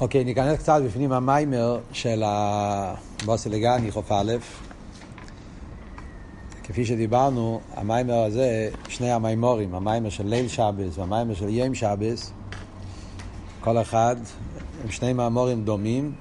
אוקיי, 0.00 0.24
ניכנס 0.24 0.58
קצת 0.58 0.82
בפנים 0.86 1.12
המיימר 1.12 1.78
של 1.92 2.22
הבוסלגני, 2.26 3.90
חוף 3.90 4.12
א'. 4.12 4.32
כפי 6.64 6.84
שדיברנו, 6.84 7.60
המיימר 7.74 8.14
הזה, 8.14 8.70
שני 8.88 9.12
המיימורים, 9.12 9.74
המיימר 9.74 10.08
של 10.08 10.26
ליל 10.26 10.48
שבס 10.48 10.98
והמיימר 10.98 11.34
של 11.34 11.48
ים 11.48 11.74
שבס, 11.74 12.32
כל 13.60 13.78
אחד, 13.78 14.16
הם 14.84 14.90
שני 14.90 15.12
מאמורים 15.12 15.64
דומים, 15.64 16.12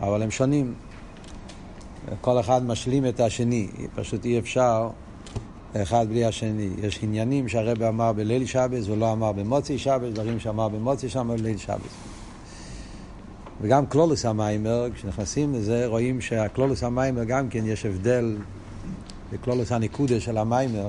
אבל 0.00 0.22
הם 0.22 0.30
שונים. 0.30 0.74
כל 2.20 2.40
אחד 2.40 2.66
משלים 2.66 3.06
את 3.06 3.20
השני, 3.20 3.68
פשוט 3.94 4.24
אי 4.24 4.38
אפשר 4.38 4.88
אחד 5.76 6.08
בלי 6.08 6.24
השני. 6.24 6.70
יש 6.82 6.98
עניינים 7.02 7.48
שהרבא 7.48 7.88
אמר 7.88 8.12
בליל 8.12 8.46
שבס 8.46 8.88
ולא 8.88 9.12
אמר 9.12 9.32
במוצי 9.32 9.78
שבס, 9.78 10.12
דברים 10.12 10.40
שאמר 10.40 10.68
במוצי 10.68 11.08
שבס 11.08 11.22
ובליל 11.28 11.58
שבס. 11.58 12.17
וגם 13.60 13.86
קלולוס 13.86 14.24
המיימר, 14.24 14.86
כשנכנסים 14.94 15.54
לזה, 15.54 15.86
רואים 15.86 16.20
שהקלולוס 16.20 16.82
המיימר 16.82 17.24
גם 17.24 17.48
כן 17.48 17.66
יש 17.66 17.86
הבדל 17.86 18.36
בקלולוס 19.32 19.72
הניקודה 19.72 20.20
של 20.20 20.38
המיימר 20.38 20.88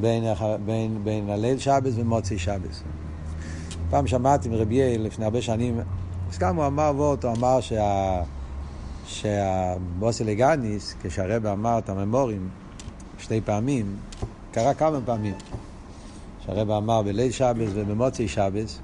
בין, 0.00 0.24
בין, 0.64 1.04
בין 1.04 1.30
הליל 1.30 1.58
שבס 1.58 1.92
ומוצי 1.96 2.38
שבס. 2.38 2.82
פעם 3.90 4.06
שמעתי 4.06 4.48
מרבי 4.48 4.74
יעל 4.74 5.02
לפני 5.02 5.24
הרבה 5.24 5.42
שנים, 5.42 5.80
אז 6.30 6.38
גם 6.38 6.56
הוא 6.56 6.66
אמר 6.66 6.92
וורט, 6.96 7.24
הוא 7.24 7.32
אמר 7.32 7.60
שה... 7.60 8.22
שהבוסי 9.06 10.24
לגניס, 10.24 10.94
כשהרבא 11.02 11.52
אמר 11.52 11.78
את 11.78 11.88
הממורים 11.88 12.48
שתי 13.18 13.40
פעמים, 13.40 13.96
קרה 14.52 14.74
כמה 14.74 14.98
פעמים. 15.04 15.34
שהרבא 16.46 16.78
אמר 16.78 17.02
בליל 17.02 17.30
שבס 17.30 17.70
ובמוצי 17.74 18.28
שבס, 18.28 18.78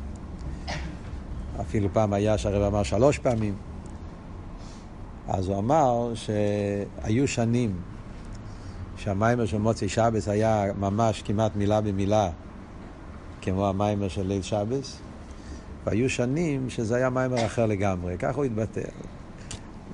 אפילו 1.60 1.88
פעם 1.92 2.12
היה 2.12 2.38
שהרב 2.38 2.62
אמר 2.62 2.82
שלוש 2.82 3.18
פעמים. 3.18 3.54
אז 5.29 5.48
הוא 5.48 5.59
אמר 5.59 6.12
שהיו 6.15 7.29
שנים 7.29 7.76
שהמיימר 8.96 9.46
של 9.46 9.59
מוצאי 9.59 9.88
שבס 9.88 10.29
היה 10.29 10.64
ממש 10.79 11.23
כמעט 11.23 11.56
מילה 11.56 11.80
במילה 11.80 12.30
כמו 13.42 13.68
המיימר 13.68 14.09
של 14.09 14.26
ליל 14.26 14.42
שבס, 14.42 14.98
והיו 15.84 16.10
שנים 16.10 16.70
שזה 16.70 16.96
היה 16.96 17.10
מיימר 17.10 17.46
אחר 17.46 17.66
לגמרי, 17.66 18.18
ככה 18.18 18.36
הוא 18.36 18.45
התבטא. 18.45 18.80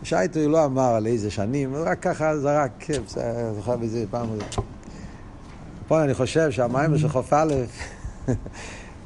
שייטו 0.03 0.49
לא 0.49 0.65
אמר 0.65 0.95
על 0.95 1.07
איזה 1.07 1.31
שנים, 1.31 1.75
רק 1.75 2.03
ככה 2.03 2.39
זרק, 2.39 2.71
כן, 2.79 3.03
זוכר 3.55 3.77
בזה 3.77 4.05
פעם. 4.11 4.27
פה 5.89 6.05
אני 6.05 6.15
חושב 6.15 6.51
שהמיימר 6.51 6.99
של 6.99 7.09
חוף 7.09 7.33
א' 7.33 7.55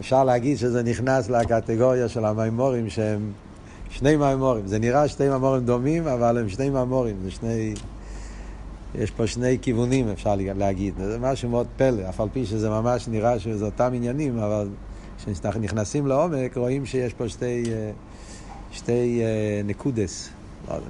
אפשר 0.01 0.25
להגיד 0.25 0.59
שזה 0.59 0.83
נכנס 0.83 1.31
לקטגוריה 1.31 2.09
של 2.09 2.25
המימורים 2.25 2.91
שהם 2.91 3.33
שני 3.91 4.17
מימורים. 4.17 4.67
זה 4.67 4.79
נראה 4.79 5.09
שני 5.09 5.29
מימורים 5.29 5.65
דומים, 5.65 6.07
אבל 6.07 6.39
הם 6.39 6.49
שני 6.49 6.71
מימורים. 6.71 7.17
זה 7.25 7.31
שני... 7.31 7.75
יש 8.95 9.11
פה 9.11 9.27
שני 9.27 9.59
כיוונים, 9.63 10.09
אפשר 10.09 10.35
להגיד. 10.37 10.95
זה 10.99 11.19
משהו 11.19 11.49
מאוד 11.49 11.67
פלא, 11.77 12.09
אף 12.09 12.21
על 12.21 12.29
פי 12.33 12.47
שזה 12.47 12.71
ממש 12.71 13.09
נראה 13.09 13.39
שזה 13.39 13.65
אותם 13.65 13.91
עניינים, 13.95 14.39
אבל 14.39 14.69
כשנכנסים 15.25 16.07
לעומק 16.07 16.57
רואים 16.57 16.87
שיש 16.87 17.15
פה 17.15 17.29
שתי, 17.29 17.65
שתי 18.73 19.23
נקודס. 19.65 20.29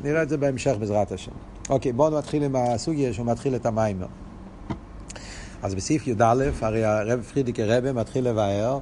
נראה 0.04 0.22
את 0.22 0.28
זה 0.28 0.36
בהמשך 0.36 0.74
בעזרת 0.80 1.12
השם. 1.12 1.32
אוקיי, 1.70 1.92
בואו 1.92 2.18
נתחיל 2.18 2.42
עם 2.42 2.56
הסוגיה 2.56 3.12
שהוא 3.12 3.26
מתחיל 3.26 3.54
את 3.54 3.66
המיימר. 3.66 4.06
אז 5.62 5.74
בסעיף 5.74 6.06
י"א, 6.06 6.44
הרי 6.60 6.84
הרב 6.84 7.22
פרידיקי 7.22 7.64
רבה 7.64 7.92
מתחיל 7.92 8.28
לבאר 8.28 8.78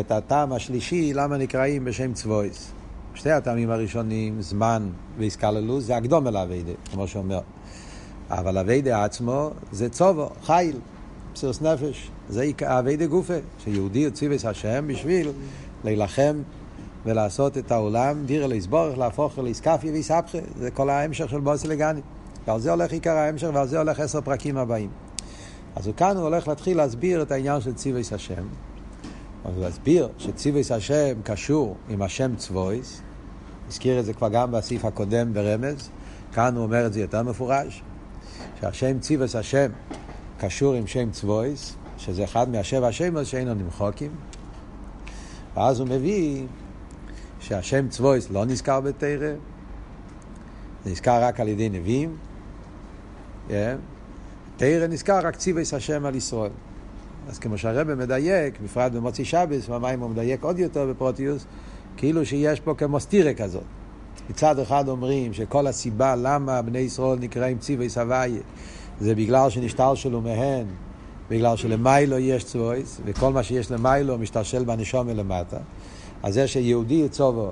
את 0.00 0.10
הטעם 0.10 0.52
השלישי, 0.52 1.12
למה 1.14 1.36
נקראים 1.36 1.84
בשם 1.84 2.12
צבויס. 2.12 2.72
שתי 3.14 3.30
הטעמים 3.30 3.70
הראשונים, 3.70 4.42
זמן 4.42 4.88
ואיסקללוס, 5.18 5.84
זה 5.84 5.96
הקדום 5.96 6.26
אל 6.26 6.36
אביידה, 6.36 6.72
כמו 6.92 7.08
שאומר. 7.08 7.40
אבל 8.30 8.58
אביידה 8.58 9.04
עצמו 9.04 9.50
זה 9.72 9.88
צובו, 9.88 10.28
חיל, 10.44 10.76
פסירוס 11.34 11.62
נפש. 11.62 12.10
זה 12.28 12.50
אביידה 12.64 13.06
גופה, 13.06 13.34
שיהודי 13.64 14.04
הוציא 14.04 14.28
את 14.34 14.44
השם 14.44 14.84
בשביל 14.86 15.28
להילחם 15.84 16.42
ולעשות 17.06 17.58
את 17.58 17.72
העולם, 17.72 18.26
דירה 18.26 18.46
לסבורך, 18.46 18.98
להפוך 18.98 19.38
לאיסקפיה 19.38 19.92
ואיסבכה. 19.92 20.38
זה 20.58 20.70
כל 20.70 20.90
ההמשך 20.90 21.28
של 21.28 21.40
בוסי 21.40 21.68
לגני. 21.68 22.00
ועל 22.46 22.60
זה 22.60 22.70
הולך 22.70 22.92
עיקר 22.92 23.16
ההמשך 23.16 23.48
ועל 23.54 23.68
זה 23.68 23.78
הולך 23.78 24.00
עשר 24.00 24.20
פרקים 24.20 24.56
הבאים. 24.56 24.90
אז 25.76 25.90
כאן 25.96 26.16
הוא 26.16 26.24
הולך 26.24 26.48
להתחיל 26.48 26.76
להסביר 26.76 27.22
את 27.22 27.32
העניין 27.32 27.60
של 27.60 27.72
ציוויס 27.72 28.12
השם. 28.12 28.42
הוא 29.42 29.64
להסביר 29.64 30.08
שציוויס 30.18 30.72
השם 30.72 31.22
קשור 31.24 31.76
עם 31.88 32.02
השם 32.02 32.36
צבויס, 32.36 33.02
הזכיר 33.68 34.00
את 34.00 34.04
זה 34.04 34.12
כבר 34.12 34.28
גם 34.28 34.52
בסעיף 34.52 34.84
הקודם 34.84 35.32
ברמז, 35.32 35.88
כאן 36.32 36.56
הוא 36.56 36.64
אומר 36.64 36.86
את 36.86 36.92
זה 36.92 37.00
יותר 37.00 37.22
מפורש, 37.22 37.82
שהשם 38.60 38.98
ציוויס 38.98 39.36
השם 39.36 39.70
קשור 40.38 40.74
עם 40.74 40.86
שם 40.86 41.10
צבויס, 41.10 41.74
שזה 41.98 42.24
אחד 42.24 42.48
מהשבע 42.48 42.88
השמות 42.88 43.26
שאינו 43.26 43.54
נמחוקים, 43.54 44.10
ואז 45.54 45.80
הוא 45.80 45.88
מביא 45.88 46.46
שהשם 47.40 47.88
צבויס 47.88 48.30
לא 48.30 48.44
נזכר 48.44 48.80
בתרא, 48.80 49.34
זה 50.84 50.90
נזכר 50.90 51.22
רק 51.22 51.40
על 51.40 51.48
ידי 51.48 51.68
נביאים, 51.68 52.16
yeah. 53.48 53.52
תרא 54.56 54.86
נזכר 54.86 55.26
רק 55.26 55.36
ציוויס 55.36 55.74
השם 55.74 56.06
על 56.06 56.14
ישראל. 56.14 56.50
אז 57.28 57.38
כמו 57.38 57.58
שהרבא 57.58 57.94
מדייק, 57.94 58.60
בפרט 58.64 58.92
במוצאי 58.92 59.24
שבס, 59.24 59.68
במים 59.68 60.00
הוא 60.00 60.10
מדייק 60.10 60.42
עוד 60.42 60.58
יותר 60.58 60.86
בפרוטיוס, 60.86 61.46
כאילו 61.96 62.26
שיש 62.26 62.60
פה 62.60 62.74
כמו 62.74 63.00
סטירה 63.00 63.34
כזאת. 63.34 63.62
מצד 64.30 64.58
אחד 64.58 64.88
אומרים 64.88 65.32
שכל 65.32 65.66
הסיבה 65.66 66.16
למה 66.16 66.62
בני 66.62 66.78
ישראל 66.78 67.18
נקראים 67.18 67.58
ציוויס 67.58 67.98
הוויה, 67.98 68.40
זה 69.00 69.14
בגלל 69.14 69.50
שנשתל 69.50 69.92
שלו 69.94 70.20
מהן, 70.20 70.66
בגלל 71.30 71.56
שלמיילו 71.56 72.18
יש 72.18 72.44
צבויס, 72.44 73.00
וכל 73.04 73.32
מה 73.32 73.42
שיש 73.42 73.70
למיילו 73.70 74.18
משתלשל 74.18 74.64
בנשום 74.64 75.06
מלמטה. 75.06 75.58
אז 76.22 76.34
זה 76.34 76.46
שיהודי 76.46 76.94
יצובו, 76.94 77.50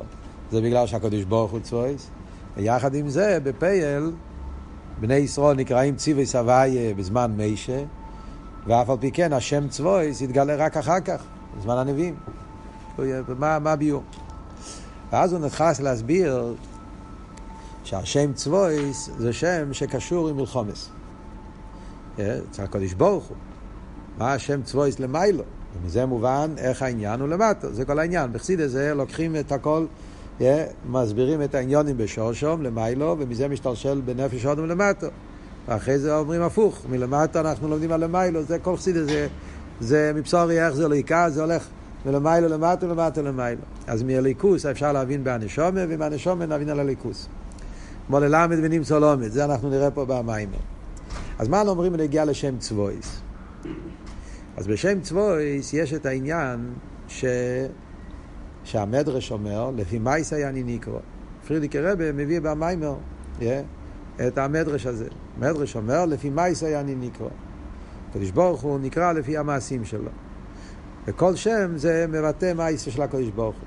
זה 0.51 0.61
בגלל 0.61 0.87
שהקדוש 0.87 1.25
ברוך 1.25 1.51
הוא 1.51 1.61
צבויס, 1.61 2.11
ויחד 2.57 2.95
עם 2.95 3.09
זה, 3.09 3.39
בפייל, 3.43 4.11
בני 5.01 5.15
ישראל 5.15 5.57
נקראים 5.57 5.97
ציווי 5.97 6.27
סבייה 6.27 6.95
בזמן 6.95 7.33
מיישה, 7.37 7.83
ואף 8.67 8.91
על 8.91 8.97
פי 9.01 9.11
כן 9.11 9.33
השם 9.33 9.69
צבויס 9.69 10.21
יתגלה 10.21 10.57
רק 10.57 10.77
אחר 10.77 11.01
כך, 11.01 11.23
בזמן 11.59 11.77
הנביאים. 11.77 12.15
מה, 13.39 13.73
הביאור? 13.73 14.03
ואז 15.13 15.33
הוא 15.33 15.41
נכנס 15.41 15.81
להסביר 15.81 16.55
שהשם 17.85 18.33
צבויס 18.33 19.11
זה 19.19 19.33
שם 19.33 19.73
שקשור 19.73 20.29
עם 20.29 20.37
מלחומס. 20.37 20.91
אצל 22.15 22.63
הקדוש 22.63 22.93
ברוך 22.95 23.25
הוא. 23.25 23.37
מה 24.19 24.33
השם 24.33 24.63
צבויס 24.63 25.01
למיילו? 25.01 25.45
ומזה 25.83 26.07
מובן 26.07 26.55
איך 26.59 26.83
העניין 26.83 27.21
הוא 27.21 27.29
למטה, 27.29 27.73
זה 27.73 27.85
כל 27.85 27.99
העניין. 27.99 28.33
בחסידה 28.33 28.69
זה 28.69 28.95
לוקחים 28.95 29.37
את 29.37 29.53
הכל 29.53 29.87
Yeah, 30.41 30.43
מסבירים 30.91 31.43
את 31.43 31.55
העניונים 31.55 31.97
בשורשום, 31.97 32.63
למיילו, 32.63 33.17
ומזה 33.19 33.49
משתלשל 33.49 34.01
בנפש 34.05 34.47
אודם 34.47 34.67
למטה. 34.67 35.07
ואחרי 35.69 35.99
זה 35.99 36.17
אומרים 36.17 36.43
הפוך, 36.43 36.83
מלמטה 36.91 37.41
אנחנו 37.41 37.69
לומדים 37.69 37.93
על 37.93 38.05
למיילו, 38.05 38.43
זה 38.43 38.59
כל 38.59 38.77
חסידה, 38.77 39.05
זה, 39.05 39.27
זה 39.81 40.13
מבשורי 40.15 40.67
איך 40.67 40.75
זה 40.75 40.89
ליקה, 40.89 41.31
זה 41.31 41.43
הולך 41.43 41.67
מלמיילו 42.07 42.49
למטה, 42.49 42.87
למטה 42.87 43.23
למיילו. 43.23 43.63
אז 43.87 44.03
מהליכוס 44.03 44.67
אפשר 44.67 44.93
להבין 44.93 45.25
באנשומה, 45.25 45.81
ומהנשומה 45.89 46.47
נבין 46.47 46.69
על 46.69 46.81
הליכוס. 46.81 47.29
כמו 48.07 48.21
ללמד 48.21 48.57
ונמצא 48.63 48.99
לומד, 48.99 49.29
זה 49.29 49.45
אנחנו 49.45 49.71
נראה 49.71 49.91
פה 49.91 50.05
במיימר. 50.05 50.59
אז 51.39 51.49
מה 51.49 51.61
אומרים 51.61 51.93
בנגיעה 51.93 52.25
לשם 52.25 52.59
צבויס? 52.59 53.21
אז 54.57 54.67
בשם 54.67 55.01
צבויס 55.01 55.73
יש 55.73 55.95
את 55.95 56.07
העניין 56.07 56.71
ש... 57.09 57.25
שהמדרש 58.65 59.33
אומר, 59.33 59.71
לפי 59.77 59.99
מייסי 59.99 60.45
אני 60.47 60.63
נקרא. 60.63 60.99
פרידיקי 61.47 61.79
רבה 61.79 62.13
מביא 62.13 62.41
במיימר 62.41 62.95
yeah, 63.41 63.43
את 64.27 64.39
המדרש 64.39 64.87
הזה. 64.87 65.09
המדרש 65.37 65.77
אומר, 65.77 66.07
לפי 66.07 66.31
מייסי 66.31 66.77
אני 66.77 66.95
נקרא. 66.95 67.29
הקדוש 68.11 68.31
ברוך 68.31 68.61
הוא 68.61 68.79
נקרא 68.81 69.13
לפי 69.13 69.39
המעשים 69.39 69.85
שלו. 69.85 70.11
וכל 71.07 71.37
שם 71.37 71.77
זה 71.77 72.07
מבטא 72.09 72.53
מייסי 72.53 72.91
של 72.91 73.03
הקדוש 73.03 73.29
ברוך 73.29 73.57
הוא. 73.57 73.67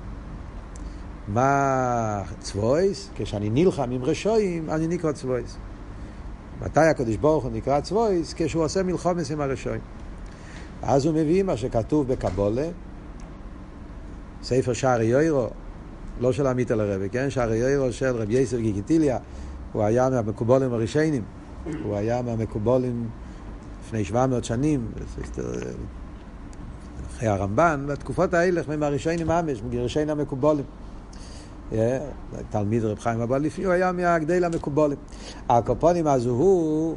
מה 1.28 2.22
צבויס? 2.40 3.10
כשאני 3.14 3.50
נלחם 3.50 3.90
עם 3.90 4.04
רשועים, 4.04 4.70
אני 4.70 4.86
נקרא 4.86 5.12
צבויס. 5.12 5.56
מתי 6.62 6.80
הקדוש 6.80 7.16
ברוך 7.16 7.44
הוא 7.44 7.52
נקרא 7.52 7.80
צבויס? 7.80 8.34
כשהוא 8.36 8.64
עושה 8.64 8.82
מלחומס 8.82 9.30
עם 9.30 9.40
הרשועים. 9.40 9.80
אז 10.82 11.06
הוא 11.06 11.14
מביא 11.14 11.42
מה 11.42 11.56
שכתוב 11.56 12.08
בקבולה, 12.08 12.68
ספר 14.42 14.72
שערי 14.72 15.04
יוירו, 15.04 15.48
לא 16.20 16.32
של 16.32 16.46
עמית 16.46 16.70
אל 16.70 16.80
הרבי, 16.80 17.08
כן? 17.08 17.30
שערי 17.30 17.56
יוירו 17.56 17.92
של 17.92 18.16
רבי 18.16 18.34
יסף 18.34 18.56
גיגיטיליה, 18.56 19.18
הוא 19.74 19.82
היה 19.82 20.10
מהמקובולים 20.10 20.72
הראשונים, 20.72 21.22
הוא 21.84 21.96
היה 21.96 22.22
מהמקובולים 22.22 23.08
לפני 23.84 24.04
700 24.04 24.44
שנים, 24.44 24.86
אחרי 27.10 27.28
הרמב"ן, 27.28 27.86
בתקופות 27.88 28.34
האלה, 28.34 28.60
מהראשונים 28.78 29.26
ממש, 29.26 29.62
מגירשי 29.62 30.00
המקובולים. 30.00 30.64
תלמיד 32.50 32.84
רב 32.84 32.98
חיים 32.98 33.20
אבליפי, 33.20 33.64
הוא 33.64 33.72
היה 33.72 33.92
מהגדל 33.92 34.44
המקובולים. 34.44 34.98
הקופונים 35.48 36.06
אז 36.06 36.26
הוא, 36.26 36.96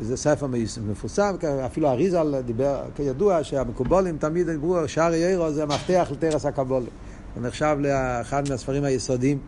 זה 0.00 0.16
ספר 0.16 0.46
מפורסם, 0.86 1.34
אפילו 1.66 1.88
אריזל 1.88 2.40
דיבר, 2.40 2.82
כידוע 2.96 3.44
שהמקובולים 3.44 4.16
תמיד 4.18 4.50
דיברו, 4.50 4.88
שער 4.88 5.14
יאירו 5.14 5.52
זה 5.52 5.66
מפתח 5.66 6.08
לטרס 6.12 6.46
הקבולים. 6.46 6.88
הוא 7.34 7.46
נחשב 7.46 7.76
לאחד 7.80 8.48
מהספרים 8.48 8.84
היסודיים. 8.84 9.38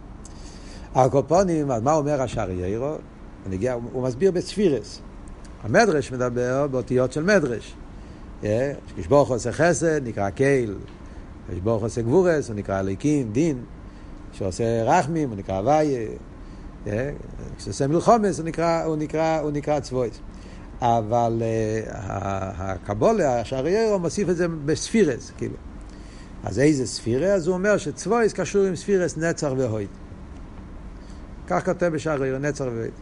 הקופונים, 0.97 1.71
אז 1.71 1.83
מה 1.83 1.93
אומר 1.93 2.23
השער 2.23 2.51
יאירו? 2.51 2.95
הוא 3.93 4.03
מסביר 4.03 4.31
בספירס. 4.31 5.01
המדרש 5.63 6.13
מדבר 6.13 6.67
באותיות 6.67 7.13
של 7.13 7.23
מדרש. 7.23 7.75
כשברוך 8.97 9.31
עושה 9.31 9.53
חסד, 9.53 10.09
נקרא 10.09 10.31
קייל. 10.31 10.75
כשברוך 11.51 11.83
עושה 11.83 12.03
גבורס, 12.03 12.49
הוא 12.49 12.57
נקרא 12.57 12.81
אליקים, 12.81 13.33
דין. 13.33 13.59
כשעושה 14.33 14.85
רחמים, 14.85 15.29
הוא 15.29 15.37
נקרא 15.37 15.57
הוויה. 15.57 16.09
כשעושה 17.57 17.87
מלחומס, 17.87 18.39
הוא 18.39 18.47
נקרא, 18.47 18.85
הוא 18.85 18.97
נקרא, 18.97 19.41
הוא 19.41 19.51
נקרא 19.51 19.81
צבויס. 19.81 20.21
אבל 20.81 21.43
uh, 21.43 21.91
הקבולה, 22.59 23.41
השעריירו, 23.41 23.99
מוסיף 23.99 24.29
את 24.29 24.37
זה 24.37 24.49
בספירס, 24.49 25.33
כאילו. 25.39 25.55
אז 26.45 26.59
איזה 26.59 26.87
ספירה? 26.87 27.29
אז 27.29 27.47
הוא 27.47 27.55
אומר 27.55 27.77
שצבויס 27.77 28.33
קשור 28.33 28.65
עם 28.65 28.77
ספירס 28.77 29.17
נצח 29.17 29.51
והויד. 29.57 29.89
כך 31.47 31.65
כותב 31.65 31.87
בשעריירו, 31.87 32.39
נצח 32.39 32.65
והויד. 32.65 32.93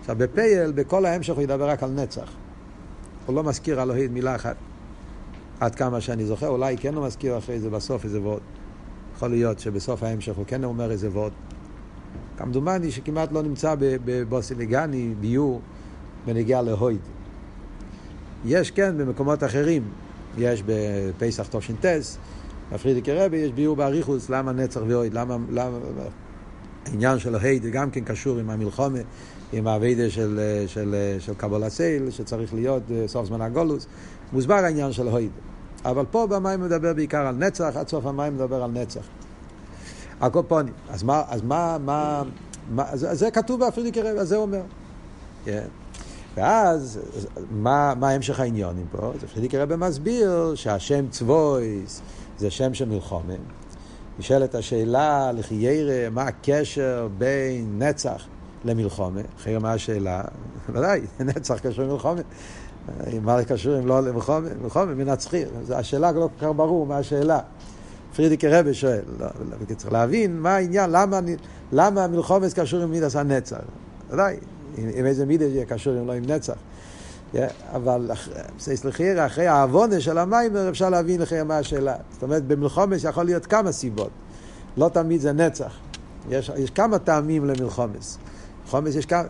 עכשיו 0.00 0.16
בפייל, 0.18 0.72
בכל 0.72 1.04
ההמשך 1.04 1.34
הוא 1.34 1.42
ידבר 1.42 1.68
רק 1.68 1.82
על 1.82 1.90
נצח. 1.90 2.30
הוא 3.26 3.36
לא 3.36 3.44
מזכיר 3.44 3.82
אוהד 3.82 4.10
מילה 4.10 4.34
אחת. 4.34 4.56
עד 5.60 5.74
כמה 5.74 6.00
שאני 6.00 6.26
זוכר, 6.26 6.48
אולי 6.48 6.76
כן 6.76 6.94
הוא 6.94 7.06
מזכיר 7.06 7.38
אחרי 7.38 7.60
זה 7.60 7.70
בסוף 7.70 8.04
איזה 8.04 8.20
וורד. 8.20 8.40
יכול 9.16 9.28
להיות 9.28 9.58
שבסוף 9.58 10.02
ההמשך 10.02 10.36
הוא 10.36 10.44
כן 10.46 10.64
אומר 10.64 10.90
איזה 10.90 11.08
וורד. 11.08 11.32
כמדומני 12.36 12.90
שכמעט 12.90 13.32
לא 13.32 13.42
נמצא 13.42 13.74
בבוסיליגני 13.78 15.14
ביור 15.20 15.60
בנגיעה 16.26 16.62
להויד. 16.62 17.00
יש 18.44 18.70
כן 18.70 18.98
במקומות 18.98 19.44
אחרים, 19.44 19.82
יש 20.38 20.62
בפסח 20.66 21.46
תש"ס, 21.50 22.18
בפרידיקי 22.72 23.12
רבי 23.12 23.36
יש 23.36 23.52
ביור 23.52 23.76
באריכוס 23.76 24.30
למה 24.30 24.52
נצח 24.52 24.80
ואויד, 24.86 25.14
למה, 25.14 25.36
למה 25.50 25.78
העניין 26.86 27.18
של 27.18 27.34
ההיד 27.34 27.66
גם 27.66 27.90
כן 27.90 28.04
קשור 28.04 28.38
עם 28.38 28.50
המלחומה, 28.50 28.98
עם 29.52 29.66
האביידה 29.66 30.10
של, 30.10 30.40
של, 30.66 30.94
של 31.18 31.34
קבול 31.34 31.64
הסייל, 31.64 32.10
שצריך 32.10 32.54
להיות 32.54 32.82
אה, 32.90 33.08
סוף 33.08 33.26
זמן 33.26 33.40
הגולוס, 33.40 33.86
מוסבר 34.32 34.54
העניין 34.54 34.92
של 34.92 35.08
ההיד. 35.08 35.30
אבל 35.84 36.04
פה 36.10 36.26
במים 36.26 36.60
מדבר 36.60 36.94
בעיקר 36.94 37.26
על 37.26 37.34
נצח, 37.34 37.72
עד 37.76 37.88
סוף 37.88 38.06
המים 38.06 38.34
מדבר 38.34 38.62
על 38.62 38.70
נצח. 38.70 39.00
הקופונים. 40.20 40.74
אז 40.90 41.02
מה, 41.02 41.22
אז 41.28 41.42
מה, 41.42 41.76
מה, 41.84 42.22
מה 42.70 42.96
זה, 42.96 43.14
זה 43.14 43.30
כתוב 43.30 43.60
באפריקי 43.60 44.02
רב, 44.02 44.16
אז 44.16 44.28
זה 44.28 44.36
אומר. 44.36 44.62
כן. 45.44 45.66
ואז, 46.36 47.00
מה, 47.50 47.94
מה 47.94 48.10
המשך 48.10 48.40
העניונים 48.40 48.86
פה? 48.90 49.12
אז 49.14 49.30
פרידיקי 49.32 49.58
רבי 49.58 49.76
מסביר 49.76 50.52
שהשם 50.54 51.08
צבויס 51.10 52.00
זה 52.38 52.50
שם 52.50 52.74
של 52.74 52.88
מלחומה. 52.88 53.34
נשאלת 54.18 54.54
השאלה, 54.54 55.32
לכי 55.32 55.54
ירא, 55.54 56.10
מה 56.10 56.22
הקשר 56.22 57.08
בין 57.18 57.78
נצח 57.78 58.26
למלחומה? 58.64 59.20
אחרי 59.36 59.58
מה 59.58 59.72
השאלה? 59.72 60.22
ודאי, 60.72 61.00
נצח 61.20 61.58
קשור 61.58 61.84
למלחומה. 61.84 62.20
מה 63.22 63.44
קשור 63.44 63.78
אם 63.78 63.86
לא 63.86 64.02
למלחומה? 64.02 64.48
מלחומה 64.62 64.94
מנצחים. 64.94 65.46
השאלה 65.74 66.12
לא 66.12 66.28
כל 66.38 66.46
כך 66.46 66.52
ברור 66.56 66.86
מה 66.86 66.96
השאלה. 66.96 67.40
פרידיקי 68.16 68.48
רבי 68.48 68.74
שואל, 68.74 69.00
לא, 69.20 69.26
לא, 69.26 69.74
צריך 69.74 69.92
להבין 69.92 70.40
מה 70.40 70.54
העניין, 70.54 70.90
למה, 70.90 71.20
למה 71.72 72.06
מלחומס 72.06 72.54
קשור 72.54 72.82
עם 72.82 72.90
מידס 72.90 73.16
הנצח. 73.16 73.56
ודאי, 74.10 74.36
עם, 74.76 74.88
עם 74.94 75.06
איזה 75.06 75.26
מידס 75.26 75.46
יהיה 75.50 75.64
קשור 75.64 75.98
אם 75.98 76.06
לא 76.06 76.12
עם 76.12 76.24
נצח. 76.26 76.54
Yeah, 77.34 77.38
אבל 77.74 78.10
סליחה, 78.58 79.26
אחרי 79.26 79.46
העוונה 79.46 80.00
של 80.00 80.18
המיימר 80.18 80.68
אפשר 80.68 80.90
להבין 80.90 81.20
לכם 81.20 81.48
מה 81.48 81.58
השאלה. 81.58 81.96
זאת 82.12 82.22
אומרת, 82.22 82.44
במלחומס 82.44 83.04
יכול 83.04 83.24
להיות 83.24 83.46
כמה 83.46 83.72
סיבות. 83.72 84.10
לא 84.76 84.88
תמיד 84.88 85.20
זה 85.20 85.32
נצח. 85.32 85.72
יש, 86.30 86.50
יש 86.56 86.70
כמה 86.70 86.98
טעמים 86.98 87.44
למלחומס. 87.44 88.18
מלחומס 88.64 88.94
יש 88.94 89.06
כמה... 89.06 89.22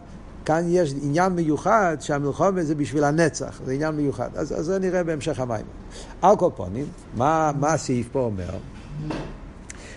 כאן 0.44 0.64
יש 0.68 0.94
עניין 1.02 1.32
מיוחד 1.32 1.96
שהמלחומה 2.00 2.62
זה 2.62 2.74
בשביל 2.74 3.04
הנצח, 3.04 3.60
זה 3.64 3.72
עניין 3.72 3.94
מיוחד. 3.94 4.30
אז, 4.34 4.52
אז 4.52 4.64
זה 4.64 4.78
נראה 4.78 5.04
בהמשך 5.04 5.40
המים. 5.40 5.66
על 6.22 6.36
כל 6.36 6.50
פונים, 6.56 6.86
מה, 7.16 7.52
מה 7.58 7.72
הסעיף 7.72 8.08
פה 8.12 8.20
אומר? 8.20 8.50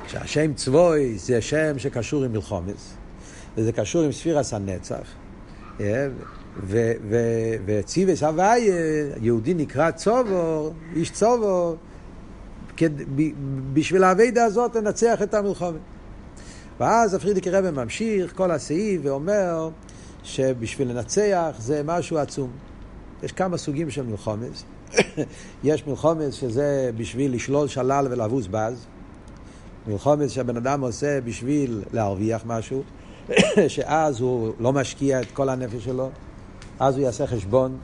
שהשם 0.07 0.53
צבוי 0.53 1.17
זה 1.17 1.41
שם 1.41 1.79
שקשור 1.79 2.23
עם 2.23 2.31
מלחומס, 2.31 2.93
וזה 3.57 3.71
קשור 3.71 4.01
עם 4.01 4.11
ספירס 4.11 4.53
הנצח. 4.53 5.07
אה, 6.73 6.91
וציווס 7.65 8.23
הוויה, 8.23 8.75
יהודי 9.21 9.53
נקרא 9.53 9.91
צובור, 9.91 10.73
איש 10.95 11.11
צובור, 11.11 11.75
בשביל 13.73 14.03
האביידה 14.03 14.45
הזאת 14.45 14.75
לנצח 14.75 15.21
את 15.21 15.33
המלחומה. 15.33 15.77
ואז 16.79 17.13
הפרידיקי 17.13 17.49
רבי 17.49 17.71
ממשיך 17.71 18.33
כל 18.35 18.51
הסעיף 18.51 19.01
ואומר 19.03 19.69
שבשביל 20.23 20.91
לנצח 20.91 21.55
זה 21.59 21.81
משהו 21.85 22.17
עצום. 22.17 22.51
יש 23.23 23.31
כמה 23.31 23.57
סוגים 23.57 23.89
של 23.89 24.03
מלחומס. 24.03 24.63
יש 25.63 25.87
מלחומס 25.87 26.33
שזה 26.33 26.91
בשביל 26.97 27.33
לשלול 27.33 27.67
שלל 27.67 28.07
ולבוז 28.09 28.47
בז. 28.47 28.85
מלחומס 29.87 30.31
שהבן 30.31 30.57
אדם 30.57 30.81
עושה 30.81 31.21
בשביל 31.21 31.83
להרוויח 31.93 32.41
משהו, 32.45 32.83
שאז 33.67 34.19
הוא 34.19 34.53
לא 34.59 34.73
משקיע 34.73 35.21
את 35.21 35.31
כל 35.33 35.49
הנפש 35.49 35.83
שלו, 35.85 36.09
אז 36.79 36.95
הוא 36.95 37.03
יעשה 37.03 37.27
חשבון, 37.27 37.77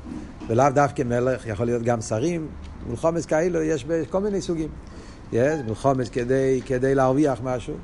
ולאו 0.47 0.65
דווקא 0.73 1.03
מלך, 1.03 1.47
יכול 1.47 1.65
להיות 1.65 1.83
גם 1.83 2.01
שרים. 2.01 2.47
מלחומס 2.89 3.25
כאלו 3.25 3.61
יש 3.61 3.85
כל 4.09 4.19
מיני 4.19 4.41
סוגים. 4.41 4.69
יש 5.31 5.59
מלחומס 5.67 6.09
כדי, 6.09 6.61
כדי 6.65 6.95
להרוויח 6.95 7.39
משהו, 7.43 7.75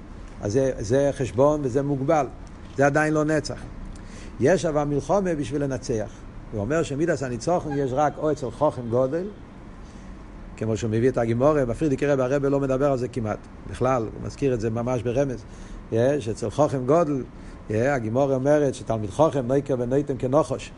אז 0.42 0.54
זה, 0.54 0.71
זה 0.80 1.09
חשבון 1.13 1.62
וזה 1.63 1.83
מוגבל. 1.83 2.27
זה 2.77 2.86
עדיין 2.86 3.13
לא 3.13 3.24
נצח. 3.24 3.59
יש 4.39 4.65
אבל 4.65 4.83
מלחומה 4.83 5.36
בשביל 5.36 5.63
לנצח. 5.63 6.09
הוא 6.51 6.62
אומר 6.62 6.83
שמידס 6.83 7.24
הניצוחן 7.24 7.69
יש 7.77 7.92
רק 7.94 8.13
או 8.18 8.31
אצל 8.31 8.51
חוכם 8.51 8.89
גודל, 8.89 9.27
כמו 10.57 10.77
שהוא 10.77 10.92
מביא 10.92 11.09
את 11.09 11.18
הגימורה, 11.18 11.65
בפרידיק 11.65 12.04
רב 12.04 12.19
הרבה 12.19 12.50
לא 12.50 12.59
מדבר 12.59 12.92
על 12.92 12.98
זה 12.98 13.07
כמעט, 13.07 13.38
בכלל, 13.69 14.01
הוא 14.01 14.27
מזכיר 14.27 14.54
את 14.54 14.62
זה 14.62 14.69
ממש 14.69 15.01
ברמז. 15.01 15.44
יש 15.92 16.30
אצל 16.30 16.50
חוכם 16.50 16.85
גודל, 16.85 17.23
הגימורה 17.69 18.35
אומרת 18.35 18.76
שתלמיד 18.76 19.09
חוכם 19.09 19.47
נויקר 19.47 19.76
ונויתם 19.80 20.18
כנוחוש. 20.18 20.71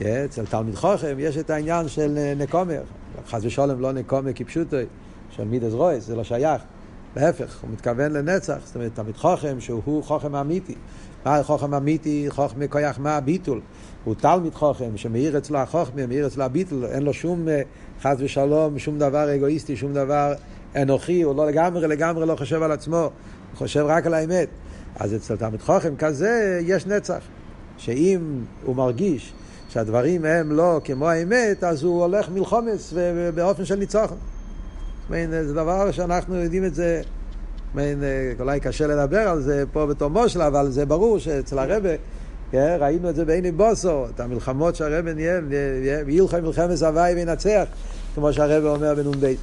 אצל 0.00 0.46
תלמיד 0.46 0.74
חוכם 0.74 1.16
יש 1.18 1.36
את 1.36 1.50
העניין 1.50 1.88
של 1.88 2.34
נקומר, 2.36 2.82
חס 3.28 3.44
ושלום 3.44 3.80
לא 3.80 3.92
נקומר 3.92 4.30
כפשוטו, 4.34 4.76
של 5.30 5.44
מידס 5.44 5.72
רויס, 5.72 6.04
זה 6.04 6.16
לא 6.16 6.24
שייך. 6.24 6.62
להפך, 7.16 7.58
הוא 7.62 7.70
מתכוון 7.70 8.12
לנצח, 8.12 8.58
זאת 8.64 8.76
אומרת, 8.76 8.94
תלמיד 8.94 9.16
חוכם 9.16 9.60
שהוא 9.60 10.04
חוכם 10.04 10.34
אמיתי. 10.34 10.74
מה 11.26 11.42
חוכם 11.42 11.74
אמיתי? 11.74 12.26
חוכם 12.28 12.66
כויח 12.66 12.98
מה 12.98 13.16
הביטול. 13.16 13.60
הוא 14.04 14.14
תלמיד 14.14 14.54
חוכם, 14.54 14.96
שמאיר 14.96 15.38
אצלו 15.38 15.58
החוכמה, 15.58 16.06
מאיר 16.06 16.26
אצלו 16.26 16.44
הביטול, 16.44 16.84
אין 16.84 17.02
לו 17.02 17.12
שום 17.12 17.48
אה, 17.48 17.62
חס 18.02 18.16
ושלום, 18.18 18.78
שום 18.78 18.98
דבר 18.98 19.34
אגואיסטי, 19.34 19.76
שום 19.76 19.94
דבר 19.94 20.32
אנוכי, 20.76 21.22
הוא 21.22 21.36
לא 21.36 21.46
לגמרי, 21.46 21.88
לגמרי 21.88 22.26
לא 22.26 22.36
חושב 22.36 22.62
על 22.62 22.72
עצמו, 22.72 22.96
הוא 22.96 23.10
חושב 23.54 23.84
רק 23.88 24.06
על 24.06 24.14
האמת. 24.14 24.48
אז 24.96 25.14
אצל 25.14 25.36
תלמיד 25.36 25.62
חוכם 25.62 25.96
כזה 25.96 26.60
יש 26.62 26.86
נצח, 26.86 27.20
שאם 27.78 28.20
הוא 28.64 28.76
מרגיש 28.76 29.32
שהדברים 29.74 30.24
הם 30.24 30.52
לא 30.52 30.80
כמו 30.84 31.08
האמת, 31.08 31.64
אז 31.64 31.82
הוא 31.82 32.02
הולך 32.02 32.28
מלחומס 32.28 32.94
באופן 33.34 33.64
של 33.64 33.74
ניצוחן. 33.74 34.14
זה 35.08 35.54
דבר 35.54 35.90
שאנחנו 35.90 36.34
יודעים 36.34 36.64
את 36.64 36.74
זה 36.74 37.02
מעין, 37.74 38.02
אה, 38.02 38.32
אולי 38.40 38.60
קשה 38.60 38.86
לדבר 38.86 39.18
על 39.18 39.42
זה 39.42 39.64
פה 39.72 39.86
בתור 39.86 40.10
מושל, 40.10 40.42
אבל 40.42 40.70
זה 40.70 40.86
ברור 40.86 41.18
שאצל 41.18 41.58
הרבה, 41.58 41.88
כן, 42.50 42.76
ראינו 42.80 43.10
את 43.10 43.16
זה 43.16 43.24
בעיני 43.24 43.52
בוסו, 43.52 44.06
את 44.14 44.20
המלחמות 44.20 44.76
שהרבה 44.76 45.14
ניהל, 45.14 45.44
וילכם 46.06 46.44
מלחמת 46.44 46.82
הוואי 46.82 47.14
וינצח, 47.14 47.64
כמו 48.14 48.32
שהרבה 48.32 48.70
אומר 48.70 48.94
בנ"ב. 48.94 49.34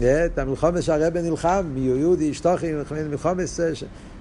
כן, 0.00 0.26
את 0.34 0.38
המלחמת 0.38 0.82
שהרבה 0.82 1.22
נלחם, 1.22 1.64
מיהודי, 1.74 2.30
אשתוכי, 2.30 2.72
מלחמת, 2.72 3.48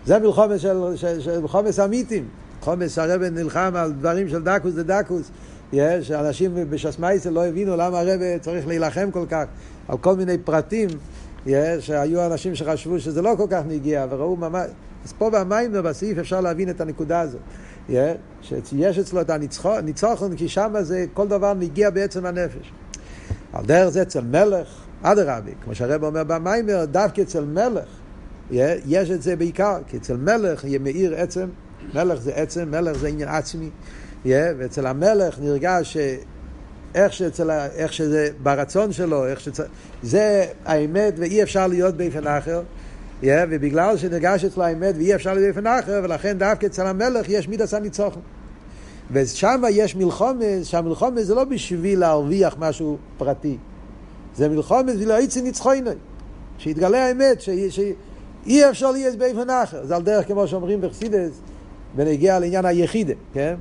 זה 0.05 0.19
מלחמת 0.19 0.59
של, 0.59 0.81
של, 0.95 1.21
של 1.21 1.39
מלחמת 1.39 1.79
אמיתים. 1.79 2.27
מלחמת 2.67 2.89
שהרבה 2.89 3.29
נלחם 3.29 3.71
על 3.75 3.91
דברים 3.91 4.29
של 4.29 4.43
דקוס 4.43 4.73
דדקוס. 4.73 5.31
שאנשים 6.01 6.51
בשסמייסל 6.69 7.29
לא 7.29 7.45
הבינו 7.45 7.77
למה 7.77 7.99
הרבה 7.99 8.39
צריך 8.39 8.67
להילחם 8.67 9.11
כל 9.11 9.25
כך 9.29 9.45
על 9.87 9.97
כל 9.97 10.15
מיני 10.15 10.37
פרטים 10.37 10.89
שהיו 11.79 12.25
אנשים 12.25 12.55
שחשבו 12.55 12.99
שזה 12.99 13.21
לא 13.21 13.33
כל 13.37 13.47
כך 13.49 13.61
נגיע, 13.67 14.05
וראו 14.09 14.35
ממש... 14.35 14.67
אז 15.05 15.13
פה 15.17 15.29
במים 15.29 15.71
ובסעיף 15.73 16.17
אפשר 16.17 16.41
להבין 16.41 16.69
את 16.69 16.81
הנקודה 16.81 17.19
הזאת. 17.19 17.41
שיש 18.41 18.99
אצלו 18.99 19.21
את 19.21 19.29
הניצוחון, 19.29 20.35
כי 20.35 20.49
שם 20.49 20.73
זה 20.81 21.05
כל 21.13 21.27
דבר 21.27 21.53
נגיע 21.53 21.89
בעצם 21.89 22.25
הנפש. 22.25 22.71
על 23.53 23.65
דרך 23.65 23.89
זה 23.89 24.01
אצל 24.01 24.21
מלך, 24.21 24.67
אדרבה, 25.01 25.51
כמו 25.63 25.75
שהרב 25.75 26.03
אומר 26.03 26.23
במיימר, 26.23 26.85
דווקא 26.85 27.21
אצל 27.21 27.45
מלך, 27.45 27.87
יש 28.51 29.11
את 29.11 29.21
זה 29.21 29.35
בעיקר, 29.35 29.77
כי 29.87 29.97
אצל 29.97 30.17
מלך 30.17 30.63
יהיה 30.63 30.79
מאיר 30.79 31.15
עצם, 31.15 31.47
מלך 31.93 32.19
זה 32.19 32.31
עצם, 32.35 32.71
מלך 32.71 32.97
זה 32.97 33.07
עניין 33.07 33.29
עצמי, 33.29 33.69
ואצל 34.25 34.85
המלך 34.85 35.39
נרגש 35.39 35.97
ש... 35.97 35.97
איך, 36.95 37.13
שאצל, 37.13 37.51
איך 37.51 37.93
שזה 37.93 38.29
ברצון 38.43 38.91
שלו, 38.91 39.27
איך 39.27 39.39
שצ... 39.39 39.59
זה 40.03 40.45
האמת 40.65 41.13
ואי 41.17 41.43
אפשר 41.43 41.67
להיות 41.67 41.97
באופן 41.97 42.27
אחר. 42.27 42.61
Yeah, 43.21 43.25
ובגלל 43.49 43.97
שנרגש 43.97 44.45
אצלו 44.45 44.63
האמת 44.63 44.95
ואי 44.97 45.15
אפשר 45.15 45.33
להיות 45.33 45.55
באופן 45.55 45.67
אחר, 45.67 46.01
ולכן 46.03 46.37
דווקא 46.37 46.65
אצל 46.65 46.87
המלך 46.87 47.29
יש 47.29 47.47
מידס 47.47 47.73
הניצוחן. 47.73 48.19
ושם 49.11 49.61
יש 49.69 49.95
מלחומס, 49.95 50.67
שהמלחומס 50.67 51.23
זה 51.23 51.35
לא 51.35 51.43
בשביל 51.43 51.99
להרוויח 51.99 52.55
משהו 52.59 52.97
פרטי. 53.17 53.57
זה 54.35 54.49
מלחומס 54.49 54.93
בשביל 54.93 55.11
העצי 55.11 55.41
ניצחוינוי. 55.41 55.95
שיתגלה 56.57 57.05
האמת, 57.05 57.41
שאי 57.41 58.69
אפשר 58.69 58.91
להיות 58.91 59.15
באופן 59.15 59.49
אחר. 59.49 59.85
זה 59.85 59.95
על 59.95 60.01
דרך 60.01 60.27
כמו 60.27 60.47
שאומרים 60.47 60.81
בחסידס, 60.81 61.41
ונגיע 61.95 62.39
לעניין 62.39 62.65
היחידה, 62.65 63.13
כן? 63.33 63.55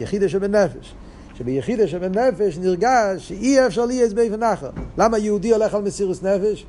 יחידה 0.00 0.28
שבנפש. 0.28 0.94
שביחידה 1.34 1.86
שבנפש 1.86 2.58
נרגש 2.58 3.28
שאי 3.28 3.66
אפשר 3.66 3.86
להיות 3.86 4.12
באופן 4.12 4.42
אחר. 4.42 4.70
למה 4.98 5.18
יהודי 5.18 5.52
הולך 5.52 5.74
על 5.74 5.82
מסירוס 5.82 6.22
נפש? 6.22 6.66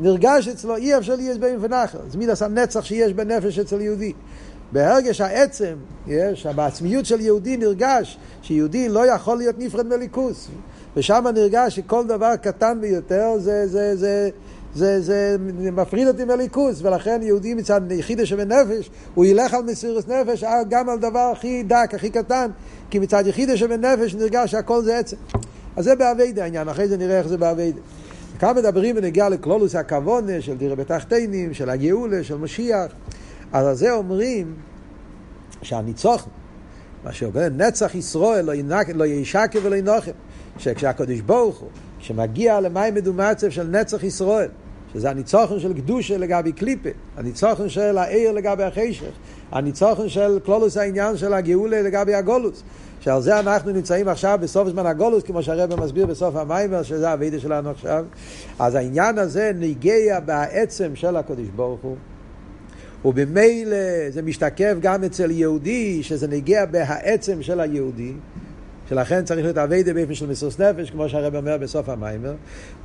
נרגש 0.00 0.48
אצלו 0.48 0.76
אי 0.76 0.98
אפשר 0.98 1.16
להיות 1.16 1.40
באופן 1.40 1.72
אחר. 1.72 1.98
זה 2.10 2.18
מידס 2.18 2.42
הנצח 2.42 2.84
שיש 2.84 3.12
בנפש 3.12 3.58
אצל 3.58 3.80
יהודי. 3.80 4.12
בהרגש 4.72 5.20
העצם, 5.20 5.74
יש, 6.06 6.46
בעצמיות 6.46 7.06
של 7.06 7.20
יהודי 7.20 7.56
נרגש 7.56 8.18
שיהודי 8.42 8.88
לא 8.88 9.06
יכול 9.06 9.38
להיות 9.38 9.58
נפרד 9.58 9.86
מליכוס. 9.86 10.48
ושם 10.96 11.24
נרגש 11.34 11.76
שכל 11.76 12.06
דבר 12.06 12.36
קטן 12.36 12.78
ביותר 12.80 13.30
זה, 13.38 13.66
זה, 13.66 13.96
זה, 13.96 14.30
זה, 14.74 15.00
זה, 15.00 15.36
מפריד 15.72 16.08
אותי 16.08 16.24
מליכוס, 16.24 16.82
ולכן 16.82 17.20
יהודי 17.22 17.54
מצד 17.54 17.80
יחידה 17.92 18.26
שבנפש, 18.26 18.90
הוא 19.14 19.24
ילך 19.24 19.54
על 19.54 19.62
מסירות 19.62 20.08
נפש 20.08 20.44
גם 20.68 20.88
על 20.88 20.98
דבר 20.98 21.32
הכי 21.36 21.62
דק, 21.62 21.90
הכי 21.94 22.10
קטן, 22.10 22.50
כי 22.90 22.98
מצד 22.98 23.26
יחידה 23.26 23.56
שבנפש 23.56 24.14
נרגש 24.14 24.50
שהכל 24.50 24.82
זה 24.82 24.98
עצם. 24.98 25.16
אז 25.76 25.84
זה 25.84 25.94
באביידה 25.94 26.42
העניין, 26.42 26.68
אחרי 26.68 26.88
זה 26.88 26.96
נראה 26.96 27.18
איך 27.18 27.28
זה 27.28 27.36
באביידה. 27.36 27.80
כאן 28.38 28.56
מדברים 28.56 28.96
בנגיעה 28.96 29.28
לקלולוס 29.28 29.74
הכוונה 29.74 30.40
של 30.40 30.56
דירה 30.56 30.76
בתחתינים, 30.76 31.54
של 31.54 31.70
הגאולה, 31.70 32.24
של 32.24 32.36
משיח. 32.36 32.92
אז 33.52 33.66
על 33.66 33.74
זה 33.74 33.92
אומרים 33.92 34.54
שהניצוח, 35.62 36.26
מה 37.04 37.12
שאומר 37.12 37.48
נצח 37.56 37.94
ישראל 37.94 38.44
לא, 38.44 38.54
ינק, 38.54 38.88
לא 38.94 39.06
ישקר 39.06 39.58
ולא 39.62 39.76
ינוחם, 39.76 40.10
שכשהקדוש 40.58 41.20
ברוך 41.20 41.58
הוא, 41.58 41.68
כשמגיע 42.00 42.60
למים 42.60 42.94
מדומצב 42.94 43.50
של 43.50 43.66
נצח 43.66 44.04
ישראל, 44.04 44.48
שזה 44.92 45.10
הניצוחן 45.10 45.60
של 45.60 45.72
קדושה 45.72 46.18
לגבי 46.18 46.52
קליפה, 46.52 46.88
הניצוחן 47.16 47.68
של 47.68 47.98
העיר 47.98 48.32
לגבי 48.32 48.62
החשך, 48.62 49.10
הניצוחן 49.52 50.08
של 50.08 50.38
קלולוס 50.44 50.76
העניין 50.76 51.16
של 51.16 51.32
הגאולה 51.32 51.82
לגבי 51.82 52.14
הגולוס, 52.14 52.62
שעל 53.00 53.22
זה 53.22 53.40
אנחנו 53.40 53.72
נמצאים 53.72 54.08
עכשיו 54.08 54.38
בסוף 54.42 54.68
זמן 54.68 54.86
הגולוס, 54.86 55.22
כמו 55.22 55.42
שהרבא 55.42 55.76
מסביר 55.76 56.06
בסוף 56.06 56.36
המיימר, 56.36 56.82
שזה 56.82 57.10
הווידה 57.10 57.38
שלנו 57.38 57.70
עכשיו. 57.70 58.04
אז 58.58 58.74
העניין 58.74 59.18
הזה 59.18 59.52
ניגע 59.54 60.20
בעצם 60.20 60.90
של 60.94 61.16
הקדוש 61.16 61.48
ברוך 61.56 61.80
הוא. 61.82 61.96
ובמילא 63.04 63.76
זה 64.10 64.22
משתקף 64.22 64.74
גם 64.80 65.04
אצל 65.04 65.30
יהודי, 65.30 66.02
שזה 66.02 66.28
נגיע 66.28 66.66
בהעצם 66.66 67.42
של 67.42 67.60
היהודי, 67.60 68.12
שלכן 68.90 69.24
צריך 69.24 69.44
להיות 69.44 69.58
אביידה 69.58 69.94
באופן 69.94 70.14
של 70.14 70.26
מסירות 70.26 70.60
נפש, 70.60 70.90
כמו 70.90 71.08
שהרב 71.08 71.34
אומר 71.36 71.58
בסוף 71.58 71.88
המיימר, 71.88 72.34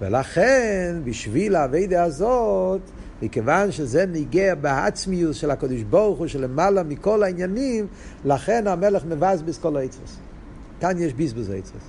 ולכן 0.01 0.95
בשביל 1.03 1.55
האביידה 1.55 2.03
הזאת, 2.03 2.81
מכיוון 3.21 3.71
שזה 3.71 4.05
ניגע 4.05 4.55
בעצמיוס 4.55 5.38
של 5.38 5.51
הקדוש 5.51 5.81
ברוך 5.81 6.19
הוא, 6.19 6.27
שלמעלה 6.27 6.83
מכל 6.83 7.24
העניינים, 7.24 7.88
לכן 8.25 8.67
המלך 8.67 9.05
מבזבז 9.05 9.57
כל 9.57 9.77
היצרס. 9.77 10.17
כאן 10.79 10.97
יש 10.97 11.13
בזבוז 11.13 11.50
היצרס. 11.50 11.83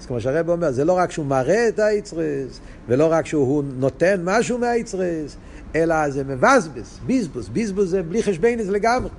אז 0.00 0.06
כמו 0.06 0.20
שהרב 0.20 0.50
אומר, 0.50 0.72
זה 0.72 0.84
לא 0.84 0.92
רק 0.92 1.10
שהוא 1.10 1.26
מראה 1.26 1.68
את 1.68 1.78
היצרס, 1.78 2.60
ולא 2.88 3.12
רק 3.12 3.26
שהוא 3.26 3.64
נותן 3.78 4.20
משהו 4.24 4.58
מהיצרס, 4.58 5.36
אלא 5.74 6.10
זה 6.10 6.24
מבזבז, 6.24 7.00
בזבוז, 7.06 7.48
בזבוז 7.48 7.90
זה 7.90 8.02
בלי 8.02 8.22
חשבנס 8.22 8.66
לגמרי. 8.66 9.10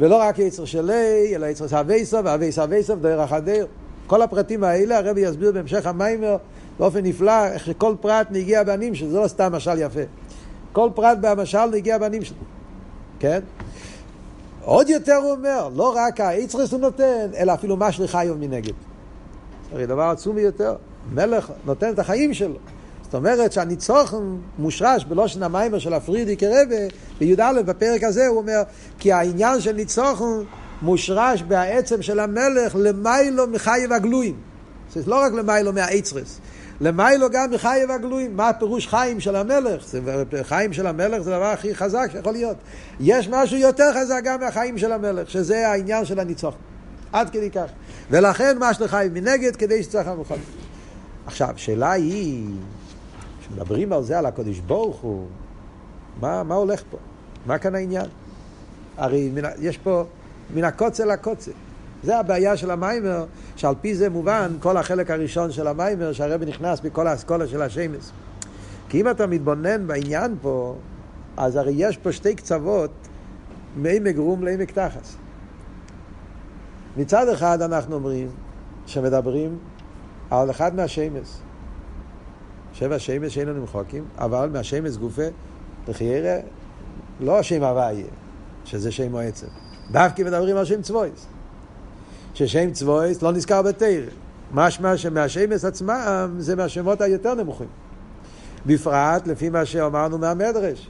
ולא 0.00 0.16
רק 0.16 0.38
יצר 0.38 0.64
שלי, 0.64 1.32
אלא 1.34 1.46
יצר 1.46 1.68
סבייסוב, 1.68 2.20
ואבייס 2.24 2.58
אבייסוב, 2.58 3.02
דרך 3.02 3.20
החדר. 3.20 3.66
כל 4.06 4.22
הפרטים 4.22 4.64
האלה 4.64 4.98
הרבי 4.98 5.20
יסביר 5.20 5.52
בהמשך 5.52 5.86
המיימר 5.86 6.36
באופן 6.78 7.00
נפלא, 7.02 7.46
איך 7.46 7.66
שכל 7.66 7.94
פרט 8.00 8.26
נגיע 8.30 8.62
בנים 8.62 8.94
שלו, 8.94 9.10
זה 9.10 9.20
לא 9.20 9.28
סתם 9.28 9.52
משל 9.52 9.78
יפה. 9.78 10.00
כל 10.72 10.90
פרט 10.94 11.18
במשל 11.20 11.66
נגיע 11.66 11.98
בנים 11.98 12.24
שלו, 12.24 12.36
כן? 13.20 13.40
עוד 14.64 14.88
יותר 14.88 15.14
הוא 15.14 15.30
אומר, 15.30 15.68
לא 15.76 15.94
רק 15.96 16.20
היצרס 16.20 16.72
הוא 16.72 16.80
נותן, 16.80 17.30
אלא 17.36 17.54
אפילו 17.54 17.76
מה 17.76 17.92
שליחיו 17.92 18.34
מנגד. 18.34 18.72
הרי 19.72 19.86
דבר 19.86 20.02
עצום 20.02 20.34
ביותר. 20.34 20.76
מלך 21.12 21.52
נותן 21.64 21.90
את 21.90 21.98
החיים 21.98 22.34
שלו. 22.34 22.56
זאת 23.08 23.14
אומרת 23.14 23.52
שהניצוחן 23.52 24.36
מושרש 24.58 25.04
בלושן 25.04 25.42
המיימר 25.42 25.78
של 25.78 25.94
הפרידי 25.94 26.36
כרבה, 26.36 26.76
בי"א 27.18 27.62
בפרק 27.64 28.04
הזה 28.04 28.26
הוא 28.26 28.38
אומר, 28.38 28.62
כי 28.98 29.12
העניין 29.12 29.60
של 29.60 29.72
ניצוחן 29.72 30.42
מושרש 30.82 31.42
בעצם 31.42 32.02
של 32.02 32.20
המלך 32.20 32.76
למיילו 32.78 33.46
מחייב 33.46 33.92
הגלויים. 33.92 34.36
זה 34.94 35.00
לא 35.06 35.22
רק 35.22 35.32
למיילו 35.32 35.72
מהאצרס, 35.72 36.40
למיילו 36.80 37.30
גם 37.30 37.50
מחייב 37.50 37.90
הגלויים. 37.90 38.36
מה 38.36 38.48
הפירוש 38.48 38.88
חיים 38.88 39.20
של 39.20 39.36
המלך? 39.36 39.86
זה, 39.86 40.00
חיים 40.42 40.72
של 40.72 40.86
המלך 40.86 41.22
זה 41.22 41.34
הדבר 41.34 41.46
הכי 41.46 41.74
חזק 41.74 42.08
שיכול 42.12 42.32
להיות. 42.32 42.56
יש 43.00 43.28
משהו 43.28 43.56
יותר 43.56 43.92
חזק 43.94 44.20
גם 44.24 44.40
מהחיים 44.40 44.78
של 44.78 44.92
המלך, 44.92 45.30
שזה 45.30 45.68
העניין 45.68 46.04
של 46.04 46.20
הניצוחן. 46.20 46.56
עד 47.12 47.30
כדי 47.30 47.50
כך. 47.50 47.70
ולכן 48.10 48.58
מה 48.58 48.74
שלחיים 48.74 49.14
מנגד 49.14 49.56
כדי 49.56 49.82
שצריך 49.82 50.08
המלחמה. 50.08 50.36
עכשיו, 51.26 51.48
שאלה 51.56 51.92
היא... 51.92 52.46
כשמדברים 53.48 53.92
על 53.92 54.02
זה, 54.02 54.18
על 54.18 54.26
הקודש 54.26 54.58
ברוך 54.58 54.96
הוא, 54.96 55.26
מה, 56.20 56.42
מה 56.42 56.54
הולך 56.54 56.82
פה? 56.90 56.96
מה 57.46 57.58
כאן 57.58 57.74
העניין? 57.74 58.06
הרי 58.96 59.30
מן, 59.34 59.42
יש 59.60 59.78
פה 59.78 60.04
מן 60.54 60.64
הקוצה 60.64 61.04
לקוצה. 61.04 61.50
זה 62.02 62.18
הבעיה 62.18 62.56
של 62.56 62.70
המיימר, 62.70 63.24
שעל 63.56 63.74
פי 63.80 63.94
זה 63.94 64.10
מובן 64.10 64.56
כל 64.60 64.76
החלק 64.76 65.10
הראשון 65.10 65.52
של 65.52 65.66
המיימר, 65.66 66.12
שהרבי 66.12 66.46
נכנס 66.46 66.80
בכל 66.80 67.06
האסכולה 67.06 67.46
של 67.46 67.62
השמש. 67.62 68.10
כי 68.88 69.00
אם 69.00 69.10
אתה 69.10 69.26
מתבונן 69.26 69.86
בעניין 69.86 70.34
פה, 70.42 70.74
אז 71.36 71.56
הרי 71.56 71.72
יש 71.76 71.96
פה 71.96 72.12
שתי 72.12 72.34
קצוות 72.34 72.90
מעמק 73.76 74.16
רום 74.16 74.42
לעמק 74.42 74.70
תחס. 74.70 75.16
מצד 76.96 77.28
אחד 77.28 77.62
אנחנו 77.62 77.94
אומרים 77.94 78.28
שמדברים 78.86 79.58
על 80.30 80.50
אחד 80.50 80.74
מהשמש. 80.74 81.38
שבע 82.78 82.98
שמש 82.98 83.34
שאין 83.34 83.48
לנו 83.48 83.62
מחוקים, 83.62 84.04
אבל 84.18 84.50
מהשמש 84.52 84.96
גופה, 84.96 85.22
לחיירה, 85.88 86.36
לא 87.20 87.38
השם 87.38 87.62
הוויה, 87.62 88.06
שזה 88.64 88.92
שם 88.92 89.10
מועצת. 89.10 89.46
דווקא 89.90 90.22
מדברים 90.22 90.56
על 90.56 90.64
שם 90.64 90.82
צבויס. 90.82 91.26
ששם 92.34 92.70
צבויס 92.70 93.22
לא 93.22 93.32
נזכר 93.32 93.62
בתרא. 93.62 93.88
משמע 94.52 94.96
שמהשמש 94.96 95.64
עצמם 95.64 96.34
זה 96.38 96.56
מהשמות 96.56 97.00
היותר 97.00 97.34
נמוכים. 97.34 97.68
בפרט 98.66 99.26
לפי 99.26 99.50
מה 99.50 99.64
שאמרנו 99.64 100.18
מהמדרש, 100.18 100.88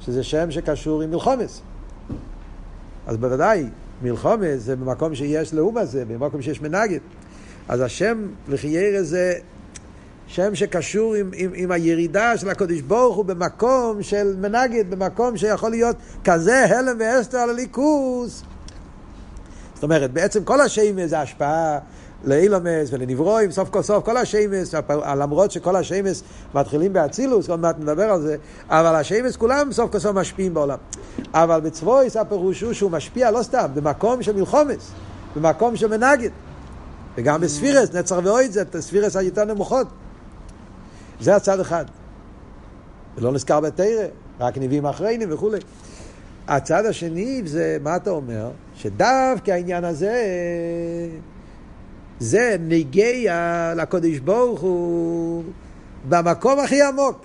שזה 0.00 0.22
שם 0.22 0.50
שקשור 0.50 1.02
עם 1.02 1.10
מלחומס. 1.10 1.62
אז 3.06 3.16
בוודאי, 3.16 3.66
מלחומס 4.02 4.58
זה 4.58 4.76
במקום 4.76 5.14
שיש 5.14 5.54
לאום 5.54 5.76
הזה, 5.76 6.04
במקום 6.04 6.42
שיש 6.42 6.62
מנגד. 6.62 7.00
אז 7.68 7.80
השם 7.80 8.28
לחיירה 8.48 9.02
זה 9.02 9.34
שם 10.26 10.54
שקשור 10.54 11.14
עם, 11.14 11.30
עם, 11.34 11.50
עם 11.54 11.70
הירידה 11.70 12.36
של 12.36 12.50
הקדוש 12.50 12.80
ברוך 12.80 13.16
הוא 13.16 13.24
במקום 13.24 14.02
של 14.02 14.36
מנגד, 14.40 14.90
במקום 14.90 15.36
שיכול 15.36 15.70
להיות 15.70 15.96
כזה 16.24 16.64
הלם 16.64 16.96
ואסתר 17.00 17.38
על 17.38 17.50
הליכוס. 17.50 18.42
זאת 19.74 19.82
אומרת, 19.82 20.12
בעצם 20.12 20.44
כל 20.44 20.60
השמש 20.60 21.10
זה 21.10 21.20
השפעה 21.20 21.78
לאילומס 22.24 22.92
ולנברואים, 22.92 23.50
סוף 23.50 23.68
כל 23.70 23.82
סוף, 23.82 24.04
כל 24.04 24.16
השמש, 24.16 24.74
למרות 25.16 25.50
שכל 25.50 25.76
השמש 25.76 26.22
מתחילים 26.54 26.92
באצילוס, 26.92 27.48
עוד 27.48 27.60
מעט 27.60 27.78
נדבר 27.78 28.10
על 28.10 28.22
זה, 28.22 28.36
אבל 28.68 28.94
השמש 28.94 29.36
כולם 29.36 29.72
סוף 29.72 29.92
כל 29.92 29.98
סוף 29.98 30.16
משפיעים 30.16 30.54
בעולם. 30.54 30.78
אבל 31.34 31.60
בצבויס 31.60 32.16
הפירוש 32.16 32.60
הוא 32.60 32.72
שהוא 32.72 32.90
משפיע 32.90 33.30
לא 33.30 33.42
סתם, 33.42 33.66
במקום 33.74 34.22
של 34.22 34.36
מלחומס, 34.36 34.90
במקום 35.36 35.76
של 35.76 35.86
מנגד. 35.86 36.30
וגם 37.16 37.40
בספירס, 37.40 37.94
נצר 37.94 38.20
ואויד 38.24 38.52
זה 38.52 38.62
ספירס 38.80 39.16
היותר 39.16 39.44
נמוכות. 39.44 39.86
זה 41.20 41.36
הצד 41.36 41.60
אחד. 41.60 41.84
ולא 43.16 43.32
נזכר 43.32 43.60
בתרא, 43.60 44.06
רק 44.40 44.58
נביאים 44.58 44.86
אחריינים 44.86 45.32
וכולי. 45.32 45.58
הצד 46.48 46.86
השני 46.86 47.42
זה, 47.44 47.76
מה 47.82 47.96
אתה 47.96 48.10
אומר? 48.10 48.50
שדווקא 48.74 49.50
העניין 49.50 49.84
הזה, 49.84 50.26
זה 52.18 52.56
נגיע 52.60 53.72
לקודש 53.76 54.18
ברוך 54.18 54.60
הוא 54.60 55.44
במקום 56.08 56.60
הכי 56.60 56.82
עמוק. 56.82 57.24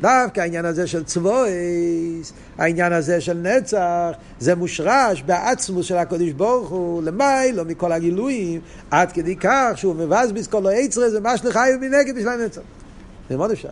דווקא 0.00 0.40
העניין 0.40 0.64
הזה 0.64 0.86
של 0.86 1.04
צבויס, 1.04 2.32
העניין 2.58 2.92
הזה 2.92 3.20
של 3.20 3.34
נצח, 3.34 4.10
זה 4.38 4.54
מושרש 4.54 5.22
בעצמוס 5.22 5.86
של 5.86 5.96
הקודש 5.96 6.32
ברוך 6.32 6.68
הוא, 6.68 7.02
למיילו 7.02 7.64
מכל 7.64 7.92
הגילויים, 7.92 8.60
עד 8.90 9.12
כדי 9.12 9.36
כך 9.36 9.70
שהוא 9.74 9.94
מבזבז 9.94 10.48
כל 10.48 10.66
היצרה, 10.66 11.10
זה 11.10 11.20
מה 11.20 11.36
שלך 11.36 11.58
מנגד 11.80 12.14
בשביל 12.14 12.28
הנצח. 12.28 12.60
זה 13.30 13.36
מאוד 13.36 13.50
אפשר. 13.50 13.68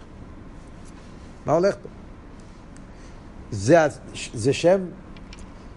מה 1.47 1.52
הולך 1.52 1.75
פה? 1.75 1.88
זה, 3.50 3.76
זה 4.35 4.52
שם, 4.52 4.80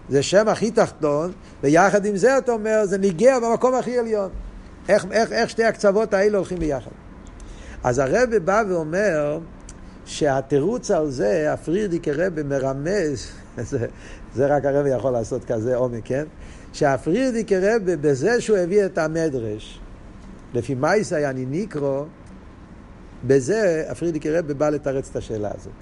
זה 0.08 0.22
שם 0.22 0.48
הכי 0.48 0.70
תחתון, 0.70 1.32
ויחד 1.62 2.06
עם 2.06 2.16
זה 2.16 2.38
אתה 2.38 2.52
אומר, 2.52 2.84
זה 2.84 2.98
ניגע 2.98 3.38
במקום 3.40 3.74
הכי 3.74 3.98
עליון. 3.98 4.30
איך, 4.88 5.06
איך, 5.10 5.32
איך 5.32 5.50
שתי 5.50 5.64
הקצוות 5.64 6.14
האלה 6.14 6.38
הולכים 6.38 6.58
ביחד. 6.58 6.90
אז 7.84 7.98
הרב 7.98 8.36
בא 8.44 8.62
ואומר 8.68 9.38
שהתירוץ 10.06 10.90
על 10.90 11.10
זה, 11.10 11.52
הפרירדיקי 11.52 12.12
רב 12.12 12.42
מרמז, 12.42 13.26
זה, 13.70 13.86
זה 14.34 14.46
רק 14.46 14.64
הרב 14.64 14.86
יכול 14.86 15.10
לעשות 15.10 15.44
כזה 15.44 15.76
עומק, 15.76 16.02
כן? 16.04 16.24
שהפרירדיקי 16.72 17.58
רב 17.58 17.82
בזה 17.84 18.40
שהוא 18.40 18.58
הביא 18.58 18.86
את 18.86 18.98
המדרש, 18.98 19.80
לפי 20.54 20.74
מייסא 20.74 21.14
יעני 21.14 21.46
ניקרו, 21.46 22.04
בזה 23.26 23.84
הפרידיקי 23.88 24.30
רב 24.30 24.52
בא 24.52 24.68
לתרץ 24.68 25.08
את 25.10 25.16
השאלה 25.16 25.50
הזאת. 25.54 25.72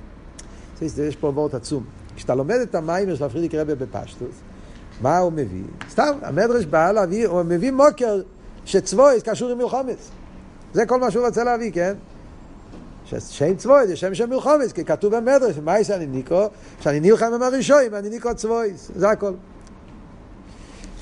יש 0.98 1.16
פה 1.16 1.26
וורט 1.26 1.54
עצום. 1.54 1.84
כשאתה 2.16 2.34
לומד 2.34 2.56
את 2.62 2.74
המיימר 2.74 3.14
של 3.14 3.24
הפרידיקי 3.24 3.58
רב 3.58 3.72
בפשטוס, 3.72 4.34
מה 5.00 5.18
הוא 5.18 5.32
מביא? 5.32 5.62
סתם, 5.90 6.12
המדרש 6.22 6.64
בא 6.64 6.92
להביא, 6.92 7.26
הוא 7.26 7.42
מביא 7.42 7.72
מוקר 7.72 8.22
שצבויס 8.64 9.22
קשור 9.22 9.50
עם 9.50 9.58
מלחומץ. 9.58 10.10
זה 10.72 10.86
כל 10.86 11.00
מה 11.00 11.10
שהוא 11.10 11.26
רוצה 11.26 11.44
להביא, 11.44 11.72
כן? 11.72 11.94
שם 13.21 13.56
צבויס 13.56 13.88
זה 13.88 13.97
שם 13.97 14.14
של 14.14 14.26
מלחומץ, 14.26 14.73
כי 14.73 14.85
כתוב 14.85 15.16
במדרש, 15.16 15.56
מה 15.59 15.78
יש 15.78 15.90
אני 15.90 16.06
ניקו? 16.06 16.47
שאני 16.80 17.00
נלחם 17.00 17.30
עם 17.35 17.42
הראשונים, 17.42 17.94
אני 17.94 18.09
ניקו 18.09 18.35
צבויס, 18.35 18.90
זה 18.97 19.11
הכל. 19.11 19.33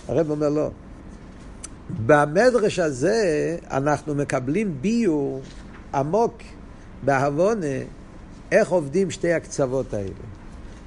הרב 0.09 0.31
אומר 0.31 0.49
לא. 0.49 0.71
במדרש 2.07 2.79
הזה 2.79 3.57
אנחנו 3.71 4.15
מקבלים 4.15 4.77
ביור 4.81 5.41
עמוק 5.95 6.43
בהבונה 7.05 7.67
איך 8.53 8.71
עובדים 8.71 9.11
שתי 9.11 9.33
הקצוות 9.33 9.95
האלה. 9.95 10.11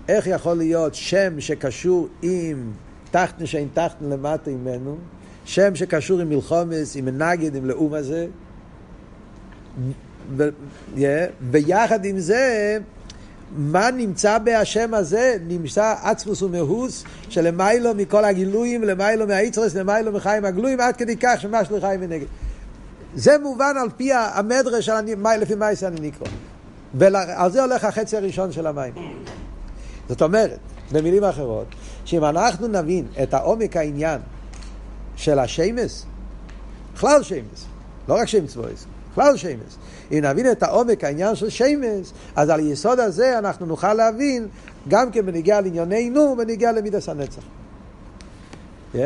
איך 0.08 0.28
יכול 0.28 0.54
להיות 0.54 0.96
שם 0.96 1.40
שקשור 1.40 2.08
עם 2.22 2.72
תחתן 3.12 3.46
שאין 3.46 3.68
תחתן 3.74 4.06
למטה 4.06 4.52
ממנו, 4.52 4.98
שם 5.46 5.76
שקשור 5.76 6.20
עם 6.20 6.30
מלחומס, 6.30 6.96
עם 6.96 7.06
מנגד, 7.06 7.56
עם 7.56 7.66
לאום 7.66 7.94
הזה, 7.94 8.28
ו, 10.38 10.50
ויחד 11.52 12.06
עם 12.06 12.20
זה, 12.20 12.78
מה 13.58 13.92
נמצא 13.92 14.38
בהשם 14.38 14.94
הזה? 14.94 15.38
נמצא 15.48 15.96
עצמוס 16.04 16.42
ומהוס 16.42 17.04
שלמיילו 17.30 17.94
מכל 17.96 18.26
הגילויים, 18.26 18.84
למיילו 18.84 19.28
מהיצרס, 19.28 19.76
למיילו 19.76 20.12
מחיים 20.12 20.46
הגלויים, 20.46 20.80
עד 20.80 20.96
כדי 20.96 21.16
כך 21.18 21.42
שמה 21.42 21.66
שלך 21.66 21.86
חיים 21.86 22.00
ונגד. 22.04 22.26
זה 23.16 23.38
מובן 23.38 23.74
על 23.82 23.90
פי 23.98 24.14
המדרש, 24.14 24.90
לפי 25.40 25.56
מה 25.56 25.70
אני 25.88 26.02
נקרא. 26.02 26.28
ועל 26.94 27.52
זה 27.52 27.62
הולך 27.62 27.84
החצי 27.84 28.18
הראשון 28.18 28.52
של 28.52 28.68
המים. 28.68 28.94
זאת 30.10 30.22
אומרת, 30.22 30.60
במילים 30.92 31.24
אחרות, 31.24 31.68
שאם 32.06 32.26
אנחנו 32.26 32.68
נבין 32.68 33.08
את 33.24 33.34
העומק 33.34 33.78
העניין 33.78 34.22
של 35.16 35.40
השמס, 35.40 36.06
בכלל 36.94 37.24
שמס, 37.24 37.66
לא 38.08 38.14
רק 38.14 38.28
שם 38.28 38.48
צבויס, 38.48 38.86
בכלל 39.12 39.38
שמס. 39.38 39.78
אם 40.12 40.20
נבין 40.22 40.52
את 40.52 40.64
העומק 40.64 41.04
העניין 41.04 41.36
של 41.36 41.50
שמס, 41.50 42.14
אז 42.36 42.50
על 42.50 42.60
היסוד 42.60 43.00
הזה 43.00 43.40
אנחנו 43.40 43.66
נוכל 43.66 43.94
להבין 43.94 44.48
גם 44.88 45.12
כן 45.12 45.26
בניגיע 45.26 45.62
לענייננו, 45.62 46.36
בניגיע 46.38 46.72
למידס 46.72 47.10
הנצח. 47.10 47.42
Yeah. 48.94 48.98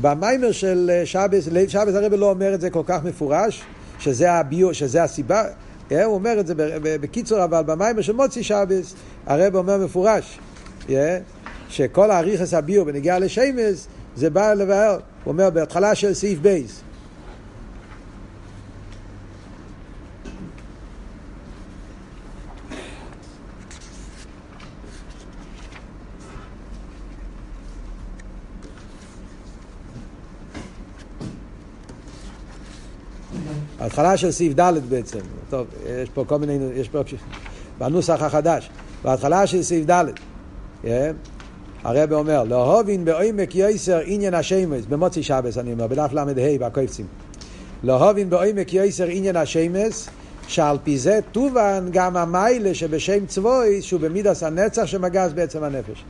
במיימר 0.00 0.52
של 0.52 0.90
שבס, 1.04 1.48
ליל 1.48 1.68
שבס 1.68 1.94
הרב 1.94 2.14
לא 2.14 2.30
אומר 2.30 2.54
את 2.54 2.60
זה 2.60 2.70
כל 2.70 2.82
כך 2.86 3.04
מפורש, 3.04 3.62
שזה, 3.98 4.32
הביו, 4.32 4.74
שזה 4.74 5.02
הסיבה, 5.02 5.44
yeah, 5.90 5.94
הוא 5.94 6.14
אומר 6.14 6.40
את 6.40 6.46
זה 6.46 6.54
בקיצור, 6.82 7.44
אבל 7.44 7.62
במיימר 7.62 8.02
של 8.02 8.12
מוצי 8.12 8.42
שבס 8.42 8.94
הרב 9.26 9.56
אומר 9.56 9.78
מפורש, 9.78 10.38
yeah, 10.86 10.90
שכל 11.68 12.10
האריכס 12.10 12.54
הביו 12.54 12.84
בניגיע 12.84 13.18
לשמס 13.18 13.86
זה 14.16 14.30
בא 14.30 14.52
לבאר, 14.52 14.98
הוא 15.24 15.32
אומר 15.32 15.50
בהתחלה 15.50 15.94
של 15.94 16.14
סעיף 16.14 16.38
בייס. 16.38 16.80
ההתחלה 33.86 34.16
של 34.16 34.30
סעיף 34.30 34.60
ד' 34.60 34.72
בעצם, 34.88 35.18
טוב, 35.50 35.66
יש 36.02 36.08
פה 36.14 36.24
כל 36.26 36.38
מיני, 36.38 36.58
יש 36.74 36.88
פה, 36.88 37.00
בנוסח 37.78 38.22
החדש, 38.22 38.70
בהתחלה 39.04 39.46
של 39.46 39.62
סעיף 39.62 39.90
ד', 39.90 40.04
כן? 40.82 41.14
הרב 41.84 42.12
אומר, 42.12 42.44
לא 42.44 42.78
הובין 42.78 43.04
בעומק 43.04 43.54
יויסר 43.54 44.00
עניין 44.04 44.34
השמש, 44.34 44.86
במוצי 44.86 45.22
שבס 45.22 45.58
אני 45.58 45.72
אומר, 45.72 45.86
בדף 45.86 46.12
ל"ה 46.12 46.24
בקויפצים. 46.60 47.06
לא 47.84 48.08
הובין 48.08 48.30
בעומק 48.30 48.72
יויסר 48.72 49.06
עניין 49.08 49.36
השמש, 49.36 50.06
שעל 50.48 50.78
פי 50.84 50.98
זה 50.98 51.20
תובן 51.32 51.88
גם 51.90 52.16
המיילה 52.16 52.74
שבשם 52.74 53.26
צבוי, 53.26 53.82
שהוא 53.82 54.00
במידס 54.00 54.42
הנצח 54.42 54.86
שמגז 54.86 55.32
בעצם 55.32 55.62
הנפש. 55.62 56.04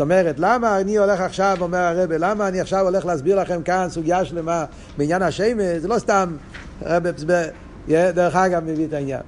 זאת 0.00 0.04
אומרת, 0.04 0.34
למה 0.38 0.80
אני 0.80 0.98
הולך 0.98 1.20
עכשיו, 1.20 1.56
אומר 1.60 1.78
הרב, 1.78 2.12
למה 2.12 2.48
אני 2.48 2.60
עכשיו 2.60 2.80
הולך 2.80 3.06
להסביר 3.06 3.40
לכם 3.40 3.62
כאן 3.62 3.86
סוגיה 3.90 4.24
שלמה 4.24 4.64
בעניין 4.98 5.22
השמש, 5.22 5.76
זה 5.78 5.88
לא 5.88 5.98
סתם, 5.98 6.36
הרב, 6.82 7.02
דרך 7.88 8.36
אגב 8.36 8.64
מביא 8.64 8.86
את 8.86 8.92
העניין. 8.92 9.20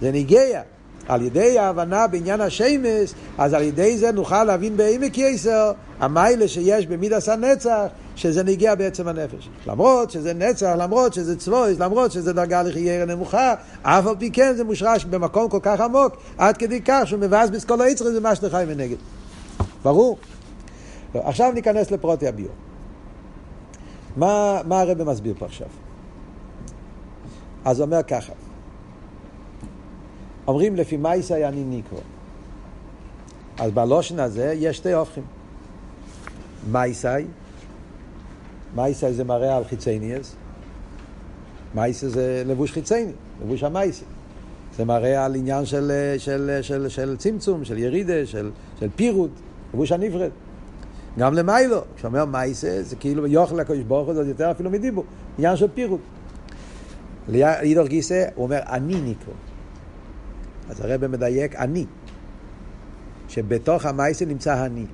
זה 0.00 0.10
ניגיה. 0.10 0.62
על 1.08 1.22
ידי 1.22 1.58
ההבנה 1.58 2.06
בעניין 2.06 2.40
השמש, 2.40 3.14
אז 3.38 3.54
על 3.54 3.62
ידי 3.62 3.98
זה 3.98 4.12
נוכל 4.12 4.44
להבין 4.44 4.76
בעמק 4.76 5.18
יסר, 5.18 5.72
המיילה 6.00 6.48
שיש 6.48 6.86
במידס 6.86 7.28
הנצח, 7.28 7.86
שזה 8.16 8.42
נגיע 8.42 8.74
בעצם 8.74 9.08
הנפש. 9.08 9.48
למרות 9.66 10.10
שזה 10.10 10.34
נצח, 10.34 10.74
למרות 10.78 11.14
שזה 11.14 11.36
צבויס, 11.36 11.78
למרות 11.78 12.12
שזה 12.12 12.32
דרגה 12.32 12.62
לחיירה 12.62 13.04
נמוכה, 13.04 13.54
אף 13.82 14.06
על 14.06 14.14
פי 14.18 14.30
כן 14.30 14.54
זה 14.56 14.64
מושרש 14.64 15.04
במקום 15.04 15.48
כל 15.48 15.60
כך 15.62 15.80
עמוק, 15.80 16.16
עד 16.38 16.56
כדי 16.56 16.80
כך 16.84 17.02
שהוא 17.04 17.20
מבאס 17.20 17.64
כל 17.64 17.80
היצר, 17.80 18.04
זה 18.04 18.20
מה 18.20 18.34
שחי 18.34 18.64
מנגד. 18.68 18.96
ברור? 19.86 20.18
לא, 21.14 21.20
עכשיו 21.24 21.52
ניכנס 21.52 21.90
לפרוטי 21.90 22.28
הביור. 22.28 22.52
מה, 24.16 24.60
מה 24.64 24.80
הרב 24.80 25.02
מסביר 25.02 25.34
פה 25.38 25.46
עכשיו? 25.46 25.66
אז 27.64 27.78
הוא 27.80 27.86
אומר 27.86 28.02
ככה, 28.02 28.32
אומרים 30.46 30.76
לפי 30.76 30.96
מייסאי 30.96 31.44
אני 31.44 31.64
ניקרו. 31.64 31.98
אז 33.58 33.70
בלושן 33.70 34.20
הזה 34.20 34.52
יש 34.56 34.76
שתי 34.76 34.92
הופכים. 34.92 35.24
מייסאי, 36.70 37.24
מייסאי 38.74 39.12
זה 39.12 39.24
מראה 39.24 39.56
על 39.56 39.64
חיצייניאס, 39.64 40.36
מייסאי 41.74 42.08
זה 42.08 42.42
לבוש 42.46 42.72
חיצייני, 42.72 43.12
לבוש 43.42 43.62
המייסאי. 43.62 44.06
זה 44.76 44.84
מראה 44.84 45.24
על 45.24 45.34
עניין 45.34 45.66
של, 45.66 45.92
של, 46.18 46.58
של, 46.62 46.88
של 46.88 47.16
צמצום, 47.16 47.64
של 47.64 47.78
ירידה, 47.78 48.26
של, 48.26 48.50
של 48.80 48.88
פירוט, 48.96 49.30
לבוש 49.74 49.92
הנפרד. 49.92 50.30
גם 51.18 51.34
למיילו, 51.34 51.80
כשאומר 51.96 52.24
מייסה, 52.24 52.82
זה 52.82 52.96
כאילו 52.96 53.26
יוכל 53.26 53.54
לקדוש 53.54 53.78
ברוך 53.78 54.06
הוא, 54.06 54.14
זה 54.14 54.28
יותר 54.28 54.50
אפילו 54.50 54.70
מדיבור, 54.70 55.04
עניין 55.38 55.56
של 55.56 55.68
פירוט. 55.74 56.00
לידור 57.28 57.86
גיסא, 57.86 58.24
הוא 58.34 58.44
אומר, 58.44 58.58
אני 58.68 59.00
ניקרו. 59.00 59.32
אז 60.70 60.80
הרב 60.80 61.06
מדייק 61.06 61.56
אני, 61.56 61.86
שבתוך 63.28 63.86
המייסה 63.86 64.24
נמצא 64.24 64.64
אני. 64.66 64.86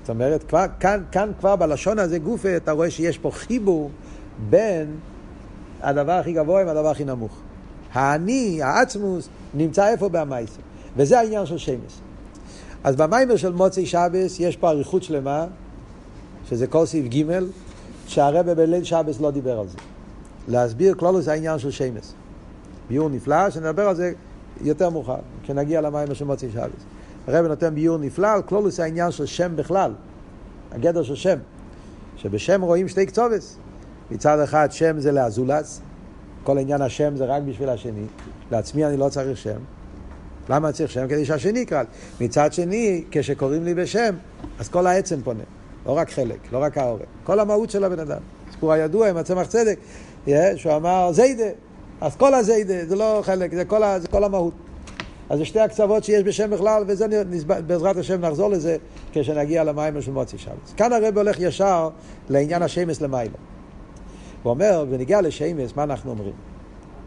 זאת 0.00 0.10
אומרת, 0.10 0.42
כבר, 0.42 0.64
כאן, 0.80 1.02
כאן 1.12 1.30
כבר 1.40 1.56
בלשון 1.56 1.98
הזה 1.98 2.18
גופה 2.18 2.56
אתה 2.56 2.72
רואה 2.72 2.90
שיש 2.90 3.18
פה 3.18 3.30
חיבור 3.30 3.90
בין 4.50 4.96
הדבר 5.80 6.12
הכי 6.12 6.32
גבוה 6.32 6.62
עם 6.62 6.68
הדבר 6.68 6.90
הכי 6.90 7.04
נמוך. 7.04 7.40
האני, 7.92 8.62
העצמוס, 8.62 9.28
נמצא 9.54 9.88
איפה 9.88 10.08
במייסה. 10.08 10.60
וזה 10.96 11.18
העניין 11.18 11.46
של 11.46 11.58
שמש. 11.58 12.00
אז 12.84 12.96
במיימר 12.96 13.36
של 13.36 13.52
מוצאי 13.52 13.86
שבס 13.86 14.40
יש 14.40 14.56
פה 14.56 14.70
אריכות 14.70 15.02
שלמה, 15.02 15.46
שזה 16.48 16.66
כל 16.66 16.86
סעיף 16.86 17.06
ג', 17.06 17.24
שהרבא 18.06 18.54
בליל 18.54 18.84
שבס 18.84 19.20
לא 19.20 19.30
דיבר 19.30 19.58
על 19.58 19.68
זה. 19.68 19.78
להסביר 20.48 20.94
כלולוס 20.94 21.28
העניין 21.28 21.58
של 21.58 21.70
שמש. 21.70 22.12
ביור 22.88 23.08
נפלא, 23.08 23.50
שנדבר 23.50 23.88
על 23.88 23.94
זה 23.94 24.12
יותר 24.60 24.90
מאוחר, 24.90 25.16
כשנגיע 25.42 25.80
למים 25.80 26.14
של 26.14 26.24
מוצאי 26.24 26.48
שבס. 26.52 26.84
הרב 27.26 27.46
נותן 27.46 27.74
ביור 27.74 27.98
נפלא 27.98 28.32
על 28.32 28.42
כלולוס 28.42 28.80
העניין 28.80 29.10
של 29.10 29.26
שם 29.26 29.56
בכלל, 29.56 29.92
הגדר 30.72 31.02
של 31.02 31.14
שם, 31.14 31.38
שבשם 32.16 32.62
רואים 32.62 32.88
שתי 32.88 33.06
קצובס. 33.06 33.56
מצד 34.10 34.40
אחד 34.40 34.72
שם 34.72 35.00
זה 35.00 35.12
לאזולס, 35.12 35.80
כל 36.42 36.58
עניין 36.58 36.82
השם 36.82 37.16
זה 37.16 37.24
רק 37.24 37.42
בשביל 37.42 37.68
השני, 37.68 38.04
לעצמי 38.50 38.84
אני 38.84 38.96
לא 38.96 39.08
צריך 39.08 39.38
שם. 39.38 39.58
למה 40.48 40.72
צריך 40.72 40.90
שם? 40.90 41.08
כדי 41.08 41.24
שהשני 41.24 41.58
יקרא 41.58 41.82
לי. 41.82 42.26
מצד 42.26 42.52
שני, 42.52 43.04
כשקוראים 43.10 43.64
לי 43.64 43.74
בשם, 43.74 44.14
אז 44.58 44.68
כל 44.68 44.86
העצם 44.86 45.20
פונה. 45.24 45.42
לא 45.86 45.92
רק 45.92 46.10
חלק, 46.10 46.52
לא 46.52 46.62
רק 46.62 46.78
העורף. 46.78 47.02
כל 47.24 47.40
המהות 47.40 47.70
של 47.70 47.84
הבן 47.84 47.98
אדם. 47.98 48.20
סיפור 48.52 48.72
הידוע 48.72 49.08
עם 49.08 49.16
הצמח 49.16 49.46
צדק, 49.46 49.78
שהוא 50.56 50.76
אמר 50.76 51.12
זיידה. 51.12 51.48
אז 52.00 52.16
כל 52.16 52.34
הזיידה, 52.34 52.86
זה 52.86 52.96
לא 52.96 53.20
חלק, 53.24 53.54
זה 53.54 53.64
כל, 53.64 53.82
ה, 53.82 54.00
זה 54.00 54.08
כל 54.08 54.24
המהות. 54.24 54.54
אז 55.30 55.38
זה 55.38 55.44
שתי 55.44 55.60
הקצוות 55.60 56.04
שיש 56.04 56.22
בשם 56.22 56.50
בכלל, 56.50 56.84
וזה 56.86 57.06
בעזרת 57.66 57.96
השם 57.96 58.20
נחזור 58.20 58.50
לזה 58.50 58.76
כשנגיע 59.12 59.64
למים 59.64 60.02
של 60.02 60.12
מוצי 60.12 60.38
שבס. 60.38 60.72
כאן 60.76 60.92
הרב 60.92 61.18
הולך 61.18 61.40
ישר 61.40 61.88
לעניין 62.28 62.62
השמש 62.62 63.02
למיילו. 63.02 63.34
הוא 64.42 64.50
אומר, 64.50 64.84
בנגיע 64.90 65.20
לשמש, 65.20 65.76
מה 65.76 65.82
אנחנו 65.82 66.10
אומרים? 66.10 66.32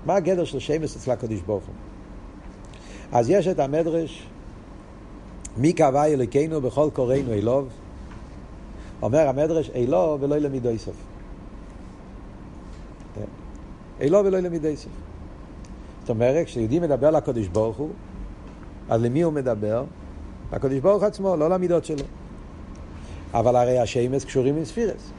מה 0.05 0.15
הגדר 0.15 0.43
של 0.43 0.59
שמש 0.59 0.95
אצל 0.95 1.11
הקדוש 1.11 1.41
ברוך 1.41 1.63
הוא? 1.65 1.75
אז 3.11 3.29
יש 3.29 3.47
את 3.47 3.59
המדרש, 3.59 4.27
מי 5.57 5.73
קבע 5.73 6.05
אלוקינו 6.05 6.61
בכל 6.61 6.89
קוראינו 6.93 7.33
אלוב? 7.33 7.67
אומר 9.01 9.27
המדרש, 9.27 9.69
אלוב 9.75 10.23
ולא 10.23 10.37
למידו 10.37 10.69
סוף. 10.77 10.95
אלוב 14.01 14.25
ולא 14.25 14.39
למידו 14.39 14.67
סוף. 14.75 14.91
זאת 16.01 16.09
אומרת, 16.09 16.45
כשיהודי 16.45 16.79
מדבר 16.79 17.11
לקדוש 17.11 17.47
ברוך 17.47 17.77
הוא, 17.77 17.89
אז 18.89 19.01
למי 19.01 19.21
הוא 19.21 19.33
מדבר? 19.33 19.83
לקדוש 20.53 20.79
ברוך 20.79 21.03
עצמו, 21.03 21.35
לא 21.35 21.49
למידות 21.49 21.85
שלו. 21.85 22.03
אבל 23.33 23.55
הרי 23.55 23.79
השמש 23.79 24.25
קשורים 24.25 24.55
עם 24.55 24.65
ספירס. 24.65 25.11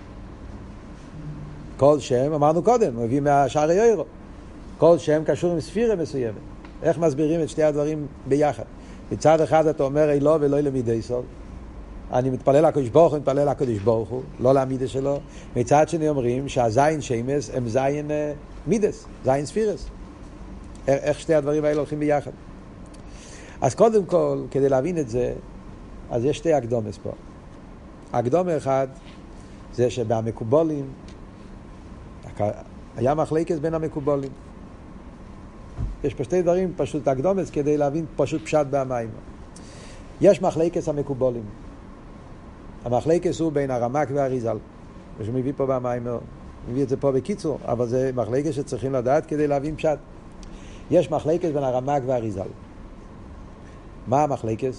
כל 1.77 1.99
שם, 1.99 2.33
אמרנו 2.33 2.63
קודם, 2.63 2.97
הוא 2.97 3.05
הביא 3.05 3.21
מהשערי 3.21 3.75
יוירו. 3.75 4.05
כל 4.79 4.99
שם 4.99 5.23
קשור 5.27 5.53
עם 5.53 5.61
ספירה 5.61 5.97
מסוימת. 5.97 6.35
איך 6.83 6.99
מסבירים 6.99 7.43
את 7.43 7.49
שתי 7.49 7.63
הדברים 7.63 8.07
ביחד? 8.29 8.63
מצד 9.13 9.41
אחד 9.41 9.67
אתה 9.67 9.83
אומר 9.83 10.11
אילו 10.11 10.37
ולא 10.41 10.61
למידי 10.61 11.03
סוף. 11.03 11.25
אני 12.13 12.31
מתפלל 12.31 12.67
לקדוש 12.67 12.89
ברוך 12.89 13.13
הוא, 13.13 13.21
מתפלל 13.21 13.49
לקדוש 13.49 13.79
ברוך 13.79 14.09
הוא, 14.09 14.23
לא 14.41 14.55
למידה 14.55 14.89
שלו. 14.89 15.21
מצד 15.57 15.89
שני 15.89 16.09
אומרים 16.09 16.49
שהזין 16.49 17.01
שמס 17.01 17.51
הם 17.55 17.69
זין 17.69 18.11
אה, 18.11 18.33
מידס, 18.67 19.07
זין 19.25 19.47
ספירס. 19.47 19.87
איך 20.89 21.21
שתי 21.21 21.35
הדברים 21.35 21.65
האלה 21.65 21.77
הולכים 21.77 22.01
ביחד. 22.01 22.31
אז 23.61 23.75
קודם 23.75 24.05
כל, 24.05 24.43
כדי 24.51 24.69
להבין 24.69 24.99
את 24.99 25.09
זה, 25.09 25.33
אז 26.11 26.25
יש 26.25 26.37
שתי 26.37 26.53
הקדומס 26.53 26.99
פה. 27.03 27.11
הקדומה 28.13 28.57
אחד 28.57 28.89
זה 29.75 29.91
שבמקובולים, 29.91 30.85
היה 32.97 33.15
מחלקת 33.15 33.59
בין 33.59 33.75
המקובולים. 33.75 34.31
יש 36.05 36.15
פה 36.15 36.25
שתי 36.25 36.43
דברים, 36.43 36.73
פשוט 36.77 37.09
הקדומס, 37.09 37.51
כדי 37.51 37.77
להבין 37.77 38.07
פשוט 38.17 38.43
פשט 38.43 38.67
במים. 38.71 39.09
יש 40.21 40.43
מחלקת 40.43 40.89
המקובולים. 40.89 41.45
המחלקת 42.85 43.41
הוא 43.41 43.53
בין 43.53 43.71
הרמק 43.71 44.09
והאריזל. 44.15 44.59
מה 45.19 45.25
שהוא 45.25 45.35
מביא 45.35 45.53
פה 45.57 45.67
במים, 45.67 46.07
מביא 46.69 46.83
את 46.83 46.89
זה 46.89 46.97
פה 46.97 47.13
בקיצור, 47.13 47.59
אבל 47.65 47.87
זה 47.87 48.11
מחלקת 48.15 48.53
שצריכים 48.53 48.93
לדעת 48.93 49.27
כדי 49.27 49.47
להבין 49.47 49.77
פשט. 49.77 49.99
יש 50.91 51.11
מחלקת 51.11 51.53
בין 51.53 51.63
הרמק 51.63 52.03
והאריזל. 52.07 52.49
מה 54.07 54.23
המחלקת? 54.23 54.73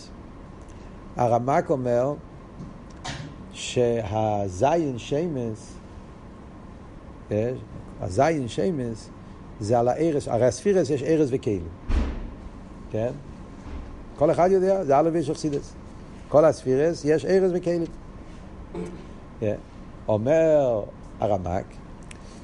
הרמק 1.15 1.69
אומר 1.69 2.13
שהזין 3.51 4.97
שמס, 4.97 5.77
אה, 7.31 7.51
הזין 8.01 8.47
שמס 8.47 9.09
זה 9.59 9.79
על 9.79 9.87
הארס, 9.87 10.27
הרי 10.27 10.45
הספירס 10.45 10.89
יש 10.89 11.03
ארס 11.03 11.29
וכלים, 11.31 11.63
כן? 12.91 13.11
כל 14.15 14.31
אחד 14.31 14.49
יודע, 14.51 14.83
זה 14.83 14.99
אלו 14.99 15.13
ויש 15.13 15.29
אכסידס. 15.29 15.73
כל 16.29 16.45
הספירס 16.45 17.05
יש 17.05 17.25
ארס 17.25 17.51
וכלים. 17.53 17.83
Yeah. 17.83 18.77
כן? 19.39 19.55
אומר 20.07 20.83
הרמק 21.19 21.65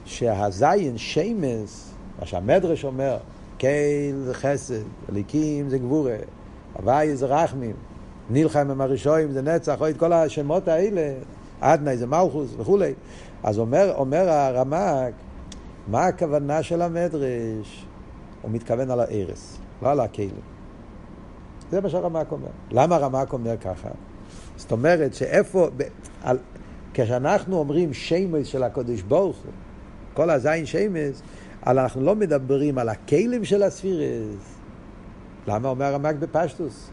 שהזין 0.06 0.98
שמס, 0.98 1.92
מה 2.20 2.26
שהמדרש 2.26 2.86
אומר, 2.86 3.18
קייל 3.58 4.16
זה 4.26 4.34
חסד, 4.34 4.84
אליקים 5.10 5.70
זה 5.70 5.78
גבורה, 5.78 6.16
הוואי 6.74 7.16
זה 7.16 7.26
רחמים, 7.26 7.76
נלחם 8.30 8.72
עם 8.72 8.82
הראשונים 8.82 9.32
זה 9.32 9.42
נצח, 9.42 9.82
או 9.82 9.90
את 9.90 9.98
כל 9.98 10.14
השמות 10.14 10.68
האלה, 10.68 11.14
עדנאי 11.62 11.98
זה 11.98 12.08
מלכוס 12.08 12.50
וכולי. 12.58 12.94
אז 13.44 13.60
אומר, 13.60 13.94
אומר 13.98 14.30
הרמק, 14.30 15.14
מה 15.88 16.06
הכוונה 16.06 16.64
של 16.64 16.82
המדרש? 16.82 17.86
הוא 18.42 18.52
מתכוון 18.52 18.92
על 18.92 19.00
הארס, 19.00 19.58
לא 19.82 19.92
על 19.92 20.00
הכלים. 20.00 20.30
זה 21.72 21.82
מה 21.82 21.90
שהרמק 21.90 22.32
אומר. 22.32 22.48
למה 22.72 22.96
הרמק 22.96 23.34
אומר 23.34 23.58
ככה? 23.58 23.90
זאת 24.56 24.72
אומרת 24.72 25.14
שאיפה, 25.14 25.70
ב, 25.78 25.84
על, 26.24 26.38
כשאנחנו 26.94 27.58
אומרים 27.58 27.94
שמש 27.94 28.52
של 28.52 28.64
הקודש 28.64 29.02
ברוך 29.02 29.38
הוא, 29.38 29.52
כל 30.14 30.30
הזין 30.30 30.66
שמש, 30.66 31.16
אנחנו 31.68 32.02
לא 32.02 32.16
מדברים 32.16 32.78
על 32.78 32.90
הכלים 32.90 33.46
של 33.46 33.64
הספירס. 33.64 34.56
למה 35.48 35.70
אומר 35.70 35.86
הרמק 35.86 36.16
בפשטוס? 36.16 36.90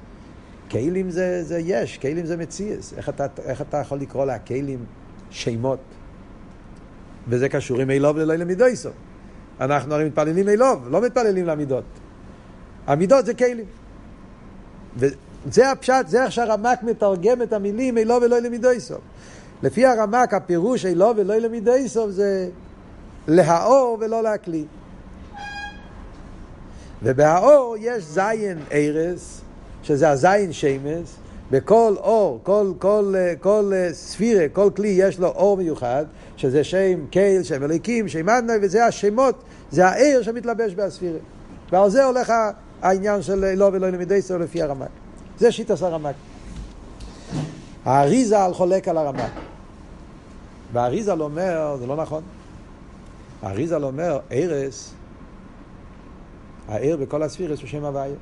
כלים 0.70 1.10
זה, 1.10 1.44
זה 1.44 1.58
יש, 1.58 1.98
כלים 1.98 2.26
זה 2.26 2.36
מציאס. 2.36 2.92
איך 2.92 3.10
איך 3.38 3.62
אתה 3.62 3.76
יכול 3.76 3.98
לקרוא 3.98 4.24
לכלים 4.24 4.84
שמות? 5.30 5.78
וזה 7.28 7.48
קשור 7.48 7.80
עם 7.80 7.90
אילוב 7.90 8.18
ללא 8.18 8.34
למידויסו. 8.34 8.88
אנחנו 9.60 9.94
הרי 9.94 10.04
מתפללים 10.04 10.48
אילוב, 10.48 10.88
לא 10.90 11.00
מתפללים 11.00 11.46
למידות. 11.46 11.84
המידות 12.86 13.26
זה 13.26 13.34
כלים. 13.34 13.64
וזה 14.96 15.70
הפשט, 15.70 16.08
זה 16.08 16.24
איך 16.24 16.32
שהרמק 16.32 16.82
מתרגם 16.82 17.42
את 17.42 17.52
המילים 17.52 17.98
אילוב 17.98 18.22
ולא 18.22 18.38
למידויסו. 18.38 18.94
לפי 19.62 19.86
הרמק 19.86 20.34
הפירוש 20.34 20.86
אילוב 20.86 21.18
ולא 21.18 21.36
למידויסו 21.36 22.10
זה 22.10 22.48
להאור 23.28 23.98
ולא 24.00 24.22
להקליט. 24.22 24.66
ובהאור 27.02 27.76
יש 27.80 28.04
זין 28.04 28.58
ארס, 28.72 29.40
שזה 29.82 30.10
הזין 30.10 30.52
שמס, 30.52 31.16
בכל 31.50 31.94
אור, 31.96 32.40
כל, 32.42 32.72
כל, 32.78 33.14
כל 33.40 33.72
ספירה, 33.92 34.48
כל 34.48 34.70
כלי 34.76 34.88
יש 34.88 35.18
לו 35.18 35.28
אור 35.28 35.56
מיוחד, 35.56 36.04
שזה 36.42 36.64
שם 36.64 37.06
קייל, 37.10 37.42
שם 37.42 37.64
אליקים, 37.64 38.08
שם 38.08 38.28
אדנאי, 38.28 38.56
וזה 38.62 38.86
השמות, 38.86 39.42
זה 39.70 39.86
העיר 39.86 40.22
שמתלבש 40.22 40.74
בספירה. 40.74 41.18
ועל 41.72 41.90
זה 41.90 42.04
הולך 42.04 42.32
העניין 42.82 43.22
של 43.22 43.54
לא 43.54 43.70
ולא 43.72 43.88
למידי 43.88 44.14
ישראל 44.14 44.42
לפי 44.42 44.62
הרמק. 44.62 44.88
זה 45.38 45.52
שיטס 45.52 45.82
הרמק. 45.82 46.14
האריזל 47.84 48.50
חולק 48.52 48.88
על 48.88 48.98
הרמק. 48.98 49.30
והאריזל 50.72 51.22
אומר, 51.22 51.76
זה 51.78 51.86
לא 51.86 51.96
נכון. 51.96 52.22
האריזל 53.42 53.84
אומר, 53.84 54.18
ארס, 54.32 54.94
העיר 56.68 56.96
בכל 56.96 57.22
הספירס 57.22 57.60
הוא 57.60 57.68
שם 57.68 57.84
הוויה. 57.84 58.14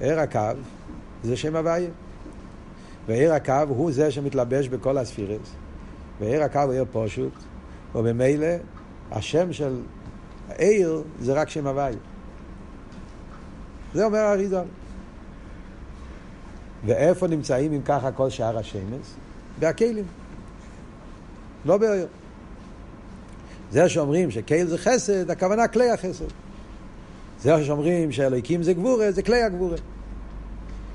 עיר 0.00 0.20
הקו 0.20 0.40
זה 1.24 1.36
שם 1.36 1.56
הוויה. 1.56 1.90
ועיר 3.06 3.32
הקו 3.32 3.64
הוא 3.68 3.92
זה 3.92 4.10
שמתלבש 4.10 4.68
בכל 4.68 4.98
הספירס. 4.98 5.54
ועיר 6.20 6.42
הקו 6.42 6.60
הוא 6.60 6.72
עיר 6.72 6.84
פשוט, 6.92 7.32
וממילא 7.94 8.46
השם 9.10 9.52
של 9.52 9.80
העיר 10.48 11.02
זה 11.20 11.32
רק 11.32 11.50
שם 11.50 11.66
הוויה. 11.66 11.96
זה 13.94 14.04
אומר 14.04 14.18
האריזל. 14.18 14.64
ואיפה 16.86 17.26
נמצאים 17.26 17.72
אם 17.72 17.82
ככה 17.82 18.12
כל 18.12 18.30
שאר 18.30 18.58
השמש? 18.58 19.06
בהכלים. 19.58 20.04
לא 21.64 21.78
בעיר. 21.78 22.06
זה 23.70 23.88
שאומרים 23.88 24.30
שקייל 24.30 24.66
זה 24.66 24.78
חסד, 24.78 25.30
הכוונה 25.30 25.68
כלי 25.68 25.90
החסד. 25.90 26.24
זה 27.40 27.64
שאומרים 27.64 28.12
שאלוהיקים 28.12 28.62
זה 28.62 28.72
גבורה, 28.72 29.12
זה 29.12 29.22
כלי 29.22 29.42
הגבורה. 29.42 29.76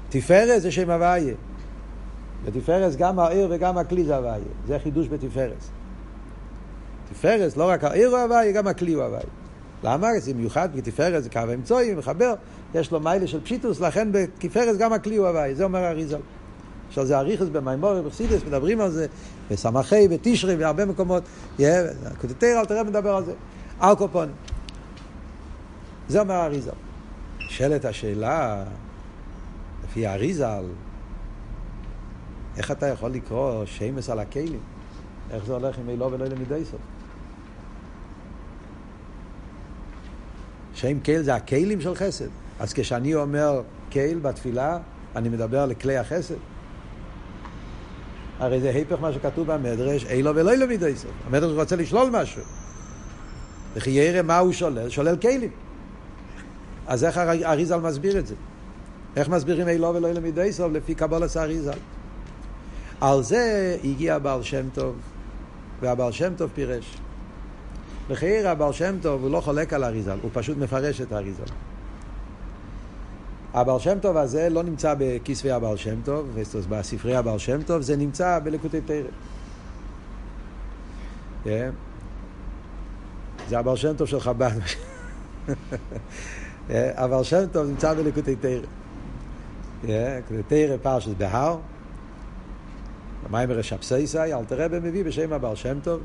תפארת 0.10 0.62
זה 0.62 0.72
שם 0.72 0.89
הוויה. 0.89 1.34
בתפארת 2.45 2.95
גם 2.95 3.19
העיר 3.19 3.47
וגם 3.52 3.78
הכלי 3.78 4.04
זה 4.04 4.15
הוויה. 4.15 4.36
זה 4.67 4.80
חידוש 4.80 5.08
בתפארת. 5.08 5.63
תפארת, 7.12 7.58
לא 7.58 7.69
רק 7.69 7.84
העיר 7.84 8.10
הוא 8.10 8.17
הוויה, 8.17 8.52
גם 8.52 8.67
הכלי 8.67 8.93
הוא 8.93 9.04
הוויה. 9.04 9.21
למה? 9.84 10.08
זה 10.19 10.34
מיוחד, 10.34 10.69
כי 10.73 10.82
תפארת 10.82 11.23
זה 11.23 11.30
קו 11.30 11.39
אמצעי, 11.54 11.95
מחבר, 11.95 12.34
יש 12.75 12.91
לו 12.91 12.99
מיילה 12.99 13.28
של 13.28 13.41
פשיטוס, 13.41 13.80
לכן 13.80 14.12
בתפארת 14.12 14.78
גם 14.78 14.93
הכלי 14.93 15.15
הוא 15.15 15.28
הוויה. 15.28 15.56
זה 15.56 15.63
אומר 15.63 15.86
אריזל. 15.88 16.19
עכשיו 16.88 17.06
זה 17.06 17.17
אריכוס 17.17 17.49
במימור 17.49 17.91
ובחסידס, 17.95 18.41
מדברים 18.47 18.82
על 18.82 18.91
זה, 18.91 19.08
בסמכי, 19.52 20.08
בתשרי, 20.08 20.58
בהרבה 20.58 20.86
מקומות. 20.86 21.23
קוטטר, 22.21 22.60
אל 22.60 22.65
תראה 22.65 22.84
מדבר 22.84 23.15
על 23.15 23.25
זה. 23.25 23.34
אלקופון. 23.84 24.30
זה 26.08 26.19
אומר 26.19 26.36
אריזל. 26.36 26.71
נשאלת 27.45 27.86
השאלה, 27.86 28.63
לפי 29.84 30.08
האריזל, 30.08 30.63
איך 32.57 32.71
אתה 32.71 32.88
יכול 32.88 33.12
לקרוא 33.12 33.65
שמס 33.65 34.09
על 34.09 34.19
הכלים? 34.19 34.59
איך 35.31 35.45
זה 35.45 35.53
הולך 35.53 35.77
עם 35.77 35.89
אילו 35.89 36.12
ולא 36.12 36.25
למידי 36.25 36.65
סוף? 36.65 36.79
שם 40.73 40.99
קהל 40.99 41.21
זה 41.21 41.35
הכלים 41.35 41.81
של 41.81 41.95
חסד. 41.95 42.27
אז 42.59 42.73
כשאני 42.73 43.15
אומר 43.15 43.62
קהל 43.89 44.19
בתפילה, 44.19 44.77
אני 45.15 45.29
מדבר 45.29 45.65
לכלי 45.65 45.97
החסד. 45.97 46.35
הרי 48.39 48.62
זה 48.62 48.69
היפך 48.69 48.97
מה 49.01 49.13
שכתוב 49.13 49.51
במדרש, 49.51 50.05
אילו 50.05 50.35
ולא 50.35 50.51
אילו 50.51 50.67
מידי 50.67 50.95
סוף. 50.95 51.12
המדרש 51.25 51.51
רוצה 51.51 51.75
לשלול 51.75 52.09
משהו. 52.12 52.41
וכי 53.73 53.89
ירא 53.89 54.21
מה 54.21 54.38
הוא 54.38 54.51
שולל? 54.51 54.89
שולל 54.89 55.17
כלים. 55.17 55.51
אז 56.88 57.03
איך 57.03 57.17
אריזל 57.17 57.79
מסביר 57.79 58.19
את 58.19 58.27
זה? 58.27 58.35
איך 59.15 59.29
מסבירים 59.29 59.67
אילו 59.67 59.95
ולא 59.95 60.07
אילו 60.07 60.21
מידי 60.21 60.53
סוף 60.53 60.71
לפי 60.71 60.95
קבולת 60.95 61.38
אריזל? 61.38 61.77
על 63.01 63.23
זה 63.23 63.77
הגיע 63.83 64.15
הבעל 64.15 64.43
שם 64.43 64.69
טוב, 64.73 64.95
והבעל 65.81 66.12
שם 66.12 66.33
טוב 66.38 66.49
פירש. 66.55 66.97
לחייר 68.09 68.49
הבעל 68.49 68.73
שם 68.73 68.95
טוב 69.01 69.23
הוא 69.23 69.31
לא 69.31 69.41
חולק 69.41 69.73
על 69.73 69.83
אריזל, 69.83 70.17
הוא 70.21 70.31
פשוט 70.33 70.57
מפרש 70.57 71.01
את 71.01 71.13
אריזל. 71.13 71.43
הבעל 73.53 73.79
שם 73.79 73.99
טוב 73.99 74.17
הזה 74.17 74.49
לא 74.49 74.63
נמצא 74.63 74.95
בכספי 74.97 75.51
הבעל 75.51 75.77
שם 75.77 76.01
טוב, 76.05 76.38
בספרי 76.69 77.15
הבעל 77.15 77.39
שם 77.39 77.63
טוב, 77.63 77.81
זה 77.81 77.95
נמצא 77.95 78.39
בלקוטי 78.43 78.81
תרא. 78.81 79.07
Yeah. 81.45 81.49
זה 83.49 83.59
הבעל 83.59 83.75
שם 83.75 83.95
טוב 83.97 84.07
של 84.07 84.19
חב"ד. 84.19 84.51
הבעל 86.69 87.23
שם 87.23 87.45
טוב 87.51 87.67
נמצא 87.67 87.93
בלקוטי 87.93 88.35
תרא. 88.35 88.62
לקוטי 89.83 90.43
תרא 90.47 90.77
פרשת 90.81 91.17
בהר. 91.17 91.57
במיימר 93.29 93.61
שבסייסאי, 93.61 94.33
אל 94.33 94.45
תראה 94.45 94.67
במביא 94.67 95.03
בשם 95.03 95.33
הבעל 95.33 95.55
שם 95.55 95.79
טוב. 95.83 96.01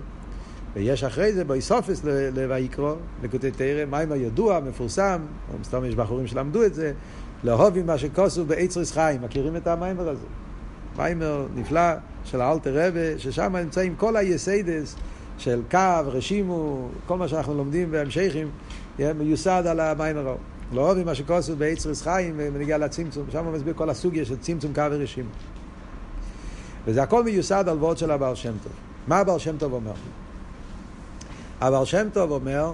ויש 0.75 1.05
אחרי 1.05 1.33
זה 1.33 1.45
באיסופס 1.45 2.03
לויקרו, 2.35 2.95
לקוטי 3.23 3.51
תרא, 3.51 3.85
מיימר 3.85 4.17
ידוע, 4.17 4.61
מפורסם, 4.61 5.21
או 5.53 5.59
מסתום 5.59 5.85
יש 5.85 5.95
בחורים 5.95 6.27
שלמדו 6.27 6.65
את 6.65 6.75
זה, 6.75 6.93
לאהוב 7.45 7.77
עם 7.77 7.87
מה 7.87 7.99
שכוסו 7.99 8.45
בעצרס 8.45 8.93
חיים. 8.93 9.23
מכירים 9.23 9.57
את 9.57 9.67
המיימר 9.67 10.09
הזה? 10.09 10.27
מיימר 10.97 11.47
נפלא 11.55 11.93
של 12.25 12.41
האלטר 12.41 12.87
רבה, 12.87 13.19
ששם 13.19 13.57
נמצאים 13.57 13.95
כל 13.97 14.17
היסיידס 14.17 14.97
של 15.39 15.63
קו, 15.71 15.79
רשימו, 16.07 16.89
כל 17.07 17.17
מה 17.17 17.29
שאנחנו 17.29 17.55
לומדים 17.55 17.91
בהמשכים, 17.91 18.49
מיוסד 18.99 19.63
על 19.67 19.81
המיימר 19.81 20.27
ההוא. 20.27 20.39
לאהוב 20.73 20.99
עם 20.99 21.07
מה 21.07 21.15
שכוסו 21.15 21.57
בעצרס 21.57 22.03
חיים, 22.03 22.35
ונגיע 22.37 22.79
לצמצום, 22.79 23.25
שם 23.33 23.45
הוא 23.45 23.53
מסביר 23.53 23.75
כל 23.77 23.91
הסוגיה 23.91 24.25
של 24.25 24.37
צמצום 24.37 24.75
קו 24.75 24.83
ורשימו. 24.91 25.29
וזה 26.87 27.03
הכל 27.03 27.25
מיוסד 27.25 27.69
על 27.69 27.79
וורד 27.79 27.99
של 27.99 28.11
הבעל 28.11 28.35
שם 28.35 28.53
טוב. 28.63 28.73
מה 29.09 29.19
הבעל 29.19 29.39
שם 29.39 29.57
טוב 29.57 29.73
אומר? 29.73 29.93
הבעל 31.61 31.85
שם 31.85 32.07
טוב 32.13 32.31
אומר, 32.31 32.73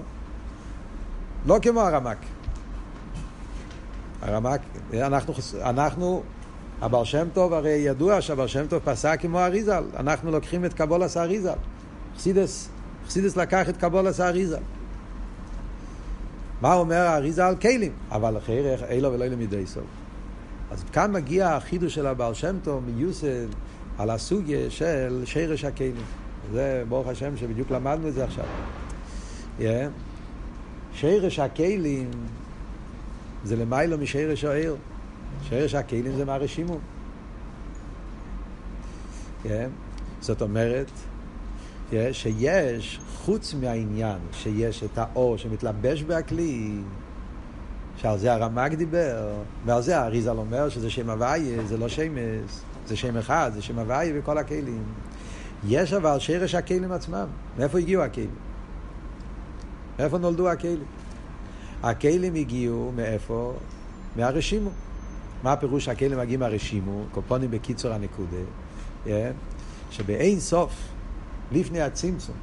לא 1.46 1.59
כמו 1.62 1.81
הרמק. 1.81 2.18
הרמק, 4.23 4.61
אנחנו, 4.94 5.35
אנחנו, 5.62 6.23
הבעל 6.81 7.05
שם 7.05 7.29
טוב, 7.33 7.53
הרי 7.53 7.70
ידוע 7.70 8.20
שהבעל 8.20 8.46
שם 8.46 8.66
טוב 8.66 8.83
פסק 8.85 9.20
כמו 9.20 9.40
אריזל. 9.40 9.85
אנחנו 9.96 10.31
לוקחים 10.31 10.64
את 10.64 10.75
קבולס 10.75 11.16
האריזל. 11.16 11.59
חסידס, 12.16 12.68
חסידס 13.07 13.37
לקח 13.37 13.68
את 13.68 13.77
קבולס 13.77 14.20
האריזל. 14.20 14.62
מה 16.61 16.75
אומר 16.75 16.96
האריזל? 16.96 17.55
כלים. 17.61 17.92
אבל 18.11 18.37
אחרי 18.37 18.75
אילו 18.88 19.12
ולא 19.12 19.25
אילו 19.25 19.37
מדי 19.37 19.66
סוף. 19.66 19.85
אז 20.70 20.85
כאן 20.92 21.12
מגיע 21.12 21.49
החידוש 21.57 21.94
של 21.94 22.07
הבעל 22.07 22.35
שם 22.35 22.57
טוב 22.62 22.85
מיוסד 22.85 23.46
על 24.00 24.10
הסוגיה 24.10 24.70
של 24.70 25.22
שרש 25.24 25.64
הכלים. 25.64 25.94
זה 26.52 26.84
ברוך 26.88 27.08
השם 27.08 27.36
שבדיוק 27.36 27.70
למדנו 27.70 28.08
את 28.08 28.14
זה 28.14 28.24
עכשיו. 28.24 28.44
Yeah. 29.58 29.62
שרש 30.92 31.38
הכלים 31.38 32.10
זה 33.44 33.56
למיילו 33.56 33.98
משרש 33.98 34.44
העיר. 34.44 34.76
שרש 35.42 35.74
הכלים 35.74 36.16
זה 36.16 36.24
מהרשימו. 36.24 36.78
Yeah. 39.44 39.48
זאת 40.20 40.42
אומרת 40.42 40.90
yeah, 41.90 41.94
שיש, 42.12 43.00
חוץ 43.16 43.54
מהעניין 43.54 44.18
שיש 44.32 44.84
את 44.84 44.98
האור 44.98 45.36
שמתלבש 45.36 46.02
בכלי, 46.02 46.72
שעל 47.96 48.18
זה 48.18 48.32
הרמ"ג 48.32 48.74
דיבר, 48.74 49.32
ועל 49.66 49.82
זה 49.82 49.98
האריזל 49.98 50.36
אומר 50.36 50.68
שזה 50.68 50.90
שם 50.90 51.10
הוויה, 51.10 51.66
זה 51.66 51.76
לא 51.76 51.88
שמש, 51.88 52.50
זה 52.90 52.96
שם 52.96 53.16
אחד, 53.16 53.50
זה 53.55 53.62
שם 53.62 53.79
הוויה 53.79 54.12
וכל 54.18 54.38
הכלים. 54.38 54.83
יש 55.68 55.92
אבל 55.92 56.18
שרש 56.18 56.55
הכלים 56.55 56.92
עצמם. 56.92 57.26
מאיפה 57.59 57.79
הגיעו 57.79 58.03
הכלים? 58.03 58.35
מאיפה 59.98 60.18
נולדו 60.18 60.48
הכלים? 60.48 60.85
הכלים 61.83 62.35
הגיעו 62.35 62.92
מאיפה? 62.96 63.55
מהרשימו. 64.16 64.70
מה 65.42 65.53
הפירוש 65.53 65.85
שהכלים 65.85 66.18
מגיעים 66.18 66.40
מהרשימו? 66.40 67.05
קופונים 67.12 67.50
בקיצור 67.50 67.92
הנקודה. 67.92 68.37
Yeah. 69.07 69.09
שבאין 69.90 70.40
סוף, 70.40 70.72
לפני 71.53 71.81
הצמצום, 71.81 72.37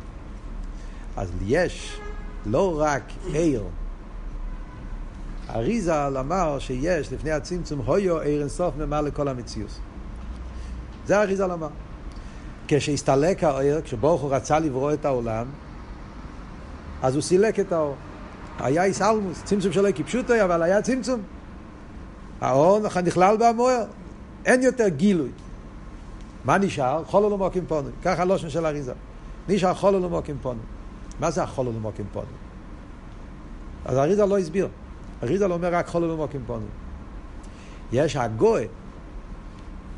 אז 1.17 1.31
יש 1.45 1.99
לא 2.45 2.79
רק 2.79 3.03
עיר, 3.33 3.63
אריזל 5.49 6.17
אמר 6.19 6.60
שיש 6.60 7.13
לפני 7.13 7.31
הצמצום 7.31 7.79
הויו 7.79 8.19
עיר 8.19 8.41
אינסוף 8.41 8.75
ממלא 8.75 9.07
לכל 9.07 9.27
המציאות. 9.27 9.79
זה 11.07 11.21
אריזל 11.21 11.51
אמר. 11.51 11.67
כשהסתלק 12.67 13.43
העיר, 13.43 13.81
כשברוך 13.81 14.21
הוא 14.21 14.35
רצה 14.35 14.59
לברוא 14.59 14.93
את 14.93 15.05
העולם, 15.05 15.45
אז 17.01 17.15
הוא 17.15 17.21
סילק 17.21 17.59
את 17.59 17.71
האור. 17.71 17.95
היה 18.59 18.83
איסלמוס, 18.83 19.43
צמצום 19.43 19.71
שלו 19.71 19.89
כפשוטו, 19.95 20.33
אבל 20.43 20.63
היה 20.63 20.81
צמצום. 20.81 21.21
האור 22.41 22.79
נכלל 23.03 23.37
במוער, 23.39 23.83
אין 24.45 24.63
יותר 24.63 24.87
גילוי. 24.87 25.29
מה 26.45 26.57
נשאר? 26.57 27.03
חולו 27.05 27.29
למוקים 27.29 27.65
פונו. 27.67 27.89
ככה 28.03 28.21
הלושן 28.21 28.49
של 28.49 28.65
אריזה. 28.65 28.93
נשאר 29.49 29.73
חולו 29.73 29.99
למוקים 29.99 30.37
פונו. 30.41 30.59
מה 31.19 31.31
זה 31.31 31.43
החולו 31.43 31.71
למוקים 31.71 32.05
פונו? 32.13 32.27
אז 33.85 33.97
אריזה 33.97 34.25
לא 34.25 34.37
הסביר. 34.37 34.67
אריזה 35.23 35.47
לא 35.47 35.53
אומר 35.53 35.73
רק 35.73 35.87
חולו 35.87 36.13
למוקים 36.13 36.41
פונו. 36.47 36.65
יש 37.91 38.15
הגוי 38.15 38.67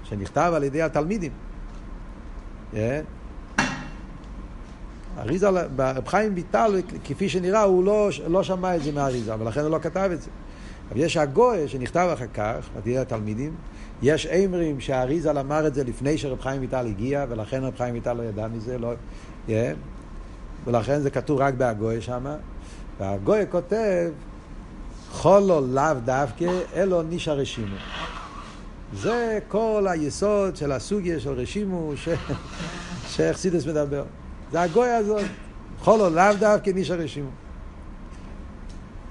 שנכתב 0.09 0.51
על 0.55 0.63
ידי 0.63 0.81
התלמידים. 0.81 1.31
אריזה, 5.17 5.49
רב 5.49 6.07
חיים 6.07 6.35
ביטל, 6.35 6.81
כפי 7.03 7.29
שנראה, 7.29 7.61
הוא 7.61 7.83
לא, 7.83 8.09
לא 8.27 8.43
שמע 8.43 8.75
את 8.75 8.83
זה 8.83 8.91
מאריזה, 8.91 9.39
ולכן 9.39 9.61
הוא 9.61 9.69
לא 9.69 9.79
כתב 9.81 10.09
את 10.13 10.21
זה. 10.21 10.29
אבל 10.91 10.99
יש 10.99 11.17
הגוי 11.17 11.67
שנכתב 11.67 12.09
אחר 12.13 12.25
כך, 12.33 12.69
על 12.75 12.81
ידי 12.85 12.97
התלמידים, 12.97 13.55
יש 14.01 14.27
אמרים 14.27 14.79
שהאריזל 14.79 15.37
אמר 15.37 15.67
את 15.67 15.73
זה 15.73 15.83
לפני 15.83 16.17
שרב 16.17 16.41
חיים 16.41 16.61
ויטל 16.61 16.85
הגיע, 16.87 17.25
ולכן 17.29 17.63
רב 17.63 17.73
חיים 17.77 17.93
ויטל 17.93 18.13
לא 18.13 18.23
ידע 18.23 18.47
מזה, 18.47 18.77
לא, 18.77 18.93
yeah. 19.47 19.51
ולכן 20.65 20.99
זה 20.99 21.09
כתוב 21.09 21.39
רק 21.39 21.53
בהגוי 21.53 22.01
שם, 22.01 22.25
והגוי 22.99 23.39
כותב, 23.49 24.11
חולו 25.11 25.61
לאו 25.67 25.93
דווקא, 26.05 26.49
אלו 26.75 27.01
נישא 27.01 27.31
רשימו. 27.31 27.75
זה 28.93 29.39
כל 29.47 29.85
היסוד 29.89 30.55
של 30.55 30.71
הסוגיה 30.71 31.19
של 31.19 31.29
רשימו 31.29 31.91
ש... 31.95 32.09
שאכסידס 33.11 33.65
מדבר. 33.65 34.03
זה 34.51 34.61
הגוי 34.61 34.89
הזאת. 34.89 35.25
חולו 35.79 36.09
לאו 36.09 36.33
דווקא 36.39 36.69
נישא 36.69 36.93
רשימו. 36.93 37.29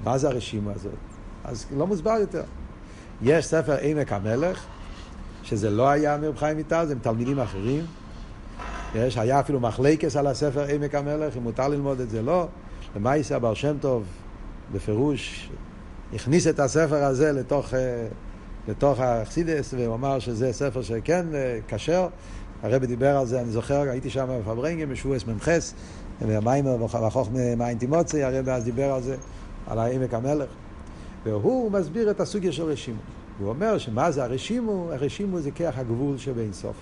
מה 0.04 0.18
זה 0.18 0.28
הרשימו 0.28 0.70
הזאת? 0.70 0.92
אז 1.44 1.66
לא 1.76 1.86
מוסבר 1.86 2.16
יותר. 2.20 2.42
יש 3.22 3.46
ספר 3.46 3.76
עמק 3.80 4.12
המלך, 4.12 4.64
שזה 5.42 5.70
לא 5.70 5.88
היה 5.88 6.16
מרב 6.16 6.36
חיים 6.36 6.56
ויטל, 6.56 6.86
זה 6.86 6.92
עם 6.92 6.98
תלמידים 6.98 7.40
אחרים. 7.40 7.86
יש, 8.94 9.18
היה 9.18 9.40
אפילו 9.40 9.60
מחלקס 9.60 10.16
על 10.16 10.26
הספר 10.26 10.64
עמק 10.64 10.94
המלך, 10.94 11.36
אם 11.36 11.42
מותר 11.42 11.68
ללמוד 11.68 12.00
את 12.00 12.10
זה, 12.10 12.22
לא. 12.22 12.48
למעשה 12.96 13.36
הבר 13.36 13.54
שם 13.54 13.76
טוב, 13.80 14.04
בפירוש, 14.72 15.50
הכניס 16.14 16.46
את 16.46 16.60
הספר 16.60 17.04
הזה 17.04 17.32
לתוך, 17.32 17.74
אה, 17.74 18.06
לתוך 18.68 19.00
האכסידס, 19.00 19.74
והוא 19.74 19.94
אמר 19.94 20.18
שזה 20.18 20.52
ספר 20.52 20.82
שכן 20.82 21.26
אה, 21.34 21.58
כשר. 21.68 22.08
הרבי 22.62 22.86
דיבר 22.86 23.16
על 23.16 23.26
זה, 23.26 23.40
אני 23.40 23.50
זוכר, 23.50 23.80
הייתי 23.90 24.10
שם 24.10 24.26
בפברנגים, 24.40 24.88
בשבועס 24.88 25.24
מ"ח, 25.26 25.48
והמיימר 26.20 26.76
והחוכמה 26.82 27.56
מאין 27.56 27.78
תימוצי, 27.78 28.22
הרבי 28.22 28.50
אז 28.50 28.64
דיבר 28.64 28.92
על 28.92 29.02
זה, 29.02 29.16
על 29.66 29.78
העמק 29.78 30.14
המלך. 30.14 30.48
והוא 31.24 31.72
מסביר 31.72 32.10
את 32.10 32.20
הסוגיה 32.20 32.52
של 32.52 32.62
רשימו. 32.62 33.00
הוא 33.38 33.48
אומר 33.48 33.78
שמה 33.78 34.10
זה 34.10 34.24
הרשימו? 34.24 34.92
הרשימו 34.92 35.40
זה 35.40 35.50
כיח 35.50 35.78
הגבול 35.78 36.18
שבין 36.18 36.52
סוף. 36.52 36.76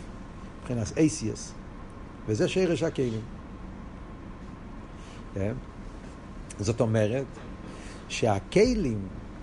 מבחינת 0.61 0.93
אייסיאס. 0.97 1.53
וזה 2.27 2.49
שרש 2.49 2.83
הכלים. 2.83 3.21
כן? 5.35 5.53
זאת 6.59 6.81
אומרת 6.81 7.27
שהכלים 8.09 8.99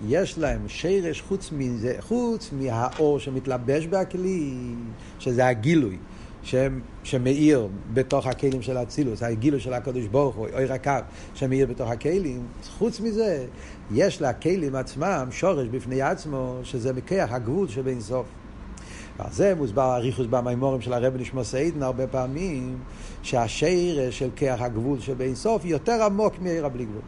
יש 0.08 0.38
להם 0.38 0.60
שרש 0.68 1.20
חוץ 1.20 1.52
מזה, 1.52 1.96
חוץ 2.00 2.50
מהאור 2.52 3.18
שמתלבש 3.18 3.86
בכלי, 3.86 4.54
שזה 5.18 5.46
הגילוי. 5.46 5.96
שמאיר 7.04 7.68
בתוך 7.92 8.26
הכלים 8.26 8.62
של 8.62 8.76
האצילוס, 8.76 9.22
הגילו 9.22 9.60
של 9.60 9.72
הקדוש 9.72 10.06
ברוך 10.06 10.34
הוא, 10.34 10.46
אוי 10.54 10.72
הקו, 10.72 10.90
שמאיר 11.34 11.66
בתוך 11.66 11.90
הכלים, 11.90 12.42
חוץ 12.78 13.00
מזה, 13.00 13.46
יש 13.92 14.22
לכלים 14.22 14.74
עצמם 14.74 15.28
שורש 15.30 15.68
בפני 15.68 16.02
עצמו, 16.02 16.58
שזה 16.62 16.92
מכח 16.92 17.28
הגבול 17.30 17.68
שבין 17.68 18.00
סוף. 18.00 18.26
ועל 19.18 19.32
זה 19.32 19.54
מוסבר 19.54 19.94
אריכוס 19.94 20.26
במימורים 20.30 20.80
של 20.80 20.92
הרב 20.92 21.16
נשמע 21.16 21.44
סעידן 21.44 21.82
הרבה 21.82 22.06
פעמים, 22.06 22.76
שהשרש 23.22 24.18
של 24.18 24.30
כח 24.36 24.56
הגבול 24.58 25.00
שבין 25.00 25.34
סוף 25.34 25.64
יותר 25.64 26.02
עמוק 26.02 26.34
מעיר 26.40 26.66
הבלי 26.66 26.84
גבול. 26.84 27.02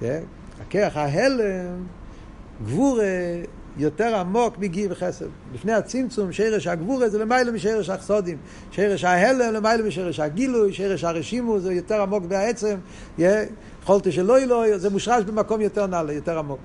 כן? 0.00 0.22
הכח 0.60 0.92
ההלם, 0.94 1.84
גבורה 2.64 3.04
יותר 3.76 4.16
עמוק 4.16 4.58
מגיל 4.58 4.92
וחסד. 4.92 5.26
לפני 5.54 5.72
הצמצום, 5.72 6.32
שרש 6.32 6.66
הגבורה 6.66 7.08
זה 7.08 7.18
למעלה 7.18 7.52
משרש 7.52 7.90
החסודים. 7.90 8.38
שרש 8.70 9.04
ההלם 9.04 9.54
למעלה 9.54 9.82
משרש 9.82 10.20
הגילוי, 10.20 10.72
שרש 10.72 11.04
הרשימו 11.04 11.60
זה 11.60 11.72
יותר 11.72 12.02
עמוק 12.02 12.24
בעצם. 12.24 12.76
יכולתי 13.18 14.12
שלא 14.12 14.38
יהיה 14.38 14.46
לו, 14.46 14.78
זה 14.78 14.90
מושרש 14.90 15.24
במקום 15.24 15.60
יותר 15.60 15.86
נעלה, 15.86 16.12
יותר 16.12 16.38
עמוק. 16.38 16.60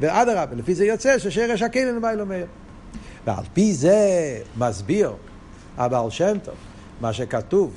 ואדרבה, 0.00 0.54
לפי 0.56 0.74
זה 0.74 0.84
יוצא 0.84 1.18
ששרש 1.18 1.62
הכלים 1.62 1.96
למעלה 1.96 2.24
מאיר. 2.24 2.46
ועל 3.26 3.44
פי 3.52 3.74
זה 3.74 3.98
מסביר 4.58 5.12
הבעל 5.78 6.10
שם 6.10 6.38
טוב, 6.42 6.54
מה 7.00 7.12
שכתוב 7.12 7.72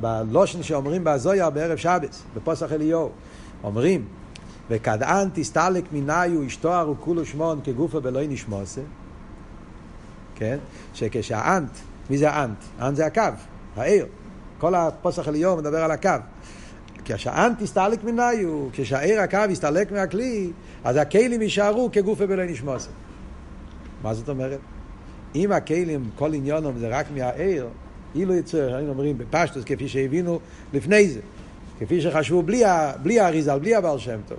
בלושן 0.00 0.62
שאומרים 0.62 1.04
בהזויה 1.04 1.50
בערב 1.50 1.76
שבס, 1.76 2.22
בפוסח 2.36 2.72
אליהו, 2.72 3.10
אומרים 3.64 4.04
וכדאן 4.70 5.28
תסתלק 5.34 5.84
מניו 5.92 6.46
אשתוהר 6.46 6.90
וכולו 6.90 7.24
שמון 7.24 7.60
כגופו 7.64 8.02
ולא 8.02 8.20
נשמוסה, 8.28 8.80
כן? 10.34 10.58
שכשהאנט, 10.94 11.70
מי 12.10 12.18
זה 12.18 12.30
האנט? 12.30 12.58
האנט 12.78 12.96
זה 12.96 13.06
הקו, 13.06 13.22
העיר. 13.76 14.06
כל 14.58 14.74
הפוסח 14.74 15.28
עליון 15.28 15.58
מדבר 15.58 15.84
על 15.84 15.90
הקו. 15.90 16.10
כשהאנט 17.04 17.62
תסתלק 17.62 18.04
מניו, 18.04 18.68
כשהעיר 18.72 19.20
הקו 19.20 19.38
יסתלק 19.50 19.92
מהכלי, 19.92 20.50
אז 20.84 20.96
הכלים 20.96 21.42
יישארו 21.42 21.88
כגופו 21.92 22.28
ולא 22.28 22.44
נשמוסה. 22.44 22.90
מה 24.02 24.14
זאת 24.14 24.28
אומרת? 24.28 24.58
אם 25.34 25.52
הכלים, 25.52 26.10
כל 26.16 26.34
עניונם 26.34 26.78
זה 26.78 26.88
רק 26.88 27.06
מהעיר, 27.14 27.68
אילו 28.14 28.34
יצא, 28.34 28.74
היינו 28.74 28.90
אומרים 28.90 29.18
בפשטוס, 29.18 29.64
כפי 29.64 29.88
שהבינו 29.88 30.40
לפני 30.72 31.08
זה, 31.08 31.20
כפי 31.80 32.00
שחשבו 32.00 32.42
בלי, 32.42 32.62
בלי 33.02 33.20
האריזה, 33.20 33.56
בלי 33.56 33.74
הבעל 33.74 33.98
שם 33.98 34.18
טוב. 34.28 34.38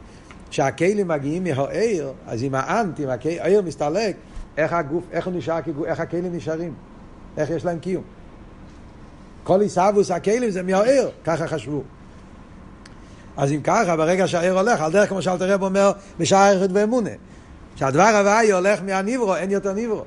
כשהכלים 0.58 1.08
מגיעים 1.08 1.43
מהעיר, 1.43 2.12
אז 2.28 2.43
אם 2.43 2.56
האנט, 2.56 3.00
אם 3.00 3.10
העיר 3.39 3.62
מסתלק, 3.62 4.15
איך 4.58 4.74
הגוף, 4.74 5.04
איך 5.12 5.28
נשאר, 5.28 5.60
איך 5.86 6.00
הכלים 6.00 6.36
נשארים? 6.36 6.74
איך 7.38 7.50
יש 7.50 7.65
להם 7.65 7.80
קיום? 7.80 8.04
כל 9.43 9.62
עיסאוווס 9.62 10.12
הכלים 10.12 10.50
זה 10.50 10.63
מהעיר, 10.63 11.10
ככה 11.24 11.48
חשבו. 11.48 11.84
אז 13.38 13.52
אם 13.52 13.62
ככה, 13.63 13.98
ברגע 13.98 14.28
שהעיר 14.28 14.60
הולך, 14.60 14.82
על 14.82 14.91
דרך 14.91 15.10
כמו 15.10 15.22
שאלתר 15.22 15.54
רב 15.54 15.63
אומר, 15.63 15.91
בשער 16.20 16.56
יחד 16.56 16.76
ואמונה. 16.78 17.10
שהדבר 17.76 18.04
הוואי 18.04 18.52
הולך 18.52 18.80
מהניברו, 18.86 19.36
אין 19.36 19.52
יותר 19.52 19.74
ניברו. 19.74 20.04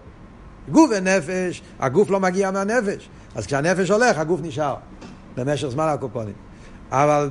גוף 0.72 0.90
ונפש, 0.96 1.62
הגוף 1.80 2.10
לא 2.10 2.20
מגיע 2.20 2.50
מהנפש. 2.50 3.08
אז 3.34 3.46
כשהנפש 3.46 3.90
הולך, 3.90 4.18
הגוף 4.18 4.40
נשאר 4.42 4.74
במשך 5.36 5.68
זמן 5.68 5.88
הקופונים. 5.88 6.49
אבל 6.90 7.30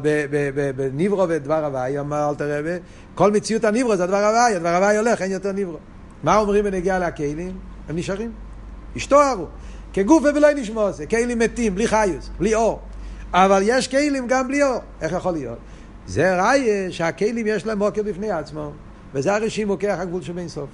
בניברו 0.76 1.26
ודבר 1.30 1.66
הוואי, 1.66 2.00
אמר 2.00 2.30
אל 2.30 2.36
תראה, 2.36 2.78
כל 3.16 3.32
מציאות 3.32 3.64
הניברו 3.64 3.96
זה 3.96 4.04
הדבר 4.04 4.26
הוואי, 4.26 4.56
הדבר 4.56 4.76
הוואי 4.76 4.98
הולך, 4.98 5.22
אין 5.22 5.32
יותר 5.32 5.52
ניברו. 5.52 5.78
מה 6.24 6.38
אומרים 6.38 6.64
בנגיעה 6.64 7.00
לכלים? 7.00 7.58
הם 7.90 7.96
נשארים. 7.96 8.32
השתוארו. 8.96 9.46
כגוף 9.94 10.24
ובלא 10.30 10.54
נשמור 10.54 10.92
זה. 10.92 11.06
כלים 11.06 11.40
מתים, 11.40 11.76
בלי 11.76 11.88
חיוס, 11.88 12.30
בלי 12.40 12.56
אור. 12.56 12.80
אבל 13.34 13.62
יש 13.66 13.88
כלים 13.88 14.28
גם 14.28 14.48
בלי 14.48 14.64
אור. 14.64 14.80
איך 15.02 15.12
יכול 15.12 15.34
להיות? 15.34 15.58
זה 16.08 16.42
ראיה 16.42 16.92
שהכלים 16.92 17.48
יש 17.48 17.66
להם 17.66 17.78
מוקר 17.78 18.04
בפני 18.04 18.32
עצמו. 18.32 18.72
וזה 19.14 19.36
הרשימו 19.36 19.74
מוכח 19.74 19.98
הגבול 20.00 20.22
שבין 20.22 20.48
סוף. 20.48 20.70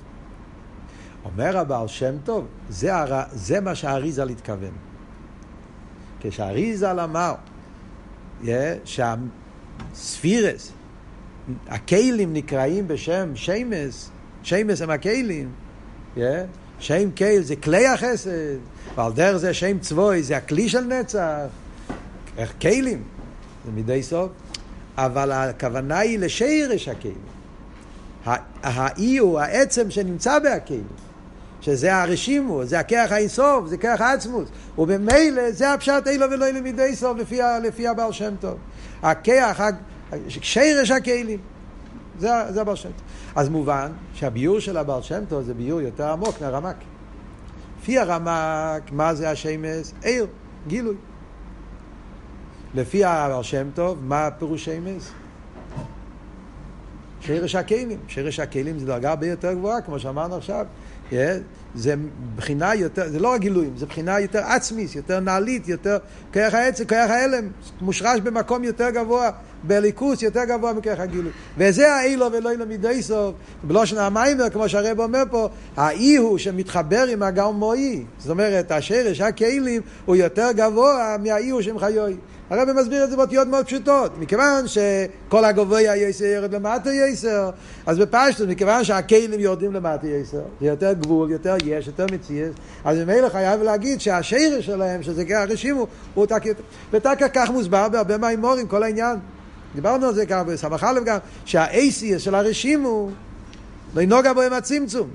אומר 1.25 1.57
הבעל 1.57 1.87
שם 1.87 2.15
טוב, 2.23 2.45
זה, 2.69 2.95
הר... 2.95 3.21
זה 3.31 3.59
מה 3.59 3.75
שהאריזל 3.75 4.29
התכוון. 4.29 4.71
כשהאריזל 6.19 6.99
אמר 6.99 7.33
yeah, 8.45 8.87
שהספירס, 9.93 10.71
הכלים 11.67 12.33
נקראים 12.33 12.87
בשם 12.87 13.31
שמס, 13.35 14.09
שמס 14.43 14.81
הם 14.81 14.89
הכלים, 14.89 15.49
yeah, 16.17 16.19
שם 16.79 17.11
קייל 17.11 17.41
זה 17.41 17.55
כלי 17.55 17.87
החסד, 17.87 18.57
ועל 18.95 19.13
דרך 19.13 19.37
זה 19.37 19.53
שם 19.53 19.79
צבוי 19.79 20.23
זה 20.23 20.37
הכלי 20.37 20.69
של 20.69 20.81
נצח, 20.81 21.45
איך 22.37 22.53
כלים, 22.61 23.03
זה 23.65 23.71
מדי 23.71 24.03
סוף, 24.03 24.31
אבל 24.97 25.31
הכוונה 25.31 25.99
היא 25.99 26.19
לשרש 26.19 26.87
הכלים. 26.87 27.35
האי 28.63 29.17
הוא 29.17 29.39
העצם 29.39 29.91
שנמצא 29.91 30.39
בהכלים. 30.39 30.87
שזה 31.65 31.95
הרשימו, 31.95 32.65
זה 32.65 32.79
הכח 32.79 33.07
האינסוף, 33.09 33.67
זה 33.67 33.77
כח 33.77 33.97
העצמוס. 33.99 34.49
ובמילא 34.77 35.51
זה 35.51 35.73
הפשט 35.73 36.07
אילו 36.07 36.31
ולא 36.31 36.45
אילו 36.45 36.61
מידי 36.61 36.95
סוף 36.95 37.17
לפי, 37.17 37.39
לפי 37.63 37.87
הבעל 37.87 38.11
שם 38.11 38.33
טוב. 38.39 38.57
הכח, 39.03 39.59
שרש 40.27 40.91
הכלים. 40.91 41.39
זה, 42.19 42.29
זה 42.49 42.61
הבעל 42.61 42.75
שם 42.75 42.89
טוב. 42.89 43.07
אז 43.35 43.49
מובן 43.49 43.91
שהביור 44.13 44.59
של 44.59 44.77
הבעל 44.77 45.01
שם 45.01 45.25
טוב 45.29 45.41
זה 45.41 45.53
ביור 45.53 45.81
יותר 45.81 46.11
עמוק 46.11 46.41
מהרמק. 46.41 46.75
לפי 47.81 47.99
הרמק, 47.99 48.91
מה 48.91 49.13
זה 49.13 49.29
השמש? 49.29 49.91
עיר, 50.03 50.27
גילוי. 50.67 50.95
לפי 52.75 53.03
הבעל 53.03 53.43
שם 53.43 53.67
טוב, 53.73 53.97
מה 54.03 54.29
פירוש 54.39 54.65
שמש? 54.65 55.03
שרש 57.21 57.55
הכלים. 57.55 57.99
שרש 58.07 58.39
הכלים 58.39 58.79
זה 58.79 58.85
דרגה 58.85 59.09
הרבה 59.09 59.27
יותר 59.27 59.53
גבוהה, 59.53 59.81
כמו 59.81 59.99
שאמרנו 59.99 60.35
עכשיו. 60.35 60.65
זה 61.75 61.95
בחינה 62.35 62.75
יותר, 62.75 63.09
זה 63.09 63.19
לא 63.19 63.27
רק 63.33 63.41
גילויים, 63.41 63.73
זה 63.77 63.85
בחינה 63.85 64.19
יותר 64.19 64.39
עצמית, 64.39 64.95
יותר 64.95 65.19
נעלית, 65.19 65.67
יותר 65.67 65.97
כרך 66.31 66.53
העצם, 66.53 66.85
כרך 66.85 67.09
ההלם, 67.09 67.47
מושרש 67.81 68.19
במקום 68.19 68.63
יותר 68.63 68.89
גבוה, 68.89 69.29
בליכוס 69.63 70.21
יותר 70.21 70.43
גבוה 70.43 70.73
מכרך 70.73 70.99
הגילוי. 70.99 71.31
וזה 71.57 71.93
האילו 71.93 72.25
ולא 72.31 72.51
אילו 72.51 72.65
מידי 72.65 73.03
סוף, 73.03 73.35
בלושן 73.63 73.97
המיימר, 73.97 74.49
כמו 74.49 74.69
שהרב 74.69 74.99
אומר 74.99 75.23
פה, 75.31 75.49
האי 75.77 76.15
הוא 76.15 76.37
שמתחבר 76.37 77.05
עם 77.11 77.23
הגאום 77.23 77.55
מועי. 77.55 78.03
זאת 78.19 78.29
אומרת, 78.29 78.71
השרש, 78.71 79.21
הכלים, 79.21 79.81
הוא 80.05 80.15
יותר 80.15 80.51
גבוה 80.51 81.15
מהאי 81.23 81.49
הוא 81.49 81.61
שם. 81.61 81.75
הרב 82.49 82.71
מסביר 82.71 83.03
את 83.03 83.09
זה 83.09 83.15
באותיות 83.15 83.47
מאוד 83.47 83.65
פשוטות. 83.65 84.19
מכיוון 84.19 84.67
שכל 84.67 85.45
הגבוה 85.45 85.81
יסר 85.81 86.25
יורד 86.25 86.53
למטה 86.53 86.93
יסר, 86.93 87.49
אז 87.85 87.97
בפשטות, 87.99 88.47
מכיוון 88.47 88.83
שהכלים 88.83 89.39
יורדים 89.39 89.73
למטה 89.73 90.07
יסר, 90.07 90.41
זה 90.61 90.67
יותר 90.67 90.93
גבול, 90.93 91.31
יותר 91.31 91.55
יש, 91.65 91.87
יותר 91.87 92.05
מציאס, 92.11 92.53
אז 92.83 92.97
ממילא 92.97 93.29
חייב 93.29 93.61
להגיד 93.61 94.01
שהשרש 94.01 94.65
שלהם, 94.65 95.03
שזה 95.03 95.25
ככה 95.25 95.43
רשימו, 95.43 95.87
הוא 96.13 96.25
תק... 96.25 96.43
ותקע 96.91 97.27
כך 97.33 97.49
מוסבר 97.49 97.89
בהרבה 97.89 98.17
מהאמורים, 98.17 98.67
כל 98.67 98.83
העניין. 98.83 99.17
דיברנו 99.75 100.07
על 100.07 100.13
זה 100.13 100.25
ככה 100.25 100.43
בסמך 100.43 100.83
א' 100.83 100.99
גם, 101.05 101.17
שהאייסיאס 101.45 102.21
של 102.21 102.35
הרשימו, 102.35 103.09
לא 103.95 104.05
נוגע 104.05 104.33
בו 104.33 104.41
עם 104.41 104.53
הצמצום. 104.53 105.09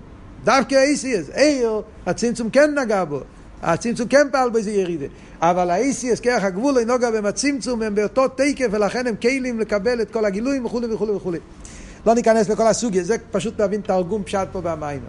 דווקא 0.44 0.74
האייסיאס, 0.74 1.30
איר, 1.36 1.82
הצמצום 2.06 2.50
כן 2.50 2.78
נגע 2.78 3.04
בו. 3.04 3.20
הצמצום 3.62 4.08
כן 4.08 4.26
פעל 4.32 4.50
באיזה 4.50 4.70
ירידה. 4.70 5.06
אבל 5.40 5.70
ה-ACS, 5.70 6.20
כרך 6.22 6.44
הגבול, 6.44 6.78
אינו 6.78 6.98
גם 6.98 7.14
עם 7.14 7.26
הצמצום, 7.26 7.82
הם 7.82 7.94
באותו 7.94 8.28
תקף, 8.28 8.66
ולכן 8.70 9.06
הם 9.06 9.16
כלים 9.16 9.60
לקבל 9.60 10.02
את 10.02 10.10
כל 10.10 10.24
הגילויים 10.24 10.66
וכולי 10.66 10.94
וכולי 10.94 11.12
וכולי. 11.12 11.38
לא 12.06 12.14
ניכנס 12.14 12.48
לכל 12.48 12.66
הסוגיה, 12.66 13.04
זה 13.04 13.16
פשוט 13.30 13.60
להבין 13.60 13.80
תרגום 13.80 14.22
פשט 14.24 14.48
פה 14.52 14.60
במים. 14.60 15.00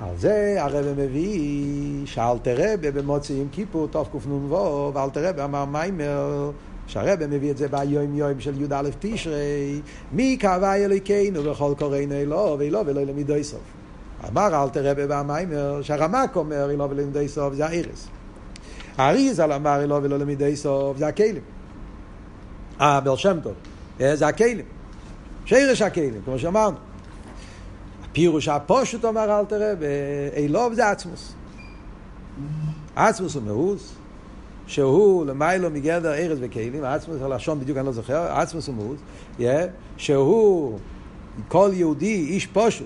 על 0.00 0.16
זה 0.18 0.56
הרב 0.58 0.86
מביא 0.96 2.06
שאלתר 2.06 2.56
רבה 2.58 2.90
במוצאי 2.90 3.40
עם 3.40 3.46
כיפור, 3.52 3.88
תוף 3.88 4.08
קנ"ו, 4.08 4.90
ואלתר 4.94 5.28
רבה 5.28 5.44
אמר 5.44 5.64
מיימר, 5.64 6.50
שהרבא 6.86 7.26
מביא 7.26 7.50
את 7.50 7.56
זה 7.56 7.68
ביום 7.68 8.14
יום 8.14 8.40
של 8.40 8.62
י"א 8.62 8.88
תשרי, 8.98 9.80
מי 10.12 10.36
קבע 10.36 10.74
אלוקינו 10.74 11.44
וכל 11.44 11.74
קוראינו 11.78 12.14
אלו 12.14 12.56
ואלו 12.58 12.86
ולא 12.86 13.02
למידוי 13.02 13.44
סוף. 13.44 13.60
אמר 14.28 14.62
אלתר 14.62 14.90
רבה 14.90 15.06
במיימר, 15.06 15.82
שהרמק 15.82 16.36
אומר 16.36 16.70
אלו 16.70 16.90
ולא 16.90 17.02
למידוי 17.02 17.28
סוף 17.28 17.54
זה 17.54 17.66
האירס. 17.66 18.08
האריזל 18.98 19.52
אמר 19.52 19.82
אלו 19.82 20.02
ולא 20.02 20.18
למידי 20.18 20.56
סוף, 20.56 20.96
זה 20.96 21.06
הכלים. 21.06 21.42
אה, 22.80 23.00
בל 23.00 23.16
שם 23.16 23.38
טוב, 23.42 23.52
אה, 24.00 24.16
זה 24.16 24.26
הכלים. 24.26 24.64
שירש 25.44 25.82
הכלים, 25.82 26.20
כמו 26.24 26.38
שאמרנו. 26.38 26.76
הפירוש 28.04 28.48
הפושט 28.48 29.04
אומר 29.04 29.38
אל 29.38 29.44
תראה, 29.44 29.72
אלוב 30.36 30.72
זה 30.72 30.88
עצמוס. 30.90 31.34
עצמוס 32.96 33.34
הוא 33.34 33.42
מאוס, 33.42 33.94
שהוא 34.66 35.26
למיילו 35.26 35.70
מגדר 35.70 36.14
ארז 36.14 36.38
וכלים, 36.40 36.84
עצמוס, 36.84 37.22
הלשון 37.22 37.60
בדיוק 37.60 37.78
אני 37.78 37.86
לא 37.86 37.92
זוכר, 37.92 38.32
עצמוס 38.32 38.68
הוא 38.68 38.74
מאוס, 38.74 39.00
שהוא 39.96 40.78
כל 41.48 41.70
יהודי, 41.72 42.26
איש 42.28 42.46
פושט, 42.46 42.84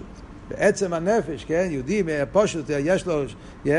בעצם 0.57 0.93
הנפש, 0.93 1.45
כן, 1.45 1.69
יהודי 1.71 2.03
פשוט, 2.33 2.65
יש 2.69 3.07
לו, 3.07 3.23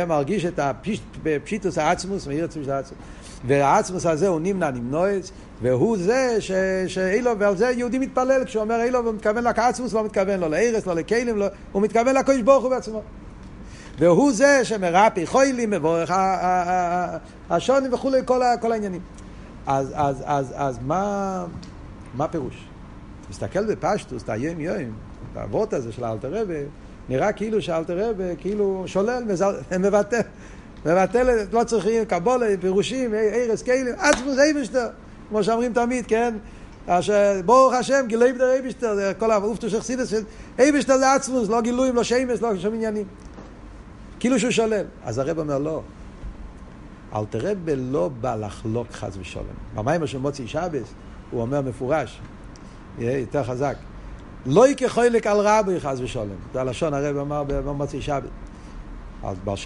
מרגיש 0.08 0.46
את 0.46 0.60
הפשיטוס 0.60 1.78
העצמוס, 1.78 2.28
מאיר 2.28 2.46
עצמוס 2.46 2.68
העצמוס. 2.68 3.00
והעצמוס 3.48 4.06
הזה 4.06 4.28
הוא 4.28 4.40
נמנע 4.40 4.72
נמנועץ, 4.72 5.32
והוא 5.62 5.98
זה 5.98 6.38
ש, 6.40 6.52
שאילו, 6.88 7.40
ועל 7.40 7.58
זה 7.58 7.72
יהודי 7.72 8.00
מתפלל, 8.00 8.46
כשהוא 8.46 8.64
אומר 8.64 8.82
אילו, 8.82 9.00
הוא 9.00 9.14
מתכוון 9.14 9.44
לקעצמוס, 9.44 9.94
לא 9.94 10.04
מתכוון 10.04 10.40
לא 10.40 10.50
לארץ, 10.50 10.86
לא 10.86 10.94
לכלים, 10.96 11.38
לא, 11.38 11.46
הוא 11.72 11.82
מתכוון 11.82 12.16
לקדוש 12.16 12.42
ברוך 12.42 12.64
הוא 12.64 12.70
בעצמו. 12.70 13.02
והוא 14.00 14.32
זה 14.34 14.60
שמרפי 14.64 15.26
חוילים, 15.26 15.70
מבורך 15.70 16.12
השונים 17.50 17.94
וכולי, 17.94 18.20
כל, 18.26 18.42
כל 18.62 18.72
העניינים. 18.72 19.02
אז, 19.68 19.92
אז, 19.96 20.24
אז, 20.26 20.54
אז 20.56 20.80
מה, 20.86 21.46
מה 22.14 22.28
פירוש? 22.28 22.68
תסתכל 23.30 23.66
בפשטוס, 23.66 24.24
יום, 24.38 24.60
את 24.60 25.13
האבות 25.36 25.74
הזה 25.74 25.92
של 25.92 26.04
האלתר 26.04 26.42
רבי, 26.42 26.64
נראה 27.10 27.32
כאילו 27.32 27.62
שאלתר 27.62 28.10
רבי 28.10 28.24
כאילו 28.38 28.84
שולל, 28.86 29.24
מבטל, 29.80 30.22
מבטל, 30.86 31.46
לא 31.52 31.64
צריכים 31.64 32.06
קבולה, 32.06 32.46
פירושים, 32.62 33.14
ארז, 33.14 33.64
כלים, 33.64 33.96
עצמוס 33.98 34.40
אייבשטר, 34.40 34.88
כמו 35.30 35.44
שאומרים 35.44 35.74
תמיד, 35.74 36.06
כן? 36.08 36.36
ברוך 37.46 37.74
השם, 37.74 38.06
גילוי 38.08 38.34
בדר 38.34 38.52
אייבשטר, 38.52 38.96
זה 38.96 39.14
כל 39.18 39.32
האופטו 39.32 39.70
של 39.70 39.80
חסידס, 39.80 40.14
אייבשטר 40.60 40.98
זה 40.98 41.14
עצמוס, 41.14 41.50
לא 41.50 41.62
גילויים, 41.62 41.96
לא 41.96 42.04
שמש, 42.04 42.42
לא 42.42 42.58
שום 42.58 42.74
עניינים. 42.74 43.06
כאילו 44.20 44.40
שהוא 44.40 44.52
שולל. 44.52 44.86
אז 45.06 45.18
הרב 45.18 45.40
אומר 45.40 45.58
לא. 45.58 45.82
אלתר 47.16 47.40
רבי 47.52 47.76
לא 47.76 48.10
בא 48.22 48.36
לחלוק 48.36 48.88
חס 48.92 49.18
ושלום. 49.20 49.46
במים 49.76 50.08
של 50.08 50.18
מוציא 50.18 50.48
שבס, 50.48 50.94
הוא 51.32 51.42
אומר 51.42 51.62
מפורש, 51.62 52.22
יותר 53.00 53.44
חזק. 53.44 53.76
לא 54.46 54.70
יכחולק 54.70 55.28
על 55.28 55.38
רבי 55.40 55.80
חס 55.80 56.00
ושלום. 56.00 56.38
זה 56.54 56.62
הלשון 56.62 56.94
הרב 56.94 57.18
אמר 57.18 57.44
במוציא 57.48 58.02
שבס. 58.02 58.28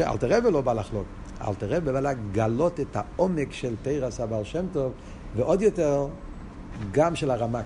אלתר 0.01 0.38
רבי 0.38 0.51
לא 0.51 0.61
בא 0.61 0.73
לחלוק. 0.73 1.05
אלתר 1.47 1.67
רבי 1.69 1.91
בא 1.91 1.99
לגלות 1.99 2.80
את 2.80 2.95
העומק 2.95 3.51
של 3.51 3.75
תרס 3.82 4.19
הבעל 4.19 4.43
שם 4.43 4.65
טוב, 4.73 4.91
ועוד 5.36 5.61
יותר, 5.61 6.07
גם 6.91 7.15
של 7.15 7.32
הרמק. 7.32 7.65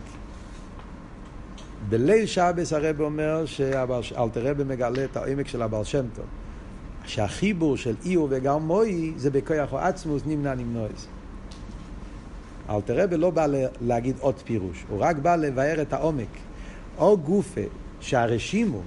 בליל 1.90 2.26
שבס 2.26 2.74
הרב 2.74 3.02
אומר 3.02 3.46
שאלתר 3.46 4.48
רבי 4.50 4.64
מגלה 4.64 5.06
את 5.06 5.18
העומק 5.18 5.48
של 5.48 5.62
הבעל 5.62 5.84
שם 5.84 6.06
טוב. 6.16 6.26
שהחיבור 7.06 7.78
של 7.78 7.96
איור 8.06 8.28
וגם 8.32 8.68
מוי 8.68 9.14
זה 9.18 9.32
בכוח 9.32 9.74
או 9.74 9.78
עצמוס 9.78 10.22
נמנע 10.26 10.56
נמנועס. 10.56 11.08
אלתר 12.70 13.04
רבי 13.04 13.18
לא 13.18 13.30
בא 13.30 13.48
להגיד 13.82 14.16
עוד 14.20 14.36
פירוש, 14.46 14.86
הוא 14.90 14.98
רק 15.02 15.16
בא 15.16 15.36
לבאר 15.36 15.82
את 15.82 15.94
העומק. 15.94 16.51
או 17.02 17.18
גופה 17.18 17.62
שהרשימו, 18.00 18.82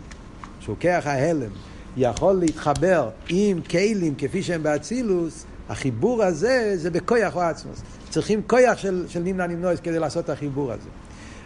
שהוא 0.61 0.77
כוח 0.81 1.07
ההלם, 1.07 1.51
יכול 1.97 2.35
להתחבר 2.35 3.11
עם 3.29 3.61
כלים 3.71 4.15
כפי 4.19 4.43
שהם 4.43 4.63
באצילוס, 4.63 5.45
החיבור 5.69 6.23
הזה 6.23 6.73
זה 6.77 6.91
בכוח 6.91 7.37
או 7.37 7.41
עצמוס. 7.41 7.83
צריכים 8.11 8.43
כוח 8.47 8.77
של, 8.77 9.05
של 9.09 9.21
נמנע 9.21 9.47
נמנועס 9.47 9.81
כדי 9.81 9.99
לעשות 9.99 10.25
את 10.25 10.31
החיבור 10.31 10.73
הזה. 10.73 10.89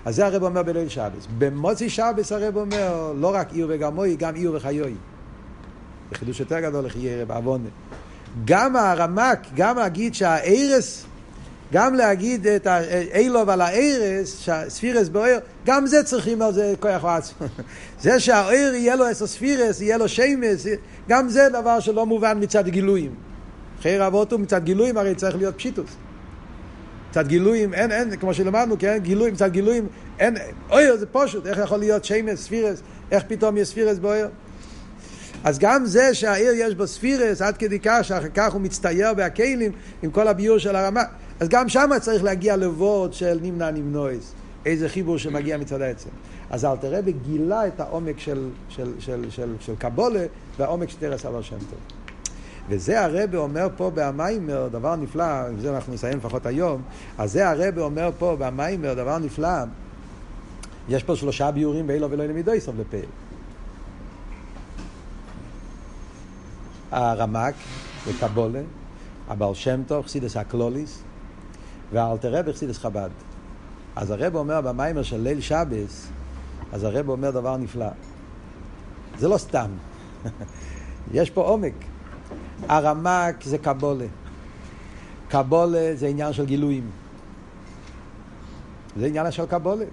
אז 0.05 0.16
זה 0.16 0.27
הרב 0.27 0.43
אומר 0.43 0.62
בליל 0.62 0.89
שבס. 0.89 1.27
במוצי 1.39 1.91
שבס 1.91 2.33
הרב 2.33 2.57
אומר 2.57 3.12
לא 3.16 3.35
רק 3.35 3.53
עיר 3.53 3.66
וגמוי, 3.71 4.16
גם 4.16 4.35
עיר 4.35 4.53
וחיוי. 4.55 4.95
זה 6.11 6.19
חידוש 6.19 6.41
יותר 6.41 6.61
גדול 6.61 6.85
לחיי 6.85 7.23
רב 7.23 7.33
עוונה. 7.33 7.69
גם 8.45 8.77
הרמק, 8.77 9.47
גם 9.57 9.77
להגיד 9.77 10.14
שהארס, 10.14 11.05
גם 11.73 11.95
להגיד 11.95 12.47
את 12.47 12.66
האילוב 12.66 13.49
על 13.49 13.61
הארס, 13.61 14.41
שהספירס 14.41 15.09
בוער, 15.09 15.39
גם 15.66 15.87
זה 15.87 16.05
צריכים 16.05 16.43
על 16.43 16.53
זה 16.53 16.75
כוח 16.81 17.05
עצמו. 17.05 17.47
זה 18.03 18.21
שהאיר 18.21 18.75
יהיה 18.75 18.97
לו 18.97 19.05
עשר 19.05 19.27
ספירס, 19.27 19.81
יהיה 19.81 19.99
לו 19.99 20.09
שמס, 20.09 20.66
גם 21.09 21.29
זה 21.29 21.49
דבר 21.49 21.81
שלא 21.81 22.07
מובן 22.07 22.39
מצד 22.41 22.69
גילויים. 22.69 23.14
חיי 23.83 23.99
רב 23.99 24.14
אוטו 24.14 24.39
מצד 24.39 24.64
גילויים 24.64 24.97
הרי 24.97 25.14
צריך 25.14 25.37
להיות 25.37 25.57
פשיטוס. 25.57 25.91
מצד 27.11 27.29
גילויים, 27.29 27.75
אין, 27.75 27.93
אין, 27.93 28.16
כמו 28.16 28.35
שלמדנו, 28.35 28.79
כן, 28.79 28.99
גילויים, 29.03 29.35
מצד 29.35 29.53
גילויים, 29.53 29.87
אין, 30.19 30.37
אוי, 30.71 30.99
זה 30.99 31.07
פשוט, 31.07 31.47
איך 31.47 31.59
יכול 31.59 31.79
להיות 31.79 32.05
שמס, 32.05 32.43
ספירס, 32.43 32.83
איך 33.11 33.23
פתאום 33.27 33.57
יש 33.57 33.69
ספירס 33.69 33.99
בוער? 33.99 34.29
אז 35.45 35.59
גם 35.59 35.87
זה 35.87 36.14
שהעיר 36.14 36.53
יש 36.55 36.75
בו 36.75 36.87
ספירס, 36.87 37.43
עד 37.43 37.57
כדי 37.57 37.79
כך 37.81 37.99
שאחר 38.03 38.29
כך 38.35 38.53
הוא 38.53 38.61
מצטייר 38.61 39.14
בהכלים 39.14 39.73
עם 40.03 40.11
כל 40.11 40.29
הביור 40.29 40.59
של 40.59 40.77
הרמה, 40.77 41.03
אז 41.41 41.49
גם 41.49 41.68
שם 41.68 41.91
צריך 42.01 42.24
להגיע 42.24 42.57
לוורד 42.57 43.12
של 43.12 43.39
נמנע 43.43 43.70
נמנועס, 43.70 44.32
איזה 44.66 44.89
חיבור 44.89 45.18
שמגיע 45.18 45.59
מצד 45.59 45.80
העצם. 45.80 46.11
אז 46.51 46.64
אלתר 46.64 46.99
רבי 46.99 47.12
גילה 47.12 47.66
את 47.66 47.80
העומק 47.80 48.18
של, 48.18 48.49
של, 48.68 48.93
של, 48.99 49.24
של, 49.30 49.55
של 49.61 49.74
קבולה 49.78 50.26
והעומק 50.59 50.91
של 50.91 50.97
תרס 50.99 51.26
אבר 51.26 51.43
שם 51.43 51.59
טוב. 51.59 51.78
וזה 52.68 53.05
הרבי 53.05 53.36
אומר 53.36 53.68
פה 53.76 53.91
במיימר, 53.95 54.68
דבר 54.72 54.97
נפלא, 54.97 55.24
עם 55.24 55.61
זה 55.61 55.76
אנחנו 55.76 55.95
נסיים 55.95 56.18
לפחות 56.18 56.47
היום, 56.47 56.82
אז 57.18 57.32
זה 57.32 57.49
הרבי 57.49 57.80
אומר 57.80 58.11
פה 58.18 58.36
במיימר, 58.39 58.95
דבר 58.95 59.18
נפלא, 59.18 59.59
יש 60.89 61.03
פה 61.05 61.16
שלושה 61.16 61.51
ביורים 61.51 61.86
באילו 61.86 62.11
ולא 62.11 62.24
למידו 62.24 62.53
סוף 62.59 62.74
לפעיל. 62.78 63.05
הרמק 66.91 67.55
וקבולה, 68.07 68.61
הבעל 69.28 69.55
שם 69.55 69.82
טוב, 69.86 70.05
חסידס 70.05 70.36
הקלוליס, 70.36 71.03
והאלתר 71.93 72.39
רבי 72.39 72.53
חסידס 72.53 72.78
חב"ד. 72.78 73.11
אז 73.97 74.11
הרב 74.11 74.36
אומר 74.36 74.61
במיימר 74.61 75.03
של 75.03 75.20
ליל 75.20 75.41
שבס, 75.41 76.09
אז 76.72 76.84
הרב 76.84 77.09
אומר 77.09 77.30
דבר 77.30 77.57
נפלא. 77.57 77.89
זה 79.18 79.28
לא 79.28 79.39
סתם, 79.39 79.70
יש 81.12 81.30
פה 81.30 81.41
עומק. 81.41 81.72
הרמק 82.68 83.45
זה 83.45 83.59
קבולה. 83.59 84.07
קבולה 85.28 85.91
זה 85.95 86.07
עניין 86.07 86.32
של 86.32 86.47
גילויים. 86.47 86.91
זה 88.97 89.07
עניין 89.07 89.30
של 89.30 89.47
קבולה. 89.47 89.84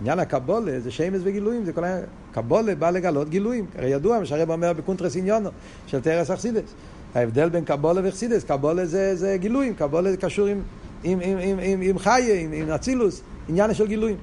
עניין 0.00 0.18
הקבולה 0.18 0.80
זה 0.80 0.90
שמש 0.90 1.20
וגילויים, 1.24 1.64
זה 1.64 1.72
כל 1.72 1.84
העניין. 1.84 2.04
קבולה 2.32 2.74
בא 2.74 2.90
לגלות 2.90 3.28
גילויים. 3.28 3.66
הרי 3.78 3.88
ידוע 3.88 4.18
מה 4.18 4.26
שהרב 4.26 4.50
אומר 4.50 4.72
בקונטרס 4.72 5.16
עניונו 5.16 5.50
של 5.86 6.00
תרס 6.00 6.30
אכסידס. 6.30 6.74
ההבדל 7.14 7.48
בין 7.48 7.64
קבולה 7.64 8.00
ואכסידס, 8.04 8.44
קבולה 8.44 8.86
זה, 8.86 9.16
זה 9.16 9.36
גילויים, 9.40 9.74
קבולה 9.74 10.10
זה 10.10 10.16
קשור 10.16 10.46
עם, 10.46 10.62
עם, 11.04 11.20
עם, 11.22 11.38
עם, 11.38 11.58
עם, 11.62 11.80
עם 11.82 11.98
חיה, 11.98 12.40
עם, 12.40 12.52
עם 12.52 12.70
אצילוס, 12.70 13.22
עניין 13.48 13.74
של 13.74 13.86
גילויים. 13.86 14.16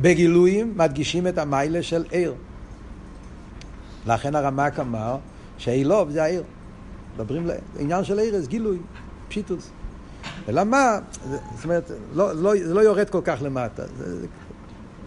בגילויים 0.00 0.72
מדגישים 0.76 1.26
את 1.26 1.38
המיילה 1.38 1.82
של 1.82 2.04
עיר. 2.10 2.34
לכן 4.06 4.34
הרמק 4.34 4.78
אמר 4.78 5.16
שאילוב 5.58 6.10
זה 6.10 6.22
העיר. 6.22 6.42
מדברים, 7.14 7.46
עניין 7.78 8.04
של 8.04 8.18
עיר 8.18 8.40
זה 8.40 8.46
גילוי, 8.46 8.78
פשיטוס. 9.28 9.70
אלא 10.48 10.64
מה, 10.64 10.98
זאת 11.54 11.64
אומרת, 11.64 11.90
לא, 12.14 12.32
לא, 12.32 12.52
זה 12.64 12.74
לא 12.74 12.80
יורד 12.80 13.10
כל 13.10 13.20
כך 13.24 13.38
למטה. 13.42 13.82
זה, 13.98 14.26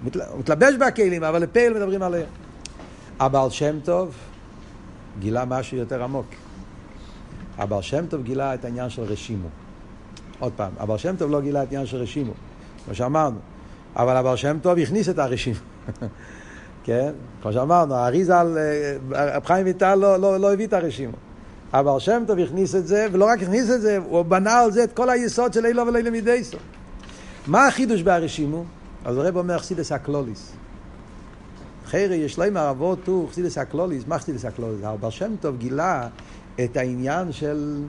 הוא 0.04 0.40
מתלבש 0.40 0.76
בכלים, 0.76 1.24
אבל 1.24 1.42
לפייל 1.42 1.74
מדברים 1.74 2.02
עליהם. 2.02 2.30
הבעל 3.20 3.50
שם 3.50 3.80
טוב 3.80 4.16
גילה 5.20 5.46
משהו 5.46 5.78
יותר 5.78 6.04
עמוק. 6.04 6.26
הבעל 7.58 7.82
שם 7.82 8.06
טוב 8.06 8.24
גילה 8.24 8.54
את 8.54 8.66
העניין 8.66 8.90
של 8.90 9.02
רשימו. 9.02 9.48
עוד 10.42 10.54
פעם, 10.56 10.72
הבעל 10.80 10.98
שם 10.98 11.16
טוב 11.16 11.32
לא 11.32 11.42
גילה 11.42 11.64
את 11.64 11.68
העניין 11.68 11.86
של 11.86 11.98
רשימו, 11.98 12.34
כמו 12.86 12.96
שאמרנו. 12.96 13.38
אבל 13.96 14.16
הבעל 14.16 14.36
שם 14.36 14.58
טוב 14.62 14.78
הכניס 14.78 15.10
את 15.10 15.20
הרשימו. 15.20 15.60
כן? 16.84 17.12
כמו 17.42 17.54
שאמרנו, 17.54 17.96
האריזל, 17.96 18.58
אה, 18.58 19.36
רב 19.36 19.46
חיים 19.46 19.66
ויטל 19.66 19.96
לא, 19.96 20.18
לא, 20.18 20.40
לא 20.40 20.54
הביא 20.54 20.68
את 20.68 20.74
הרשימו. 20.74 21.18
הבעל 21.74 22.00
שם 22.00 22.24
טוב 22.28 22.40
הכניס 22.40 22.76
את 22.76 22.88
זה, 22.88 23.08
ולא 23.12 23.26
רק 23.26 23.42
הכניס 23.42 23.70
את 23.72 23.82
זה, 23.82 23.98
הוא 23.98 24.24
בנה 24.24 24.60
על 24.60 24.72
זה 24.72 24.84
את 24.84 24.94
כל 24.94 25.10
היסוד 25.10 25.54
של 25.54 25.66
אילו 25.66 25.88
ולילה 25.88 26.12
מדייסו. 26.12 26.58
מה 27.48 27.68
החידוש 27.68 28.02
בהרשימו? 28.02 28.64
אז 29.06 29.18
הרב 29.18 29.38
אומר 29.38 29.58
חסידס 29.58 29.92
הקלוליס. 29.92 30.52
חיירי 31.86 32.16
יש 32.16 32.40
להם 32.40 32.58
אבות 32.58 33.08
הוא 33.08 33.30
חסידס 33.30 33.58
הקלוליס, 33.58 34.04
מה 34.08 34.20
חסידס 34.20 34.46
הקלוליס? 34.46 34.84
אבל 34.84 35.10
שם 35.10 35.32
טוב 35.42 35.58
גילה 35.58 36.08
את 36.64 36.78
העניין 36.78 37.32
של... 37.32 37.84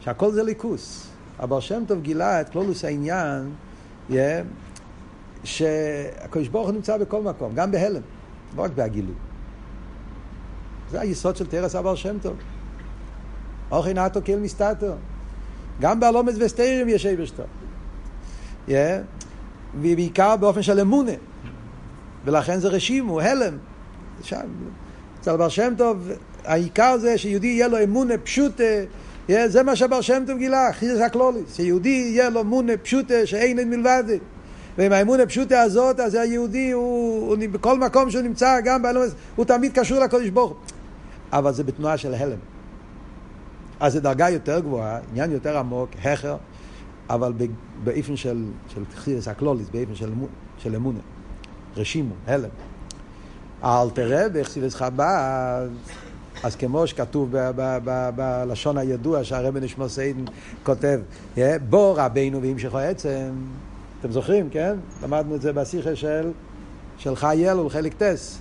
שהכל 0.00 0.32
זה 0.32 0.42
ליכוס. 0.42 1.15
אבל 1.40 1.60
שם 1.60 1.82
טוב 1.88 2.00
גילה 2.02 2.40
את 2.40 2.48
קלולוס 2.48 2.84
העניין, 2.84 3.50
yeah, 4.10 4.14
שהקדוש 5.44 6.48
ברוך 6.48 6.66
הוא 6.66 6.74
נמצא 6.74 6.96
בכל 6.96 7.22
מקום, 7.22 7.54
גם 7.54 7.70
בהלם, 7.70 8.02
לא 8.56 8.62
רק 8.62 8.70
בהגילוי. 8.74 9.14
זה 10.90 11.00
היסוד 11.00 11.36
של 11.36 11.46
תרס 11.46 11.74
אבר 11.74 11.94
שם 11.94 12.18
טוב. 12.18 12.36
אוכי 13.70 13.94
נאטו 13.94 14.22
קיל 14.22 14.38
מסתתו. 14.38 14.94
גם 15.80 16.00
באלומס 16.00 16.34
וסתירים 16.40 16.88
יש 16.88 17.06
אבשתו. 17.06 17.42
Yeah. 18.68 18.72
ובעיקר 19.74 20.36
באופן 20.36 20.62
של 20.62 20.80
אמונה. 20.80 21.12
ולכן 22.24 22.60
זה 22.60 22.68
רשימו, 22.68 23.20
הלם. 23.20 23.58
שם, 24.22 24.40
אצל 25.20 25.36
בר 25.36 25.48
שם 25.48 25.74
טוב, 25.78 26.10
העיקר 26.44 26.98
זה 26.98 27.18
שיהודי 27.18 27.46
יהיה 27.46 27.68
לו 27.68 27.82
אמונה 27.82 28.18
פשוטה, 28.18 28.64
זה 29.28 29.62
מה 29.62 29.76
שבר 29.76 30.00
שם 30.00 30.22
טוב 30.26 30.38
גילה, 30.38 30.72
חיזס 30.72 31.00
הקלוליס, 31.00 31.56
שיהודי 31.56 31.88
יהיה 31.88 32.30
לו 32.30 32.40
אמונה 32.40 32.76
פשוטה 32.76 33.26
שאין 33.26 33.60
את 33.60 33.66
מלבד. 33.66 34.04
ועם 34.78 34.92
האמון 34.92 35.20
הפשוטה 35.20 35.60
הזאת, 35.60 36.00
אז 36.00 36.14
היהודי, 36.14 36.70
הוא, 36.70 37.28
הוא, 37.28 37.36
בכל 37.52 37.78
מקום 37.78 38.10
שהוא 38.10 38.22
נמצא, 38.22 38.60
גם 38.64 38.82
באלומס, 38.82 39.14
הוא 39.36 39.44
תמיד 39.44 39.72
קשור 39.78 39.98
לקודש 39.98 40.28
ברוך 40.28 40.50
הוא. 40.50 40.58
אבל 41.32 41.52
זה 41.52 41.64
בתנועה 41.64 41.96
של 41.96 42.14
הלם. 42.14 42.38
אז 43.80 43.92
זו 43.92 44.00
דרגה 44.00 44.30
יותר 44.30 44.60
גבוהה, 44.60 44.98
עניין 45.10 45.30
יותר 45.30 45.58
עמוק, 45.58 45.90
הכר, 46.04 46.36
אבל 47.10 47.32
באופן 47.84 48.16
של, 48.16 48.44
של 48.74 48.84
תחילס 48.84 49.28
הקלוליס, 49.28 49.68
באופן 49.68 49.94
של, 49.94 50.10
של 50.58 50.76
אמונה, 50.76 51.00
רשימו, 51.76 52.14
הלם. 52.26 52.48
האלתר 53.62 54.26
רבי, 54.26 54.44
חסידס 54.44 54.74
חב"ד, 54.74 55.68
אז 56.42 56.56
כמו 56.56 56.86
שכתוב 56.86 57.34
בלשון 58.14 58.78
הידוע 58.78 59.24
שהרבי 59.24 59.60
נשמע 59.60 59.88
סיידן 59.88 60.24
כותב, 60.62 61.00
בוא 61.68 61.94
רבינו 61.96 62.42
והמשכו 62.42 62.78
עצם, 62.78 63.32
אתם 64.00 64.12
זוכרים, 64.12 64.50
כן? 64.50 64.74
למדנו 65.02 65.34
את 65.34 65.42
זה 65.42 65.52
בשיחה 65.52 65.96
של, 65.96 66.30
של 66.98 67.16
חי 67.16 67.50
אלול, 67.50 67.70
חלק 67.70 67.94
טס. 67.94 68.38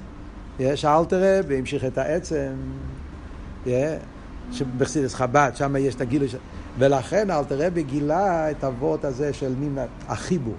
יש 0.60 0.86
אלתר 0.86 1.40
רבי, 1.40 1.58
המשיך 1.58 1.86
את 1.86 1.98
העצם, 1.98 2.54
שבחסידס 4.52 5.16
חב"ד, 5.16 5.52
שם 5.56 5.76
יש 5.80 5.96
את 5.96 6.02
הגילוי 6.02 6.30
של... 6.30 6.38
ולכן 6.80 7.32
אלתר 7.32 7.66
רבי 7.66 7.84
גילה 7.84 8.52
את 8.52 8.64
אבות 8.64 9.06
הזה 9.06 9.34
של 9.34 9.54
נימנה, 9.60 9.86
החיבור. 10.08 10.56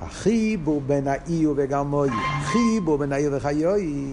החיבור 0.00 0.80
בין 0.86 1.08
האי 1.08 1.46
וגרמוי, 1.46 2.08
חיבור 2.44 2.98
בין 2.98 3.12
האי 3.12 3.28
וחיוי, 3.32 4.12